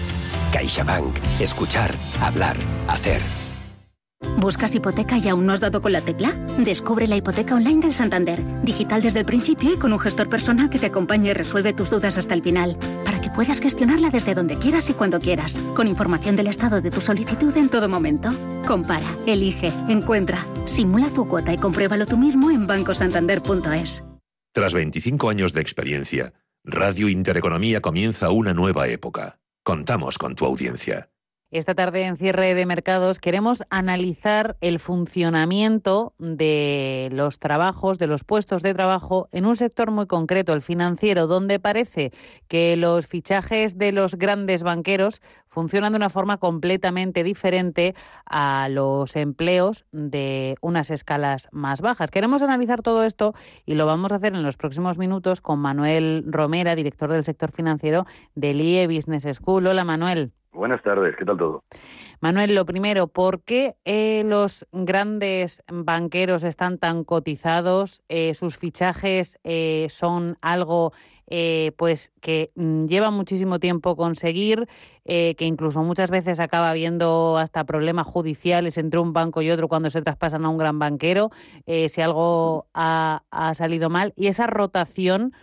CaixaBank. 0.54 1.20
Escuchar, 1.42 1.94
hablar, 2.22 2.56
hacer. 2.88 3.20
¿Buscas 4.40 4.74
hipoteca 4.74 5.18
y 5.18 5.28
aún 5.28 5.46
no 5.46 5.54
has 5.54 5.60
dado 5.60 5.82
con 5.82 5.92
la 5.92 6.02
tecla? 6.02 6.32
Descubre 6.58 7.08
la 7.08 7.18
hipoteca 7.18 7.56
online 7.56 7.82
del 7.82 7.94
Santander, 7.94 8.42
digital 8.64 9.02
desde 9.02 9.20
el 9.20 9.26
principio 9.26 9.74
y 9.74 9.78
con 9.78 9.92
un 9.92 10.00
gestor 10.00 10.30
personal 10.30 10.70
que 10.70 10.80
te 10.80 10.88
acompañe 10.88 11.30
y 11.30 11.34
resuelve 11.34 11.74
tus 11.74 11.90
dudas 11.90 12.18
hasta 12.18 12.34
el 12.34 12.42
final, 12.42 12.78
para 13.04 13.20
que 13.20 13.30
puedas 13.30 13.60
gestionarla 13.60 14.10
desde 14.10 14.36
donde 14.36 14.58
quieras 14.58 14.90
y 14.90 14.94
cuando 14.94 15.20
quieras, 15.20 15.60
con 15.76 15.88
información 15.88 16.38
del 16.38 16.48
estado 16.48 16.82
de 16.82 16.90
tu 16.90 17.02
solicitud 17.02 17.56
en 17.58 17.70
todo 17.70 17.90
momento. 17.90 18.30
Compara, 18.66 19.16
elige, 19.26 19.74
encuentra, 19.90 20.46
simula 20.66 21.10
tu 21.10 21.28
cuota 21.28 21.54
y 21.54 21.58
compruébalo 21.58 22.06
tú 22.06 22.18
mismo 22.18 22.50
en 22.50 22.66
bancosantander.es. 22.66 24.04
Tras 24.54 24.74
25 24.74 25.30
años 25.30 25.54
de 25.54 25.62
experiencia, 25.62 26.34
Radio 26.64 27.10
Intereconomía 27.10 27.82
comienza 27.82 28.32
una 28.32 28.54
nueva 28.54 28.88
época. 28.88 29.40
Contamos 29.64 30.18
con 30.18 30.36
tu 30.36 30.46
audiencia. 30.46 31.10
Esta 31.52 31.74
tarde 31.74 32.04
en 32.04 32.16
cierre 32.16 32.54
de 32.54 32.68
mercados 32.68 33.18
queremos 33.18 33.64
analizar 33.72 34.56
el 34.62 34.80
funcionamiento 34.80 36.14
de 36.20 37.10
los 37.12 37.40
trabajos, 37.40 37.98
de 37.98 38.06
los 38.06 38.24
puestos 38.24 38.62
de 38.62 38.76
trabajo 38.76 39.30
en 39.32 39.48
un 39.48 39.56
sector 39.56 39.90
muy 39.90 40.06
concreto, 40.06 40.54
el 40.54 40.62
financiero, 40.62 41.26
donde 41.26 41.60
parece 41.60 42.14
que 42.48 42.78
los 42.78 43.08
fichajes 43.08 43.80
de 43.80 43.92
los 43.92 44.14
grandes 44.14 44.62
banqueros 44.62 45.24
funcionan 45.48 45.94
de 45.94 45.96
una 45.96 46.12
forma 46.12 46.38
completamente 46.38 47.24
diferente 47.24 47.96
a 48.28 48.68
los 48.70 49.16
empleos 49.16 49.86
de 49.92 50.56
unas 50.62 50.92
escalas 50.92 51.48
más 51.52 51.82
bajas. 51.82 52.12
Queremos 52.12 52.44
analizar 52.44 52.84
todo 52.84 53.04
esto 53.04 53.34
y 53.66 53.74
lo 53.74 53.88
vamos 53.88 54.12
a 54.12 54.18
hacer 54.18 54.36
en 54.36 54.44
los 54.44 54.56
próximos 54.56 55.00
minutos 55.00 55.42
con 55.42 55.58
Manuel 55.58 56.26
Romera, 56.28 56.76
director 56.76 57.12
del 57.12 57.26
sector 57.26 57.52
financiero 57.52 58.06
del 58.36 58.62
IE 58.62 58.86
Business 58.86 59.26
School. 59.36 59.66
Hola 59.66 59.84
Manuel. 59.84 60.32
Buenas 60.52 60.82
tardes, 60.82 61.16
¿qué 61.16 61.26
tal 61.26 61.38
todo? 61.38 61.64
Manuel, 62.22 62.56
lo 62.56 62.66
primero, 62.66 63.08
¿por 63.08 63.44
qué 63.44 63.76
eh, 63.86 64.24
los 64.26 64.68
grandes 64.72 65.64
banqueros 65.72 66.44
están 66.44 66.80
tan 66.80 67.04
cotizados? 67.04 68.02
Eh, 68.10 68.34
sus 68.34 68.58
fichajes 68.58 69.40
eh, 69.44 69.88
son 69.90 70.38
algo 70.42 70.92
pues 71.78 72.12
que 72.22 72.50
mm, 72.56 72.88
lleva 72.88 73.12
muchísimo 73.12 73.60
tiempo 73.60 73.96
conseguir, 73.96 74.68
que 75.06 75.36
incluso 75.42 75.84
muchas 75.84 76.10
veces 76.10 76.40
acaba 76.40 76.72
habiendo 76.72 77.38
hasta 77.38 77.66
problemas 77.66 78.08
judiciales 78.08 78.80
entre 78.80 79.00
un 79.00 79.14
banco 79.14 79.44
y 79.44 79.52
otro 79.52 79.68
cuando 79.68 79.92
se 79.92 80.02
traspasan 80.02 80.44
a 80.46 80.50
un 80.50 80.58
gran 80.58 80.80
banquero, 80.80 81.30
si 81.68 82.02
algo 82.02 82.66
ha 82.74 83.22
salido 83.54 83.92
mal. 83.92 84.12
Y 84.16 84.26
esa 84.26 84.48
rotación 84.48 85.34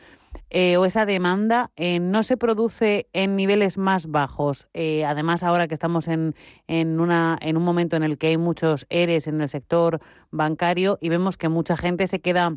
eh, 0.50 0.76
o 0.76 0.84
esa 0.84 1.06
demanda 1.06 1.70
eh, 1.76 2.00
no 2.00 2.22
se 2.22 2.36
produce 2.36 3.08
en 3.12 3.36
niveles 3.36 3.78
más 3.78 4.06
bajos. 4.10 4.68
Eh, 4.74 5.04
además, 5.04 5.42
ahora 5.42 5.68
que 5.68 5.74
estamos 5.74 6.08
en, 6.08 6.34
en, 6.66 7.00
una, 7.00 7.38
en 7.40 7.56
un 7.56 7.64
momento 7.64 7.96
en 7.96 8.02
el 8.02 8.18
que 8.18 8.28
hay 8.28 8.36
muchos 8.36 8.86
ERES 8.88 9.26
en 9.26 9.40
el 9.40 9.48
sector 9.48 10.00
bancario 10.30 10.98
y 11.00 11.08
vemos 11.08 11.36
que 11.36 11.48
mucha 11.48 11.76
gente 11.76 12.06
se 12.06 12.20
queda 12.20 12.56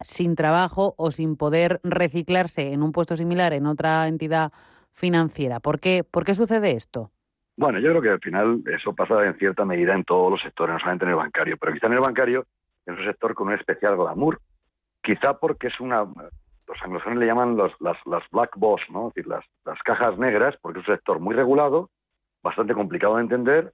sin 0.00 0.34
trabajo 0.34 0.94
o 0.98 1.10
sin 1.10 1.36
poder 1.36 1.80
reciclarse 1.84 2.72
en 2.72 2.82
un 2.82 2.92
puesto 2.92 3.16
similar 3.16 3.52
en 3.52 3.66
otra 3.66 4.08
entidad 4.08 4.52
financiera. 4.92 5.60
¿Por 5.60 5.80
qué, 5.80 6.04
¿Por 6.04 6.24
qué 6.24 6.34
sucede 6.34 6.72
esto? 6.72 7.10
Bueno, 7.56 7.78
yo 7.78 7.90
creo 7.90 8.02
que 8.02 8.08
al 8.10 8.20
final 8.20 8.62
eso 8.66 8.94
pasa 8.94 9.24
en 9.24 9.38
cierta 9.38 9.64
medida 9.64 9.94
en 9.94 10.04
todos 10.04 10.30
los 10.30 10.40
sectores, 10.40 10.72
no 10.72 10.80
solamente 10.80 11.04
en 11.04 11.12
el 11.12 11.16
bancario, 11.16 11.56
pero 11.56 11.72
quizá 11.72 11.86
en 11.86 11.92
el 11.92 12.00
bancario 12.00 12.46
es 12.84 12.98
un 12.98 13.04
sector 13.04 13.34
con 13.34 13.48
un 13.48 13.54
especial 13.54 13.96
glamour, 13.96 14.40
quizá 15.02 15.38
porque 15.38 15.68
es 15.68 15.78
una 15.78 16.04
los 16.66 16.82
anglosajones 16.82 17.18
le 17.18 17.26
llaman 17.26 17.56
los, 17.56 17.72
las, 17.80 17.96
las 18.06 18.22
black 18.30 18.56
box, 18.56 18.82
¿no? 18.90 19.08
Es 19.08 19.14
decir, 19.14 19.28
las, 19.28 19.44
las 19.64 19.78
cajas 19.82 20.18
negras, 20.18 20.56
porque 20.60 20.80
es 20.80 20.88
un 20.88 20.94
sector 20.94 21.20
muy 21.20 21.34
regulado, 21.34 21.90
bastante 22.42 22.74
complicado 22.74 23.16
de 23.16 23.22
entender, 23.22 23.72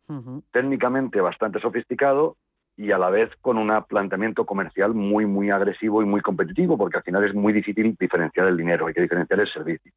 técnicamente 0.53 1.21
bastante 1.21 1.61
sofisticado 1.61 2.37
y 2.77 2.93
a 2.93 2.99
la 2.99 3.11
vez 3.11 3.31
con 3.41 3.59
un 3.59 3.75
planteamiento 3.89 4.47
comercial 4.47 4.95
muy, 4.95 5.27
muy 5.27 5.51
agresivo 5.51 6.03
y 6.03 6.07
muy 6.07 6.21
competitivo, 6.21 6.79
porque 6.79 6.99
al 6.99 7.03
final 7.03 7.25
es 7.25 7.35
muy 7.35 7.53
difícil 7.53 7.97
diferenciar 7.99 8.47
el 8.47 8.57
dinero, 8.57 8.87
hay 8.87 8.95
que 8.95 9.03
diferenciar 9.03 9.41
el 9.41 9.53
servicio. 9.53 9.93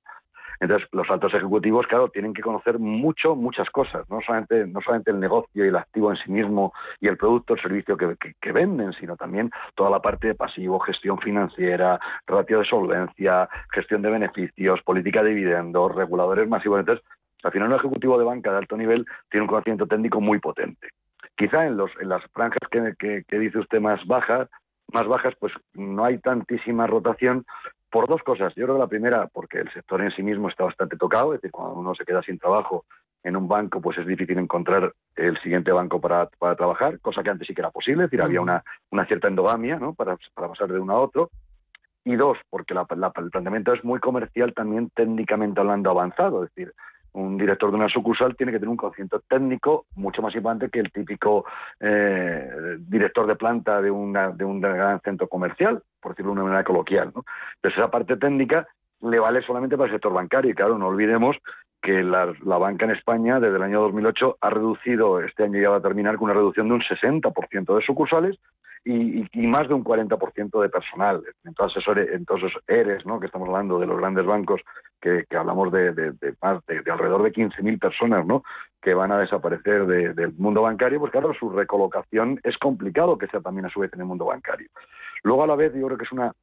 Entonces, 0.64 0.88
los 0.94 1.10
altos 1.10 1.34
ejecutivos, 1.34 1.86
claro, 1.88 2.08
tienen 2.08 2.34
que 2.34 2.42
conocer 2.42 2.80
mucho, 2.80 3.36
muchas 3.36 3.70
cosas, 3.70 4.10
no 4.10 4.22
solamente, 4.22 4.66
no 4.66 4.80
solamente 4.80 5.12
el 5.12 5.20
negocio 5.20 5.66
y 5.66 5.68
el 5.68 5.76
activo 5.76 6.10
en 6.10 6.16
sí 6.16 6.32
mismo 6.32 6.72
y 7.02 7.10
el 7.10 7.18
producto 7.18 7.56
o 7.56 7.58
servicio 7.58 7.98
que, 7.98 8.16
que, 8.40 8.52
venden, 8.54 8.94
sino 8.94 9.18
también 9.18 9.52
toda 9.76 9.90
la 9.90 10.00
parte 10.00 10.28
de 10.28 10.36
pasivo, 10.36 10.80
gestión 10.80 11.20
financiera, 11.20 12.00
ratio 12.26 12.60
de 12.60 12.66
solvencia, 12.66 13.50
gestión 13.74 14.04
de 14.04 14.12
beneficios, 14.12 14.82
política 14.84 15.22
de 15.22 15.32
dividendos, 15.32 15.94
reguladores 15.94 16.48
masivos. 16.48 16.80
Entonces, 16.80 17.06
al 17.44 17.52
final, 17.52 17.68
un 17.68 17.76
ejecutivo 17.76 18.18
de 18.18 18.24
banca 18.24 18.52
de 18.52 18.60
alto 18.60 18.78
nivel 18.78 19.06
tiene 19.30 19.42
un 19.42 19.50
conocimiento 19.50 19.86
técnico 19.86 20.22
muy 20.22 20.40
potente. 20.40 20.88
Quizá 21.36 21.66
en, 21.66 21.76
los, 21.76 21.92
en 22.00 22.08
las 22.08 22.24
franjas 22.32 22.70
que, 22.72 23.26
que 23.28 23.40
dice 23.40 23.60
usted 23.60 23.82
más 23.82 24.00
bajas, 24.08 24.48
más 24.94 25.08
bajas, 25.08 25.34
pues 25.40 25.52
no 25.74 26.06
hay 26.06 26.20
tantísima 26.20 26.88
rotación 26.88 27.44
por 27.94 28.08
dos 28.08 28.24
cosas. 28.24 28.52
Yo 28.56 28.66
creo 28.66 28.76
que 28.76 28.82
la 28.82 28.88
primera, 28.88 29.28
porque 29.28 29.60
el 29.60 29.72
sector 29.72 30.02
en 30.02 30.10
sí 30.10 30.24
mismo 30.24 30.50
está 30.50 30.64
bastante 30.64 30.98
tocado, 30.98 31.36
es 31.36 31.40
decir, 31.40 31.52
cuando 31.52 31.76
uno 31.76 31.94
se 31.94 32.04
queda 32.04 32.24
sin 32.24 32.40
trabajo 32.40 32.86
en 33.24 33.38
un 33.38 33.48
banco, 33.48 33.80
pues 33.82 34.00
es 34.00 34.08
difícil 34.08 34.40
encontrar 34.40 34.92
el 35.16 35.40
siguiente 35.42 35.72
banco 35.72 36.02
para, 36.02 36.26
para 36.40 36.56
trabajar, 36.56 37.00
cosa 37.02 37.22
que 37.22 37.30
antes 37.30 37.48
sí 37.48 37.54
que 37.54 37.62
era 37.62 37.70
posible, 37.70 38.06
es 38.06 38.10
decir, 38.10 38.24
había 38.24 38.42
una, 38.42 38.64
una 38.90 39.06
cierta 39.06 39.28
endogamia 39.28 39.78
¿no? 39.78 39.94
para, 39.94 40.18
para 40.34 40.48
pasar 40.48 40.70
de 40.70 40.80
uno 40.80 40.94
a 40.94 41.02
otro. 41.02 41.30
Y 42.04 42.16
dos, 42.16 42.40
porque 42.50 42.74
la, 42.74 42.88
el 42.90 43.30
planteamiento 43.30 43.74
es 43.74 43.84
muy 43.84 44.00
comercial 44.00 44.56
también 44.56 44.90
técnicamente 44.96 45.60
hablando 45.60 45.92
avanzado, 45.92 46.44
es 46.44 46.50
decir, 46.56 46.74
un 47.14 47.38
director 47.38 47.70
de 47.70 47.78
una 47.78 47.90
sucursal 47.90 48.36
tiene 48.36 48.52
que 48.52 48.60
tener 48.60 48.70
un 48.70 48.78
conocimiento 48.78 49.22
técnico 49.28 49.86
mucho 49.96 50.22
más 50.22 50.36
importante 50.36 50.70
que 50.70 50.80
el 50.80 50.92
típico 50.92 51.46
eh, 51.80 52.78
director 52.80 53.28
de 53.28 53.36
planta 53.36 53.82
de, 53.82 53.92
una, 53.92 54.32
de 54.32 54.44
un 54.46 54.60
gran 54.62 55.00
centro 55.02 55.28
comercial, 55.28 55.82
por 56.02 56.14
decirlo 56.14 56.32
de 56.32 56.40
una 56.40 56.44
manera 56.44 56.64
coloquial. 56.64 57.12
¿no? 57.16 57.24
Esa 57.62 57.90
parte 57.90 58.18
técnica 58.18 58.68
le 59.02 59.20
vale 59.20 59.42
solamente 59.42 59.78
para 59.78 59.88
el 59.88 59.96
sector 59.96 60.14
bancario. 60.14 60.52
Y 60.52 60.56
claro, 60.56 60.78
no 60.78 60.88
olvidemos 60.88 61.38
que 61.82 62.04
la, 62.04 62.34
la, 62.46 62.58
banca 62.58 62.86
en 62.86 62.92
España 62.92 63.40
desde 63.40 63.58
el 63.58 63.64
año 63.64 63.82
2008 63.82 64.38
ha 64.40 64.50
reducido, 64.50 65.20
este 65.20 65.44
año 65.44 65.62
ya 65.62 65.70
va 65.70 65.78
a 65.78 65.82
terminar 65.82 66.16
con 66.16 66.26
una 66.26 66.34
reducción 66.34 66.70
de 66.70 66.76
un 66.76 66.82
60% 66.82 67.76
de 67.76 67.86
sucursales 67.86 68.40
y, 68.86 69.26
y, 69.32 69.48
más 69.48 69.68
de 69.68 69.74
un 69.74 69.84
40% 69.84 70.62
de 70.62 70.70
personal. 70.70 71.24
En 71.46 71.54
todos 71.54 71.76
esos, 71.78 71.98
en 71.98 72.26
todos 72.26 72.44
esos 72.44 72.64
ERES 72.68 73.06
¿no? 73.06 73.20
que 73.20 73.28
estamos 73.28 73.48
hablando 73.48 73.80
de 73.80 73.88
los 73.88 73.98
grandes 73.98 74.26
bancos, 74.26 74.62
que, 75.02 75.26
que 75.30 75.38
hablamos 75.38 75.72
de, 75.72 75.94
de, 75.94 76.12
de, 76.12 76.36
más 76.42 76.66
de, 76.66 76.82
de 76.82 76.92
alrededor 76.92 77.24
de 77.24 77.32
15.000 77.32 77.80
personas 77.80 78.26
¿no? 78.26 78.44
que 78.82 78.94
van 78.94 79.12
a 79.12 79.20
desaparecer 79.20 79.86
del 79.86 80.34
mundo 80.34 80.64
bancario, 80.64 81.00
pues 81.00 81.12
claro, 81.12 81.34
su 81.34 81.50
recolocación 81.50 82.40
es 82.44 82.58
complicado 82.58 83.18
que 83.18 83.28
sea 83.28 83.40
también 83.40 83.66
a 83.66 83.70
su 83.70 83.80
vez 83.80 83.92
en 83.94 84.02
el 84.02 84.06
mundo 84.06 84.26
bancario. 84.26 84.70
Luego 85.24 85.44
a 85.44 85.48
la 85.48 85.56
vez 85.56 85.74
yo 85.74 85.86
creo 85.86 85.98
que 85.98 86.04
es 86.04 86.12
una 86.12 86.34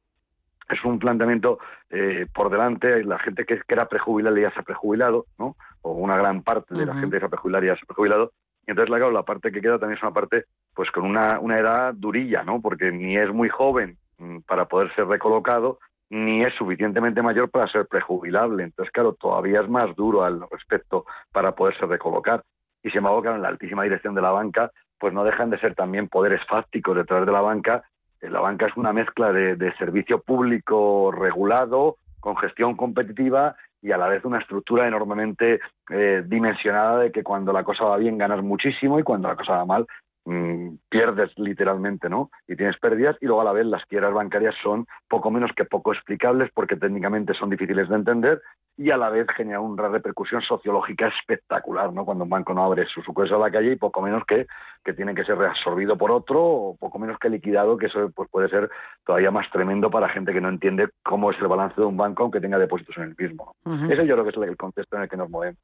es 0.69 0.83
un 0.85 0.99
planteamiento 0.99 1.59
eh, 1.89 2.27
por 2.33 2.49
delante, 2.49 3.03
la 3.03 3.19
gente 3.19 3.45
que, 3.45 3.57
que 3.57 3.73
era 3.73 3.87
prejubilada 3.87 4.39
ya 4.39 4.51
se 4.51 4.59
ha 4.59 4.63
prejubilado, 4.63 5.25
¿no? 5.37 5.57
O 5.81 5.91
una 5.91 6.15
gran 6.15 6.43
parte 6.43 6.73
de 6.73 6.85
la 6.85 6.95
gente 6.95 7.17
que 7.17 7.19
se 7.19 7.25
ha 7.25 7.29
prejubilado 7.29 7.65
ya 7.65 7.75
se 7.75 7.81
ha 7.83 7.87
prejubilado, 7.87 8.31
entonces, 8.71 8.89
claro, 8.89 9.11
la 9.11 9.23
parte 9.23 9.51
que 9.51 9.61
queda 9.61 9.77
también 9.77 9.97
es 9.97 10.03
una 10.03 10.13
parte, 10.13 10.45
pues 10.73 10.89
con 10.91 11.05
una, 11.05 11.39
una 11.39 11.59
edad 11.59 11.93
durilla, 11.93 12.43
¿no? 12.43 12.61
Porque 12.61 12.91
ni 12.91 13.17
es 13.17 13.29
muy 13.29 13.49
joven 13.49 13.97
mm, 14.17 14.39
para 14.47 14.65
poder 14.65 14.93
ser 14.95 15.07
recolocado, 15.07 15.79
ni 16.09 16.41
es 16.41 16.53
suficientemente 16.55 17.21
mayor 17.21 17.49
para 17.49 17.71
ser 17.71 17.85
prejubilable. 17.87 18.63
Entonces, 18.63 18.91
claro, 18.91 19.13
todavía 19.13 19.61
es 19.61 19.69
más 19.69 19.95
duro 19.95 20.23
al 20.23 20.43
respecto 20.49 21.05
para 21.31 21.53
poderse 21.53 21.85
recolocar. 21.85 22.43
Y 22.83 22.89
sin 22.89 22.99
embargo, 22.99 23.21
claro, 23.21 23.37
en 23.37 23.43
la 23.43 23.49
altísima 23.49 23.83
dirección 23.83 24.15
de 24.15 24.21
la 24.21 24.31
banca, 24.31 24.71
pues 24.97 25.13
no 25.13 25.23
dejan 25.23 25.49
de 25.49 25.59
ser 25.59 25.75
también 25.75 26.07
poderes 26.07 26.41
fácticos 26.49 26.95
detrás 26.95 27.25
de 27.25 27.31
la 27.31 27.41
banca. 27.41 27.83
Eh, 28.21 28.29
la 28.29 28.39
banca 28.39 28.67
es 28.67 28.77
una 28.77 28.93
mezcla 28.93 29.31
de 29.31 29.73
servicio 29.77 30.21
público 30.21 31.11
regulado, 31.11 31.97
con 32.19 32.37
gestión 32.37 32.77
competitiva 32.77 33.55
y 33.81 33.91
a 33.91 33.97
la 33.97 34.07
vez 34.07 34.23
una 34.25 34.39
estructura 34.39 34.87
enormemente 34.87 35.59
eh, 35.89 36.23
dimensionada 36.25 36.99
de 36.99 37.11
que 37.11 37.23
cuando 37.23 37.51
la 37.51 37.63
cosa 37.63 37.85
va 37.85 37.97
bien 37.97 38.17
ganas 38.17 38.43
muchísimo 38.43 38.99
y 38.99 39.03
cuando 39.03 39.27
la 39.27 39.35
cosa 39.35 39.53
va 39.53 39.65
mal 39.65 39.87
mm, 40.25 40.75
pierdes 40.89 41.31
literalmente, 41.37 42.09
¿no? 42.09 42.29
Y 42.47 42.55
tienes 42.55 42.77
pérdidas 42.79 43.17
y 43.21 43.25
luego 43.25 43.41
a 43.41 43.45
la 43.45 43.53
vez 43.53 43.65
las 43.65 43.85
quiebras 43.85 44.13
bancarias 44.13 44.55
son 44.61 44.87
poco 45.07 45.31
menos 45.31 45.51
que 45.55 45.65
poco 45.65 45.93
explicables 45.93 46.51
porque 46.53 46.75
técnicamente 46.75 47.33
son 47.33 47.49
difíciles 47.49 47.89
de 47.89 47.95
entender 47.95 48.41
y 48.77 48.91
a 48.91 48.97
la 48.97 49.09
vez 49.09 49.27
genera 49.35 49.59
una 49.59 49.87
repercusión 49.87 50.41
sociológica 50.41 51.07
espectacular, 51.07 51.93
¿no? 51.93 52.05
Cuando 52.05 52.23
un 52.23 52.29
banco 52.29 52.53
no 52.53 52.63
abre 52.63 52.85
su 52.87 53.01
sucursal 53.01 53.37
a 53.37 53.45
la 53.47 53.51
calle 53.51 53.73
y 53.73 53.75
poco 53.75 54.01
menos 54.01 54.23
que, 54.25 54.47
que 54.83 54.93
tiene 54.93 55.13
que 55.13 55.23
ser 55.23 55.37
reabsorbido 55.37 55.97
por 55.97 56.11
otro 56.11 56.43
o 56.43 56.77
poco 56.77 56.97
menos 56.99 57.19
que 57.19 57.29
liquidado, 57.29 57.77
que 57.77 57.87
eso 57.87 58.11
pues, 58.15 58.29
puede 58.29 58.49
ser 58.49 58.69
todavía 59.05 59.31
más 59.31 59.49
tremendo 59.51 59.89
para 59.89 60.09
gente 60.09 60.33
que 60.33 60.41
no 60.41 60.49
entiende 60.49 60.89
cómo 61.03 61.31
es 61.31 61.39
el 61.39 61.47
balance 61.47 61.79
de 61.79 61.85
un 61.85 61.97
banco 61.97 62.23
aunque 62.23 62.41
tenga 62.41 62.57
depósitos 62.57 62.97
en 62.97 63.03
el 63.03 63.15
mismo. 63.17 63.55
Ese 63.89 64.07
yo 64.07 64.15
creo 64.15 64.23
que 64.23 64.29
es 64.29 64.49
el 64.49 64.57
contexto 64.57 64.95
en 64.95 65.03
el 65.03 65.09
que 65.09 65.17
nos 65.17 65.29
movemos. 65.29 65.59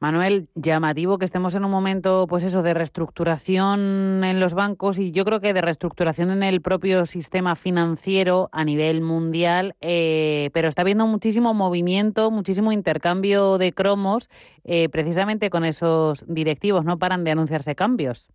Manuel, 0.00 0.48
llamativo 0.54 1.18
que 1.18 1.24
estemos 1.24 1.56
en 1.56 1.64
un 1.64 1.72
momento, 1.72 2.26
pues 2.28 2.44
eso, 2.44 2.62
de 2.62 2.72
reestructuración 2.72 4.22
en 4.22 4.38
los 4.38 4.54
bancos 4.54 4.96
y 5.00 5.10
yo 5.10 5.24
creo 5.24 5.40
que 5.40 5.52
de 5.52 5.60
reestructuración 5.60 6.30
en 6.30 6.44
el 6.44 6.62
propio 6.62 7.04
sistema 7.04 7.56
financiero 7.56 8.48
a 8.52 8.64
nivel 8.64 9.00
mundial, 9.00 9.74
eh, 9.80 10.50
pero 10.52 10.68
está 10.68 10.82
habiendo 10.82 11.08
muchísimo 11.08 11.52
movimiento, 11.52 12.30
muchísimo 12.30 12.70
intercambio 12.70 13.58
de 13.58 13.72
cromos, 13.72 14.30
eh, 14.62 14.88
precisamente 14.88 15.50
con 15.50 15.64
esos 15.64 16.24
directivos, 16.28 16.84
no 16.84 17.00
paran 17.00 17.24
de 17.24 17.32
anunciarse 17.32 17.74
cambios 17.74 18.28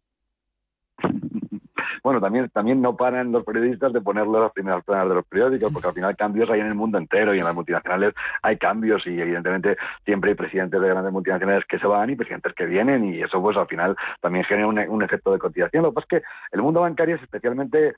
bueno, 2.03 2.19
también, 2.19 2.49
también 2.49 2.81
no 2.81 2.97
paran 2.97 3.31
los 3.31 3.45
periodistas 3.45 3.93
de 3.93 4.01
ponerlo 4.01 4.37
a 4.37 4.41
las 4.41 4.51
primeras 4.51 4.83
planas 4.83 5.07
de 5.07 5.15
los 5.15 5.25
periódicos, 5.25 5.71
porque 5.71 5.87
al 5.87 5.93
final 5.93 6.17
cambios 6.17 6.49
hay 6.49 6.59
en 6.59 6.67
el 6.67 6.75
mundo 6.75 6.97
entero 6.97 7.33
y 7.33 7.39
en 7.39 7.45
las 7.45 7.55
multinacionales 7.55 8.13
hay 8.41 8.57
cambios 8.57 9.07
y 9.07 9.19
evidentemente 9.19 9.77
siempre 10.03 10.31
hay 10.31 10.35
presidentes 10.35 10.81
de 10.81 10.87
grandes 10.87 11.13
multinacionales 11.13 11.65
que 11.65 11.79
se 11.79 11.87
van 11.87 12.09
y 12.09 12.15
presidentes 12.15 12.53
que 12.53 12.65
vienen 12.65 13.05
y 13.05 13.21
eso 13.21 13.41
pues 13.41 13.55
al 13.55 13.67
final 13.67 13.95
también 14.21 14.43
genera 14.43 14.67
un, 14.67 14.77
un 14.77 15.03
efecto 15.03 15.31
de 15.31 15.39
cotización. 15.39 15.83
Lo 15.83 15.91
que 15.91 15.95
pasa 15.95 16.07
es 16.11 16.21
que 16.21 16.27
el 16.51 16.61
mundo 16.61 16.81
bancario 16.81 17.15
es 17.15 17.23
especialmente, 17.23 17.95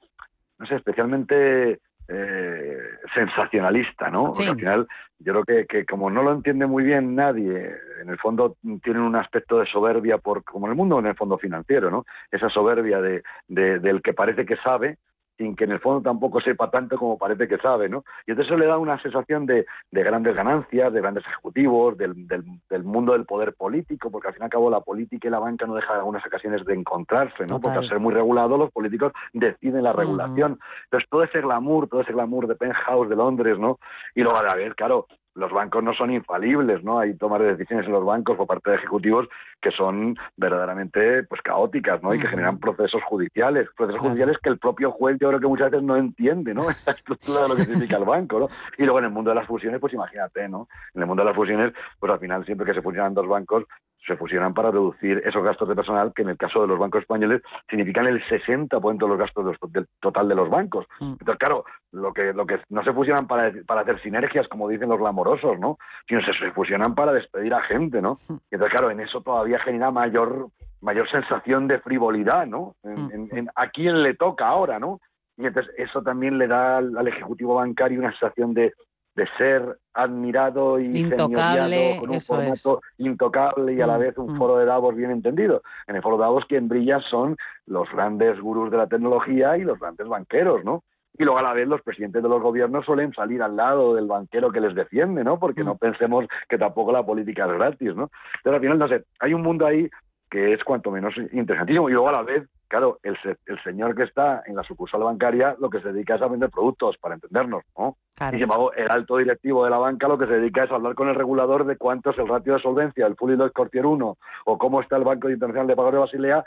no 0.60 0.68
sé, 0.68 0.76
especialmente 0.76 1.80
eh, 2.08 2.78
sensacionalista, 3.14 4.10
¿no? 4.10 4.34
Porque 4.34 4.50
al 4.50 4.56
final 4.56 4.88
yo 5.20 5.34
creo 5.34 5.44
que, 5.44 5.66
que, 5.66 5.86
como 5.86 6.10
no 6.10 6.22
lo 6.24 6.34
entiende 6.34 6.66
muy 6.66 6.84
bien 6.84 7.16
nadie, 7.16 7.72
en 8.02 8.10
el 8.10 8.18
fondo 8.18 8.58
tienen 8.84 9.02
un 9.02 9.16
aspecto 9.16 9.60
de 9.60 9.66
soberbia, 9.66 10.18
por, 10.18 10.44
como 10.44 10.68
en 10.68 10.72
el 10.72 10.78
mundo 10.78 11.00
en 11.00 11.08
el 11.08 11.16
fondo 11.16 11.38
financiero, 11.38 11.90
¿no? 11.90 12.06
Esa 12.32 12.50
soberbia 12.50 13.02
de, 13.02 13.24
de, 13.48 13.80
del 13.80 14.02
que 14.02 14.14
parece 14.14 14.46
que 14.46 14.58
sabe 14.58 14.98
sin 15.38 15.56
que 15.56 15.66
en 15.66 15.72
el 15.72 15.80
fondo 15.80 16.02
tampoco 16.02 16.40
sepa 16.42 16.70
tanto 16.70 16.98
como 16.98 17.18
parece 17.18 17.48
que 17.48 17.58
sabe, 17.58 17.90
¿no? 17.90 18.04
Y 18.26 18.32
entonces 18.32 18.52
eso 18.52 18.58
le 18.58 18.68
da 18.68 18.78
una 18.78 19.02
sensación 19.02 19.46
de, 19.46 19.66
de 19.92 20.04
grandes 20.04 20.36
ganancias, 20.36 20.94
de 20.94 21.02
grandes 21.02 21.26
ejecutivos, 21.26 21.98
del, 21.98 22.28
del, 22.28 22.44
del, 22.70 22.84
mundo 22.84 23.14
del 23.14 23.26
poder 23.26 23.54
político, 23.54 24.12
porque 24.12 24.30
al 24.30 24.34
fin 24.34 24.44
y 24.44 24.46
al 24.46 24.50
cabo 24.50 24.70
la 24.70 24.82
política 24.82 25.28
y 25.28 25.32
la 25.32 25.40
banca 25.40 25.66
no 25.66 25.76
dejan 25.76 25.96
en 25.96 26.00
algunas 26.00 26.26
ocasiones 26.26 26.66
de 26.66 26.74
encontrarse, 26.74 27.46
¿no? 27.46 27.60
Porque 27.60 27.80
al 27.80 27.88
ser 27.88 28.00
muy 28.00 28.14
regulado 28.14 28.58
los 28.58 28.72
políticos 28.72 29.12
deciden 29.34 29.84
la 29.84 29.94
regulación. 29.94 30.60
Entonces 30.86 31.10
todo 31.10 31.24
ese 31.24 31.42
glamour, 31.42 31.88
todo 31.88 32.02
ese 32.02 32.14
glamour 32.14 32.48
de 32.48 32.56
penthouse 32.56 33.10
de 33.10 33.16
Londres, 33.16 33.60
¿no? 33.60 33.80
Y 34.14 34.22
luego 34.22 34.38
a 34.38 34.56
ver, 34.56 34.76
claro, 34.76 35.08
los 35.36 35.52
bancos 35.52 35.84
no 35.84 35.94
son 35.94 36.12
infalibles, 36.12 36.84
¿no? 36.84 37.00
Hay 37.00 37.14
tomas 37.16 37.42
de 37.42 37.56
decisiones 37.56 37.86
en 37.86 37.92
los 37.92 38.06
bancos 38.06 38.38
por 38.38 38.48
parte 38.48 38.72
de 38.72 38.78
ejecutivos 38.78 39.28
que 39.62 39.70
son 39.72 40.18
verdaderamente 40.38 41.24
pues 41.24 41.42
caóticas, 41.42 42.02
¿no? 42.02 42.14
Y 42.14 42.20
que 42.20 42.28
generan 42.28 42.58
procesos 42.58 43.04
judiciales, 43.04 43.68
procesos 43.76 44.00
judiciales 44.00 44.38
que 44.42 44.50
el 44.50 44.58
propio 44.58 44.92
juez 44.92 45.18
yo 45.20 45.28
creo 45.28 45.40
que 45.40 45.48
muchas 45.48 45.72
veces 45.72 45.86
no 45.86 45.98
entiende, 45.98 46.54
¿no? 46.54 46.64
La 46.86 46.94
estructura 46.94 47.44
de 47.44 47.50
lo 47.50 47.56
que 47.56 47.64
significa 47.66 47.98
el 47.98 48.06
banco, 48.06 48.40
¿no? 48.40 48.48
Y 48.78 48.84
luego 48.84 49.00
en 49.00 49.06
el 49.06 49.12
mundo 49.12 49.30
de 49.30 49.36
las 49.36 49.48
fusiones, 49.48 49.82
pues 49.82 49.94
imagínate, 49.94 50.48
¿no? 50.48 50.68
En 50.94 51.02
el 51.02 51.08
mundo 51.08 51.24
de 51.24 51.28
las 51.28 51.36
fusiones, 51.36 51.74
pues 52.00 52.12
al 52.12 52.20
final 52.20 52.46
siempre 52.46 52.66
que 52.66 52.74
se 52.74 52.82
fusionan 52.82 53.14
dos 53.14 53.28
bancos, 53.28 53.66
se 54.06 54.18
fusionan 54.18 54.54
para 54.54 54.72
reducir 54.72 55.22
esos 55.26 55.44
gastos 55.44 55.68
de 55.68 55.76
personal 55.76 56.14
que 56.16 56.22
en 56.22 56.30
el 56.30 56.38
caso 56.38 56.62
de 56.62 56.68
los 56.68 56.80
bancos 56.80 57.02
españoles 57.02 57.42
significan 57.70 58.08
el 58.08 58.24
60% 58.24 58.98
de 58.98 59.08
los 59.08 59.18
gastos 59.18 59.58
del 59.72 59.88
total 60.00 60.28
de 60.28 60.36
los 60.36 60.50
bancos. 60.50 60.86
Entonces, 61.00 61.38
claro, 61.38 61.66
lo 61.92 62.14
que 62.14 62.34
lo 62.34 62.46
que 62.46 62.60
no 62.70 62.84
se 62.84 62.94
fusionan 62.94 63.28
para, 63.28 63.52
para 63.66 63.82
hacer 63.82 64.02
sinergias, 64.02 64.48
como 64.48 64.70
dicen 64.70 64.90
los 64.90 65.00
glamorosos, 65.00 65.60
¿no? 65.60 65.78
Sino 66.08 66.22
se, 66.22 66.34
se 66.34 66.52
fusionan 66.52 66.96
para 66.96 67.14
despedir 67.14 67.54
a 67.54 67.62
gente, 67.62 68.02
¿no? 68.02 68.20
Y 68.30 68.56
entonces, 68.56 68.72
claro, 68.72 68.92
en 68.92 69.00
eso 69.00 69.22
todavía 69.22 69.60
genera 69.60 69.92
mayor 69.92 70.50
mayor 70.82 71.10
sensación 71.10 71.68
de 71.68 71.80
frivolidad, 71.80 72.46
¿no? 72.46 72.76
En, 72.84 73.12
en, 73.12 73.38
en 73.38 73.50
a 73.56 73.70
quién 73.70 74.04
le 74.04 74.14
toca 74.14 74.48
ahora, 74.48 74.80
¿no? 74.80 75.00
Y 75.38 75.46
entonces 75.46 75.74
eso 75.78 76.02
también 76.02 76.38
le 76.38 76.48
da 76.48 76.78
al, 76.78 76.98
al 76.98 77.08
ejecutivo 77.08 77.56
bancario 77.56 78.00
una 78.00 78.12
sensación 78.12 78.54
de, 78.54 78.74
de 79.16 79.28
ser 79.38 79.78
admirado 79.94 80.80
y 80.80 81.00
intocable, 81.00 81.98
con 82.00 82.10
un 82.10 82.22
formato 82.22 82.82
es. 82.98 83.06
intocable 83.06 83.74
y 83.74 83.82
a 83.82 83.88
la 83.88 83.98
vez 83.98 84.18
un 84.18 84.34
mm. 84.34 84.38
foro 84.38 84.58
de 84.58 84.66
Davos 84.66 84.96
bien 84.96 85.12
entendido. 85.12 85.64
En 85.88 85.96
el 85.96 86.02
foro 86.02 86.18
de 86.18 86.24
Davos 86.24 86.46
quien 86.48 86.68
brilla 86.68 87.00
son 87.00 87.38
los 87.66 87.90
grandes 87.92 88.40
gurús 88.40 88.70
de 88.72 88.78
la 88.78 88.88
tecnología 88.88 89.58
y 89.58 89.62
los 89.62 89.80
grandes 89.80 90.08
banqueros, 90.08 90.64
¿no? 90.66 90.84
Y 91.18 91.24
luego 91.24 91.40
a 91.40 91.44
la 91.44 91.54
vez 91.54 91.66
los 91.66 91.82
presidentes 91.82 92.22
de 92.22 92.28
los 92.28 92.42
gobiernos 92.42 92.86
suelen 92.86 93.14
salir 93.14 93.42
al 93.42 93.56
lado 93.56 93.96
del 93.96 94.06
banquero 94.06 94.52
que 94.52 94.60
les 94.60 94.76
defiende, 94.76 95.24
¿no? 95.24 95.40
Porque 95.40 95.64
mm. 95.64 95.66
no 95.66 95.78
pensemos 95.78 96.26
que 96.50 96.58
tampoco 96.58 96.92
la 96.92 97.06
política 97.06 97.46
es 97.46 97.54
gratis, 97.54 97.96
¿no? 97.96 98.10
Entonces 98.38 98.54
al 98.54 98.60
final, 98.60 98.80
no 98.80 98.88
sé, 98.90 99.06
hay 99.22 99.34
un 99.34 99.42
mundo 99.42 99.66
ahí 99.66 99.90
que 100.36 100.52
es 100.52 100.62
cuanto 100.66 100.92
menos 100.92 101.16
interesantísimo 101.32 101.88
y 101.90 101.94
luego 101.94 102.10
a 102.10 102.12
la 102.12 102.24
vez 102.24 102.46
claro, 102.68 103.00
el, 103.04 103.18
el, 103.46 103.64
señor 103.64 103.96
que 103.96 104.04
está 104.04 104.44
en 104.46 104.58
la 104.58 104.64
sucursal 104.64 105.02
bancaria 105.02 105.56
lo 105.62 105.70
que 105.70 105.80
se 105.80 105.94
dedica 105.94 106.16
es 106.16 106.22
a 106.22 106.28
vender 106.28 106.50
productos, 106.50 106.98
para 106.98 107.16
entendernos, 107.16 107.64
¿no? 107.78 107.96
Claro. 108.16 108.36
Y 108.36 108.40
sin 108.40 108.44
embargo, 108.44 108.74
el 108.74 108.92
alto 108.92 109.16
directivo 109.16 109.64
de 109.64 109.70
la 109.70 109.78
banca 109.78 110.10
lo 110.10 110.18
que 110.18 110.26
se 110.26 110.34
dedica 110.34 110.66
es 110.66 110.72
a 110.72 110.76
hablar 110.76 110.94
con 110.94 111.08
el 111.08 111.16
regulador 111.16 111.66
de 111.66 111.78
cuánto 111.78 112.10
es 112.10 112.18
el 112.18 112.28
ratio 112.28 112.54
de 112.54 112.62
solvencia, 112.62 113.08
el 113.08 113.16
Fully 113.16 113.38
Load 113.38 113.54
Cortier 113.54 113.86
1, 113.86 114.18
o 114.44 114.58
cómo 114.58 114.82
está 114.82 114.98
el 114.98 115.06
Banco 115.06 115.30
Internacional 115.30 115.68
de 115.68 115.76
Pagos 115.78 115.94
de 115.94 116.00
Basilea, 116.00 116.44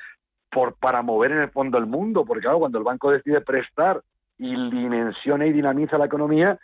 por, 0.51 0.75
para 0.75 1.01
mover 1.01 1.33
en 1.33 1.39
el 1.39 1.51
fondo 1.51 1.79
el 1.79 1.87
mundo, 1.87 2.27
porque 2.27 2.43
claro, 2.43 2.59
cuando 2.59 2.77
el 2.77 2.85
banco 2.85 3.11
decide 3.11 3.41
prestar 3.41 4.03
y 4.37 4.55
dimensiona 4.71 5.47
y 5.47 5.53
dinamiza 5.53 5.97
la 5.97 6.07
economía, 6.07 6.59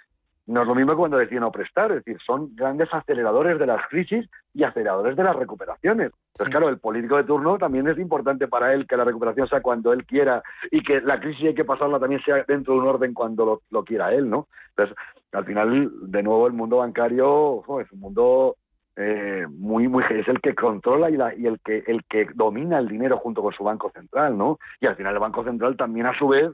no 0.47 0.63
es 0.63 0.69
lo 0.69 0.75
mismo 0.75 0.93
que 0.93 0.97
cuando 0.97 1.17
deciden 1.17 1.41
no 1.41 1.53
prestar, 1.53 1.91
es 1.91 2.05
decir, 2.05 2.19
son 2.25 2.55
grandes 2.55 2.89
aceleradores 2.93 3.59
de 3.59 3.67
las 3.67 3.87
crisis 3.89 4.29
y 4.53 4.63
aceleradores 4.63 5.17
de 5.17 5.25
las 5.25 5.37
recuperaciones. 5.37 6.13
Entonces, 6.13 6.47
sí. 6.47 6.51
claro, 6.51 6.69
el 6.69 6.79
político 6.79 7.17
de 7.17 7.25
turno 7.25 7.57
también 7.57 7.89
es 7.89 7.99
importante 7.99 8.47
para 8.47 8.73
él 8.75 8.87
que 8.87 8.97
la 8.97 9.05
recuperación 9.05 9.49
sea 9.49 9.63
cuando 9.63 9.93
él 9.93 10.05
quiera 10.05 10.43
y 10.71 10.83
que 10.83 11.01
la 11.01 11.19
crisis 11.19 11.47
hay 11.47 11.55
que 11.55 11.65
pasarla 11.65 11.99
también 11.99 12.23
sea 12.23 12.45
dentro 12.47 12.75
de 12.75 12.81
un 12.81 12.87
orden 12.89 13.15
cuando 13.15 13.47
lo, 13.47 13.63
lo 13.71 13.85
quiera 13.85 14.13
él, 14.13 14.29
¿no? 14.29 14.49
Entonces, 14.71 14.97
al 15.33 15.45
final, 15.45 15.91
de 16.11 16.23
nuevo, 16.23 16.47
el 16.47 16.53
mundo 16.53 16.79
bancario 16.79 17.29
oh, 17.29 17.81
es 17.81 17.91
un 17.93 18.01
mundo 18.01 18.57
eh, 18.97 19.47
muy 19.51 19.89
muy 19.89 20.05
es 20.11 20.29
el 20.29 20.41
que 20.41 20.55
controla 20.55 21.11
y, 21.11 21.17
la, 21.17 21.35
y 21.35 21.47
el 21.47 21.59
que 21.61 21.83
el 21.87 22.05
que 22.05 22.29
domina 22.33 22.79
el 22.79 22.89
dinero 22.89 23.19
junto 23.19 23.43
con 23.43 23.53
su 23.53 23.65
banco 23.65 23.91
central, 23.91 24.39
¿no? 24.39 24.59
Y 24.81 24.87
al 24.87 24.95
final 24.95 25.15
el 25.15 25.21
banco 25.21 25.43
central 25.43 25.77
también 25.77 26.07
a 26.07 26.17
su 26.17 26.29
vez 26.29 26.53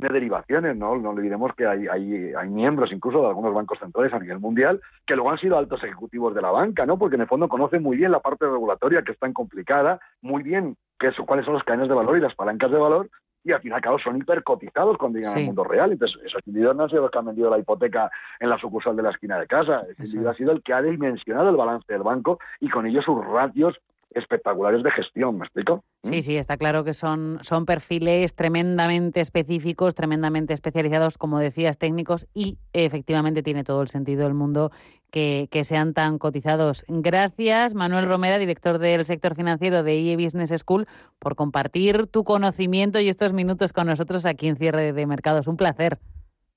tiene 0.00 0.12
derivaciones, 0.12 0.76
¿no? 0.76 0.94
No 0.96 1.10
olvidemos 1.10 1.54
que 1.54 1.66
hay, 1.66 1.86
hay, 1.88 2.34
hay 2.34 2.48
miembros 2.50 2.92
incluso 2.92 3.22
de 3.22 3.28
algunos 3.28 3.54
bancos 3.54 3.78
centrales 3.78 4.12
a 4.12 4.18
nivel 4.18 4.40
mundial 4.40 4.80
que 5.06 5.14
luego 5.14 5.30
han 5.30 5.38
sido 5.38 5.56
altos 5.56 5.82
ejecutivos 5.82 6.34
de 6.34 6.42
la 6.42 6.50
banca, 6.50 6.84
¿no? 6.84 6.98
Porque 6.98 7.14
en 7.14 7.22
el 7.22 7.28
fondo 7.28 7.48
conocen 7.48 7.82
muy 7.82 7.96
bien 7.96 8.12
la 8.12 8.20
parte 8.20 8.44
regulatoria 8.44 9.02
que 9.02 9.12
es 9.12 9.18
tan 9.18 9.32
complicada, 9.32 9.98
muy 10.20 10.42
bien 10.42 10.76
qué 10.98 11.08
es, 11.08 11.16
cuáles 11.26 11.46
son 11.46 11.54
los 11.54 11.64
cadenas 11.64 11.88
de 11.88 11.94
valor 11.94 12.18
y 12.18 12.20
las 12.20 12.34
palancas 12.34 12.70
de 12.70 12.76
valor, 12.76 13.08
y 13.42 13.52
al 13.52 13.60
fin 13.62 13.70
y 13.70 13.74
al 13.74 13.80
cabo 13.80 13.98
son 13.98 14.18
hipercotizados 14.18 14.98
cuando 14.98 15.18
llegan 15.18 15.34
sí. 15.34 15.40
al 15.40 15.46
mundo 15.46 15.64
real. 15.64 15.92
Entonces, 15.92 16.20
esos 16.24 16.42
individuos 16.46 16.76
no 16.76 16.82
han 16.82 16.90
sido 16.90 17.02
los 17.02 17.10
que 17.10 17.18
han 17.18 17.26
vendido 17.26 17.48
la 17.48 17.58
hipoteca 17.58 18.10
en 18.40 18.50
la 18.50 18.58
sucursal 18.58 18.96
de 18.96 19.02
la 19.02 19.10
esquina 19.10 19.38
de 19.38 19.46
casa. 19.46 19.82
Ese 19.88 20.02
individuo 20.02 20.30
ha 20.30 20.34
sido 20.34 20.52
el 20.52 20.62
que 20.62 20.74
ha 20.74 20.82
dimensionado 20.82 21.48
el 21.48 21.56
balance 21.56 21.90
del 21.90 22.02
banco 22.02 22.40
y 22.60 22.68
con 22.68 22.86
ello 22.86 23.00
sus 23.02 23.24
ratios 23.24 23.78
espectaculares 24.10 24.82
de 24.82 24.90
gestión, 24.90 25.38
¿me 25.38 25.44
explico? 25.44 25.84
Sí, 26.02 26.22
sí, 26.22 26.36
está 26.36 26.56
claro 26.56 26.84
que 26.84 26.92
son, 26.92 27.38
son 27.42 27.66
perfiles 27.66 28.34
tremendamente 28.34 29.20
específicos, 29.20 29.94
tremendamente 29.94 30.54
especializados, 30.54 31.18
como 31.18 31.38
decías, 31.38 31.78
técnicos, 31.78 32.26
y 32.32 32.58
efectivamente 32.72 33.42
tiene 33.42 33.64
todo 33.64 33.82
el 33.82 33.88
sentido 33.88 34.24
del 34.24 34.34
mundo 34.34 34.70
que, 35.10 35.48
que 35.50 35.64
sean 35.64 35.94
tan 35.94 36.18
cotizados. 36.18 36.84
Gracias, 36.88 37.74
Manuel 37.74 38.06
Romera, 38.06 38.38
director 38.38 38.78
del 38.78 39.04
sector 39.04 39.34
financiero 39.34 39.82
de 39.82 39.96
IE 39.96 40.16
Business 40.16 40.54
School, 40.60 40.86
por 41.18 41.36
compartir 41.36 42.06
tu 42.06 42.24
conocimiento 42.24 43.00
y 43.00 43.08
estos 43.08 43.32
minutos 43.32 43.72
con 43.72 43.86
nosotros 43.86 44.26
aquí 44.26 44.48
en 44.48 44.56
Cierre 44.56 44.92
de 44.92 45.06
Mercados. 45.06 45.46
Un 45.46 45.56
placer. 45.56 45.98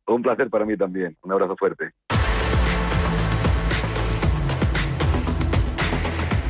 Un 0.08 0.22
placer 0.22 0.50
para 0.50 0.66
mí 0.66 0.76
también. 0.76 1.18
Un 1.24 1.32
abrazo 1.32 1.56
fuerte. 1.56 1.92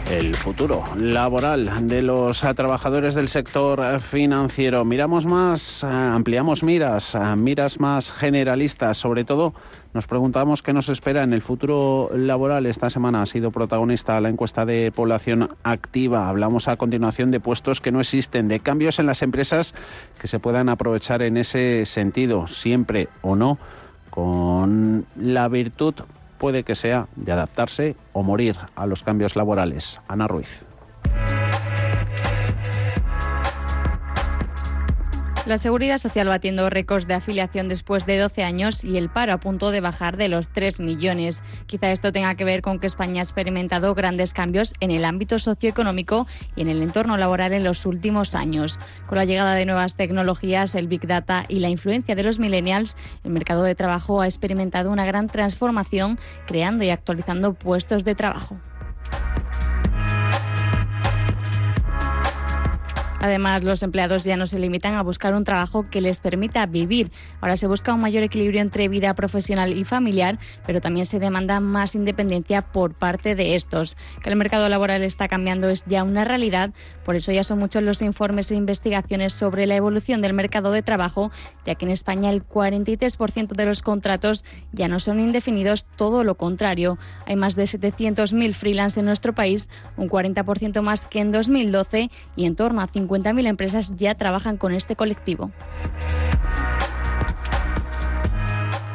El 0.10 0.34
futuro 0.34 0.84
laboral 0.98 1.88
de 1.88 2.02
los 2.02 2.42
trabajadores 2.42 3.14
del 3.14 3.30
sector 3.30 4.00
financiero. 4.00 4.84
Miramos 4.84 5.28
más, 5.28 5.84
ampliamos 5.84 6.64
miras, 6.64 7.16
miras 7.38 7.80
más 7.80 8.12
generalistas, 8.12 8.98
sobre 8.98 9.24
todo 9.24 9.54
nos 9.94 10.08
preguntamos 10.08 10.64
qué 10.64 10.74
nos 10.74 10.90
espera 10.90 11.22
en 11.22 11.34
el 11.34 11.44
futuro 11.44 12.10
laboral. 12.16 12.66
Esta 12.66 12.90
semana 12.90 13.22
ha 13.22 13.26
sido 13.28 13.52
protagonista 13.52 14.20
la 14.20 14.30
encuesta 14.30 14.66
de 14.66 14.92
población 14.96 15.50
activa. 15.64 16.28
Hablamos 16.28 16.68
a 16.68 16.78
continuación 16.78 17.30
de 17.30 17.40
puestos 17.40 17.80
que 17.80 17.92
no 17.92 18.00
existen, 18.00 18.48
de 18.48 18.60
cambios 18.60 18.98
en 18.98 19.06
las 19.06 19.22
empresas 19.22 19.76
que 20.20 20.28
se 20.28 20.40
puedan 20.40 20.70
aprovechar 20.70 21.22
en 21.22 21.38
ese 21.38 21.86
sentido, 21.86 22.48
siempre 22.48 23.10
o 23.22 23.36
no, 23.36 23.60
con 24.10 25.06
la 25.16 25.48
virtud 25.48 25.94
puede 26.40 26.64
que 26.64 26.74
sea 26.74 27.08
de 27.16 27.32
adaptarse 27.32 27.96
o 28.14 28.24
morir 28.24 28.56
a 28.76 28.88
los 28.88 29.04
cambios 29.04 29.36
laborales. 29.36 30.00
Ana 30.08 30.28
Ruiz. 30.28 30.66
La 35.50 35.58
seguridad 35.58 35.98
social 35.98 36.28
batiendo 36.28 36.70
récords 36.70 37.08
de 37.08 37.16
afiliación 37.16 37.70
después 37.70 38.06
de 38.06 38.20
12 38.20 38.44
años 38.44 38.84
y 38.84 38.98
el 38.98 39.10
paro 39.10 39.34
a 39.34 39.40
punto 39.40 39.72
de 39.72 39.82
bajar 39.82 40.16
de 40.16 40.28
los 40.28 40.50
3 40.50 40.80
millones. 40.80 41.42
Quizá 41.66 41.92
esto 41.92 42.12
tenga 42.12 42.36
que 42.36 42.44
ver 42.44 42.62
con 42.62 42.78
que 42.78 42.86
España 42.86 43.22
ha 43.22 43.24
experimentado 43.24 43.96
grandes 43.96 44.32
cambios 44.32 44.76
en 44.80 44.92
el 44.92 45.04
ámbito 45.04 45.40
socioeconómico 45.40 46.28
y 46.56 46.62
en 46.62 46.68
el 46.68 46.84
entorno 46.84 47.18
laboral 47.18 47.54
en 47.54 47.64
los 47.64 47.88
últimos 47.88 48.36
años. 48.36 48.80
Con 49.08 49.18
la 49.18 49.26
llegada 49.26 49.56
de 49.56 49.66
nuevas 49.66 49.96
tecnologías, 49.96 50.76
el 50.76 50.88
Big 50.88 51.08
Data 51.08 51.46
y 51.48 51.62
la 51.62 51.70
influencia 51.70 52.14
de 52.14 52.22
los 52.22 52.38
millennials, 52.38 52.96
el 53.24 53.32
mercado 53.32 53.64
de 53.64 53.74
trabajo 53.74 54.22
ha 54.22 54.28
experimentado 54.28 54.92
una 54.92 55.08
gran 55.08 55.26
transformación, 55.26 56.20
creando 56.46 56.84
y 56.84 56.92
actualizando 56.92 57.56
puestos 57.56 58.06
de 58.06 58.14
trabajo. 58.14 58.60
Además, 63.20 63.66
los 63.66 63.84
empleados 63.84 64.24
ya 64.24 64.38
no 64.38 64.48
se 64.48 64.60
limitan 64.60 64.96
a 64.96 65.04
buscar 65.04 65.36
un 65.36 65.44
trabajo 65.44 65.86
que 65.90 66.00
les 66.00 66.22
permita 66.22 66.66
vivir. 66.66 67.12
Ahora 67.42 67.58
se 67.58 67.68
busca 67.68 67.94
un 67.94 68.00
mayor 68.00 68.24
equilibrio 68.24 68.62
entre 68.62 68.88
vida 68.88 69.14
profesional 69.14 69.78
y 69.78 69.84
familiar, 69.84 70.40
pero 70.66 70.80
también 70.80 71.06
se 71.06 71.20
demanda 71.20 71.60
más 71.60 71.96
independencia 71.96 72.62
por 72.62 72.94
parte 72.94 73.36
de 73.36 73.56
estos. 73.56 73.98
Que 74.24 74.30
el 74.30 74.38
mercado 74.38 74.70
laboral 74.70 75.04
está 75.04 75.28
cambiando 75.28 75.70
es 75.70 75.84
ya 75.86 76.04
una 76.04 76.24
realidad, 76.24 76.72
por 77.04 77.18
eso 77.18 77.34
ya 77.34 77.44
son 77.44 77.60
muchos 77.60 77.84
los 77.84 78.02
informes 78.02 78.52
e 78.52 78.56
investigaciones 78.56 79.34
sobre 79.34 79.68
la 79.68 79.76
evolución 79.76 80.22
del 80.22 80.34
mercado 80.34 80.72
de 80.72 80.82
trabajo, 80.82 81.30
ya 81.66 81.76
que 81.76 81.86
en 81.86 81.92
España 81.92 82.30
el 82.30 82.48
43% 82.48 83.50
de 83.50 83.66
los 83.66 83.82
contratos 83.82 84.46
ya 84.72 84.88
no 84.88 85.00
son 85.00 85.20
indefinidos, 85.20 85.86
todo 85.98 86.24
lo 86.24 86.36
contrario. 86.36 86.98
Hay 87.26 87.36
más 87.36 87.58
de 87.58 87.64
700.000 87.64 88.54
freelance 88.54 88.98
en 88.98 89.06
nuestro 89.06 89.34
país, 89.34 89.68
un 89.98 90.08
40% 90.08 90.82
más 90.82 91.06
que 91.06 91.20
en 91.20 91.34
2012 91.34 92.10
y 92.38 92.46
en 92.46 92.56
torno 92.56 92.82
a 92.82 92.88
50 92.88 93.09
50.000 93.10 93.48
empresas 93.48 93.96
ya 93.96 94.16
trabajan 94.16 94.58
con 94.58 94.74
este 94.74 94.96
colectivo. 94.96 95.52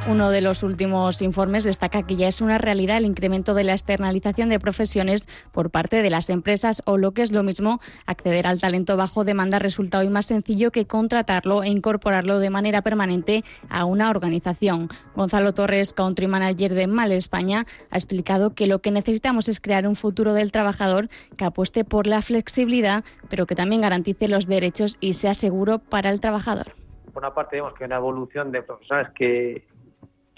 Uno 0.07 0.29
de 0.29 0.43
los 0.43 0.63
últimos 0.63 1.23
informes 1.23 1.65
destaca 1.65 2.03
que 2.03 2.17
ya 2.17 2.29
es 2.29 2.43
una 2.43 2.59
realidad 2.59 2.99
el 2.99 3.07
incremento 3.07 3.55
de 3.55 3.65
la 3.65 3.73
externalización 3.73 4.51
de 4.51 4.61
profesiones 4.61 5.27
por 5.51 5.71
parte 5.71 6.03
de 6.03 6.11
las 6.11 6.29
empresas 6.29 6.83
o 6.85 6.99
lo 6.99 7.13
que 7.13 7.23
es 7.23 7.33
lo 7.33 7.43
mismo, 7.43 7.81
acceder 8.05 8.47
al 8.47 8.61
talento 8.61 8.99
bajo 8.99 9.25
demanda 9.25 9.59
resulta 9.59 10.01
hoy 10.01 10.11
más 10.11 10.27
sencillo 10.27 10.71
que 10.71 10.87
contratarlo 10.87 11.63
e 11.63 11.69
incorporarlo 11.69 12.39
de 12.39 12.51
manera 12.51 12.83
permanente 12.83 13.45
a 13.71 13.87
una 13.87 14.11
organización. 14.11 14.89
Gonzalo 15.17 15.55
Torres, 15.55 15.95
Country 15.95 16.27
Manager 16.27 16.75
de 16.75 16.87
Mal 16.87 17.11
España, 17.11 17.65
ha 17.91 17.97
explicado 17.97 18.55
que 18.55 18.67
lo 18.67 18.81
que 18.81 18.91
necesitamos 18.91 19.49
es 19.49 19.59
crear 19.59 19.87
un 19.87 19.95
futuro 19.95 20.35
del 20.35 20.53
trabajador 20.53 21.09
que 21.39 21.47
apueste 21.47 21.83
por 21.87 22.07
la 22.07 22.21
flexibilidad, 22.21 23.05
pero 23.31 23.47
que 23.47 23.55
también 23.55 23.81
garantice 23.81 24.29
los 24.29 24.47
derechos 24.47 24.99
y 25.01 25.15
sea 25.15 25.33
seguro 25.33 25.79
para 25.79 26.11
el 26.11 26.21
trabajador. 26.21 26.75
Por 27.11 27.23
una 27.23 27.33
parte 27.33 27.57
vemos 27.57 27.73
que 27.73 27.85
hay 27.85 27.87
una 27.87 27.97
evolución 27.97 28.53
de 28.53 28.61
profesionales 28.61 29.11
que 29.15 29.65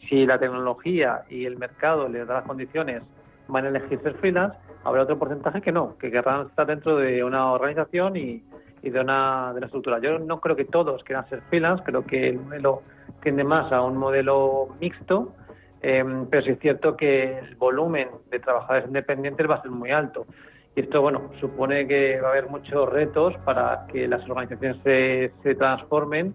si 0.09 0.27
la 0.27 0.39
tecnología 0.39 1.23
y 1.29 1.45
el 1.45 1.57
mercado 1.57 2.09
les 2.09 2.27
da 2.27 2.35
las 2.35 2.45
condiciones, 2.45 3.03
van 3.49 3.65
a 3.65 3.69
elegir 3.69 4.01
ser 4.03 4.15
freelance, 4.15 4.57
habrá 4.85 5.03
otro 5.03 5.19
porcentaje 5.19 5.61
que 5.61 5.73
no, 5.73 5.97
que 5.99 6.11
querrán 6.11 6.47
estar 6.47 6.67
dentro 6.67 6.97
de 6.97 7.23
una 7.23 7.53
organización 7.53 8.17
y, 8.17 8.43
de, 8.83 9.01
una, 9.01 9.51
de 9.53 9.59
una 9.59 9.67
estructura. 9.67 9.99
Yo 10.01 10.19
no 10.19 10.41
creo 10.41 10.57
que 10.57 10.65
todos 10.65 11.03
quieran 11.05 11.29
ser 11.29 11.43
freelance, 11.43 11.83
creo 11.85 12.05
que 12.05 12.29
el 12.29 12.39
modelo 12.39 12.83
tiende 13.23 13.45
más 13.45 13.73
a 13.73 13.83
un 13.83 13.97
modelo 13.97 14.69
mixto, 14.81 15.35
em, 15.83 16.27
pero 16.27 16.43
sí 16.43 16.51
es 16.51 16.59
cierto 16.61 16.97
que 16.97 17.39
el 17.39 17.57
volumen 17.57 18.09
de 18.31 18.39
trabajadores 18.39 18.87
independientes 18.87 19.49
va 19.49 19.57
a 19.57 19.63
ser 19.63 19.71
muy 19.71 19.91
alto. 19.91 20.27
Y 20.75 20.81
esto, 20.81 21.01
bueno, 21.01 21.31
supone 21.41 21.89
que 21.89 22.21
va 22.21 22.29
a 22.29 22.31
haber 22.33 22.49
muchos 22.49 22.89
retos 22.89 23.35
para 23.45 23.87
que 23.89 24.07
las 24.07 24.29
organizaciones 24.29 24.77
se, 24.85 25.33
se 25.43 25.55
transformen 25.55 26.35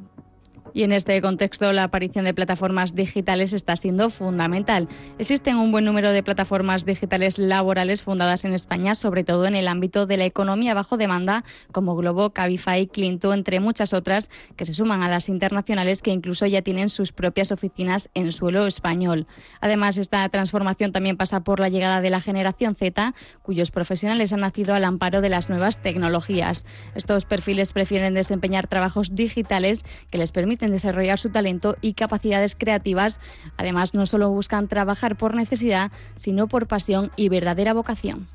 y 0.74 0.84
en 0.84 0.91
este 0.91 1.22
contexto, 1.22 1.72
la 1.74 1.84
aparición 1.84 2.26
de 2.26 2.34
plataformas 2.34 2.95
digitales 2.95 3.53
está 3.53 3.76
siendo 3.76 4.09
fundamental. 4.09 4.88
Existen 5.19 5.57
un 5.57 5.72
buen 5.72 5.86
número 5.86 6.11
de 6.11 6.24
plataformas 6.24 6.86
digitales 6.86 7.38
laborales 7.38 8.01
fundadas 8.01 8.45
en 8.45 8.53
España, 8.53 8.95
sobre 8.95 9.24
todo 9.24 9.45
en 9.45 9.55
el 9.55 9.67
ámbito 9.67 10.05
de 10.05 10.17
la 10.17 10.26
economía 10.26 10.74
bajo 10.74 10.97
demanda, 10.97 11.43
como 11.72 11.95
Globo, 11.95 12.32
Cabify, 12.32 12.88
Clinto, 12.88 13.34
entre 13.34 13.59
muchas 13.59 13.93
otras, 13.93 14.30
que 14.55 14.65
se 14.65 14.74
suman 14.74 15.03
a 15.03 15.09
las 15.09 15.30
internacionales 15.30 16.01
que 16.01 16.11
incluso 16.11 16.45
ya 16.45 16.61
tienen 16.61 16.89
sus 16.89 17.11
propias 17.11 17.51
oficinas 17.51 18.09
en 18.13 18.32
suelo 18.32 18.67
español. 18.67 19.28
Además, 19.59 19.97
esta 19.97 20.28
transformación 20.30 20.91
también 20.91 21.17
pasa 21.17 21.43
por 21.43 21.59
la 21.59 21.69
llegada 21.69 22.01
de 22.01 22.09
la 22.09 22.22
generación 22.22 22.76
Z, 22.76 23.13
cuyos 23.41 23.72
profesionales 23.72 24.34
han 24.34 24.41
nacido 24.41 24.76
al 24.76 24.84
amparo 24.84 25.22
de 25.22 25.30
las 25.30 25.49
nuevas 25.49 25.82
tecnologías. 25.82 26.65
Estos 26.95 27.26
perfiles 27.26 27.74
prefieren 27.74 28.13
desempeñar 28.13 28.67
trabajos 28.67 29.15
digitales 29.15 29.84
que 30.09 30.17
les 30.17 30.32
permiten 30.32 30.61
en 30.62 30.72
desarrollar 30.72 31.20
su 31.20 31.30
talento 31.30 31.78
y 31.82 31.93
capacidades 31.93 32.55
creativas. 32.55 33.20
Además, 33.57 33.93
no 33.93 34.05
solo 34.05 34.30
buscan 34.30 34.68
trabajar 34.68 35.16
por 35.16 35.36
necesidad, 35.36 35.91
sino 36.16 36.47
por 36.47 36.68
pasión 36.68 37.12
y 37.16 37.30
verdadera 37.30 37.74
vocación. 37.74 38.28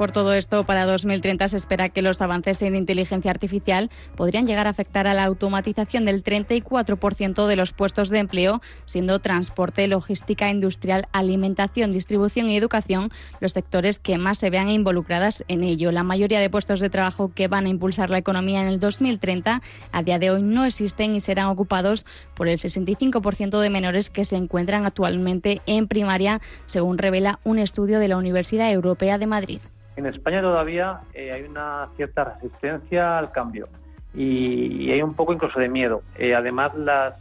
Por 0.00 0.12
todo 0.12 0.32
esto, 0.32 0.64
para 0.64 0.86
2030 0.86 1.48
se 1.48 1.58
espera 1.58 1.90
que 1.90 2.00
los 2.00 2.22
avances 2.22 2.62
en 2.62 2.74
inteligencia 2.74 3.30
artificial 3.30 3.90
podrían 4.16 4.46
llegar 4.46 4.66
a 4.66 4.70
afectar 4.70 5.06
a 5.06 5.12
la 5.12 5.24
automatización 5.24 6.06
del 6.06 6.24
34% 6.24 7.46
de 7.46 7.56
los 7.56 7.72
puestos 7.72 8.08
de 8.08 8.20
empleo, 8.20 8.62
siendo 8.86 9.18
transporte, 9.18 9.86
logística 9.88 10.48
industrial, 10.48 11.06
alimentación, 11.12 11.90
distribución 11.90 12.48
y 12.48 12.56
educación 12.56 13.10
los 13.40 13.52
sectores 13.52 13.98
que 13.98 14.16
más 14.16 14.38
se 14.38 14.48
vean 14.48 14.70
involucradas 14.70 15.44
en 15.48 15.64
ello. 15.64 15.92
La 15.92 16.02
mayoría 16.02 16.40
de 16.40 16.48
puestos 16.48 16.80
de 16.80 16.88
trabajo 16.88 17.32
que 17.34 17.48
van 17.48 17.66
a 17.66 17.68
impulsar 17.68 18.08
la 18.08 18.16
economía 18.16 18.62
en 18.62 18.68
el 18.68 18.80
2030 18.80 19.60
a 19.92 20.02
día 20.02 20.18
de 20.18 20.30
hoy 20.30 20.42
no 20.42 20.64
existen 20.64 21.14
y 21.14 21.20
serán 21.20 21.48
ocupados 21.48 22.06
por 22.34 22.48
el 22.48 22.56
65% 22.56 23.60
de 23.60 23.68
menores 23.68 24.08
que 24.08 24.24
se 24.24 24.36
encuentran 24.36 24.86
actualmente 24.86 25.60
en 25.66 25.88
primaria, 25.88 26.40
según 26.64 26.96
revela 26.96 27.38
un 27.44 27.58
estudio 27.58 27.98
de 27.98 28.08
la 28.08 28.16
Universidad 28.16 28.72
Europea 28.72 29.18
de 29.18 29.26
Madrid. 29.26 29.60
En 30.00 30.06
España 30.06 30.40
todavía 30.40 31.02
eh, 31.12 31.30
hay 31.30 31.42
una 31.42 31.90
cierta 31.94 32.24
resistencia 32.24 33.18
al 33.18 33.32
cambio 33.32 33.68
y, 34.14 34.90
hay 34.90 35.02
un 35.02 35.12
poco 35.12 35.34
incluso 35.34 35.60
de 35.60 35.68
miedo. 35.68 36.00
Eh, 36.16 36.34
además, 36.34 36.74
las, 36.74 37.16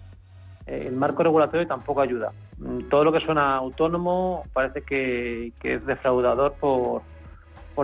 eh, 0.65 0.85
el 0.87 0.93
marco 0.93 1.23
regulatorio 1.23 1.67
tampoco 1.67 1.99
ayuda. 1.99 2.31
Mm, 2.57 2.87
todo 2.87 3.03
lo 3.03 3.11
que 3.11 3.19
suena 3.19 3.57
autónomo 3.57 4.45
parece 4.53 4.83
que, 4.83 5.51
es 5.61 5.85
defraudador 5.85 6.53
por, 6.53 7.01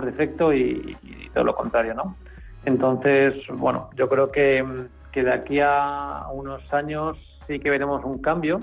defecto 0.02 0.54
y, 0.54 0.96
todo 1.34 1.44
lo 1.44 1.54
contrario, 1.54 1.92
¿no? 1.92 2.16
Entonces, 2.64 3.34
bueno, 3.52 3.90
yo 3.96 4.08
creo 4.08 4.32
que, 4.32 4.64
que 5.12 5.24
de 5.24 5.32
aquí 5.32 5.60
a 5.62 6.26
unos 6.32 6.62
años 6.72 7.18
sí 7.46 7.60
que 7.60 7.68
veremos 7.68 8.02
un 8.02 8.22
cambio, 8.22 8.60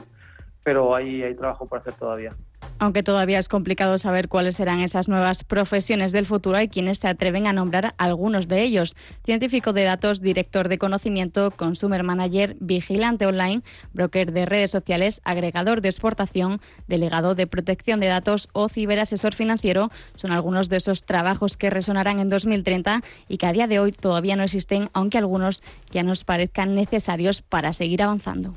pero 0.64 0.96
hay 0.96 1.36
trabajo 1.36 1.68
por 1.68 1.78
hacer 1.78 1.94
todavía. 1.94 2.32
Aunque 2.84 3.02
todavía 3.02 3.40
es 3.40 3.48
complicado 3.48 3.98
saber 3.98 4.28
cuáles 4.28 4.58
serán 4.58 4.82
esas 4.82 5.08
nuevas 5.08 5.46
profesiones 5.46 6.12
del 6.12 6.26
futuro, 6.26 6.58
hay 6.58 6.68
quienes 6.68 6.98
se 6.98 7.08
atreven 7.08 7.48
a 7.48 7.54
nombrar 7.54 7.96
algunos 7.98 8.50
de 8.50 8.62
ellos. 8.62 8.94
Científico 9.24 9.72
de 9.72 9.84
datos, 9.84 10.20
director 10.20 10.68
de 10.68 10.78
conocimiento, 10.78 11.52
consumer 11.52 12.04
manager, 12.04 12.58
vigilante 12.60 13.26
online, 13.26 13.62
broker 13.94 14.34
de 14.34 14.46
redes 14.46 14.72
sociales, 14.72 15.22
agregador 15.24 15.80
de 15.80 15.88
exportación, 15.88 16.60
delegado 16.86 17.36
de 17.36 17.48
protección 17.48 18.02
de 18.02 18.08
datos 18.08 18.50
o 18.52 18.68
ciberasesor 18.68 19.34
financiero 19.34 19.90
son 20.14 20.32
algunos 20.32 20.68
de 20.68 20.76
esos 20.76 21.06
trabajos 21.06 21.56
que 21.56 21.70
resonarán 21.70 22.20
en 22.20 22.28
2030 22.28 23.02
y 23.30 23.38
que 23.38 23.46
a 23.46 23.54
día 23.54 23.68
de 23.68 23.80
hoy 23.80 23.94
todavía 23.94 24.36
no 24.36 24.44
existen, 24.44 24.90
aunque 24.92 25.18
algunos 25.18 25.64
ya 25.90 26.04
nos 26.04 26.26
parezcan 26.26 26.76
necesarios 26.76 27.42
para 27.42 27.72
seguir 27.72 28.04
avanzando. 28.04 28.54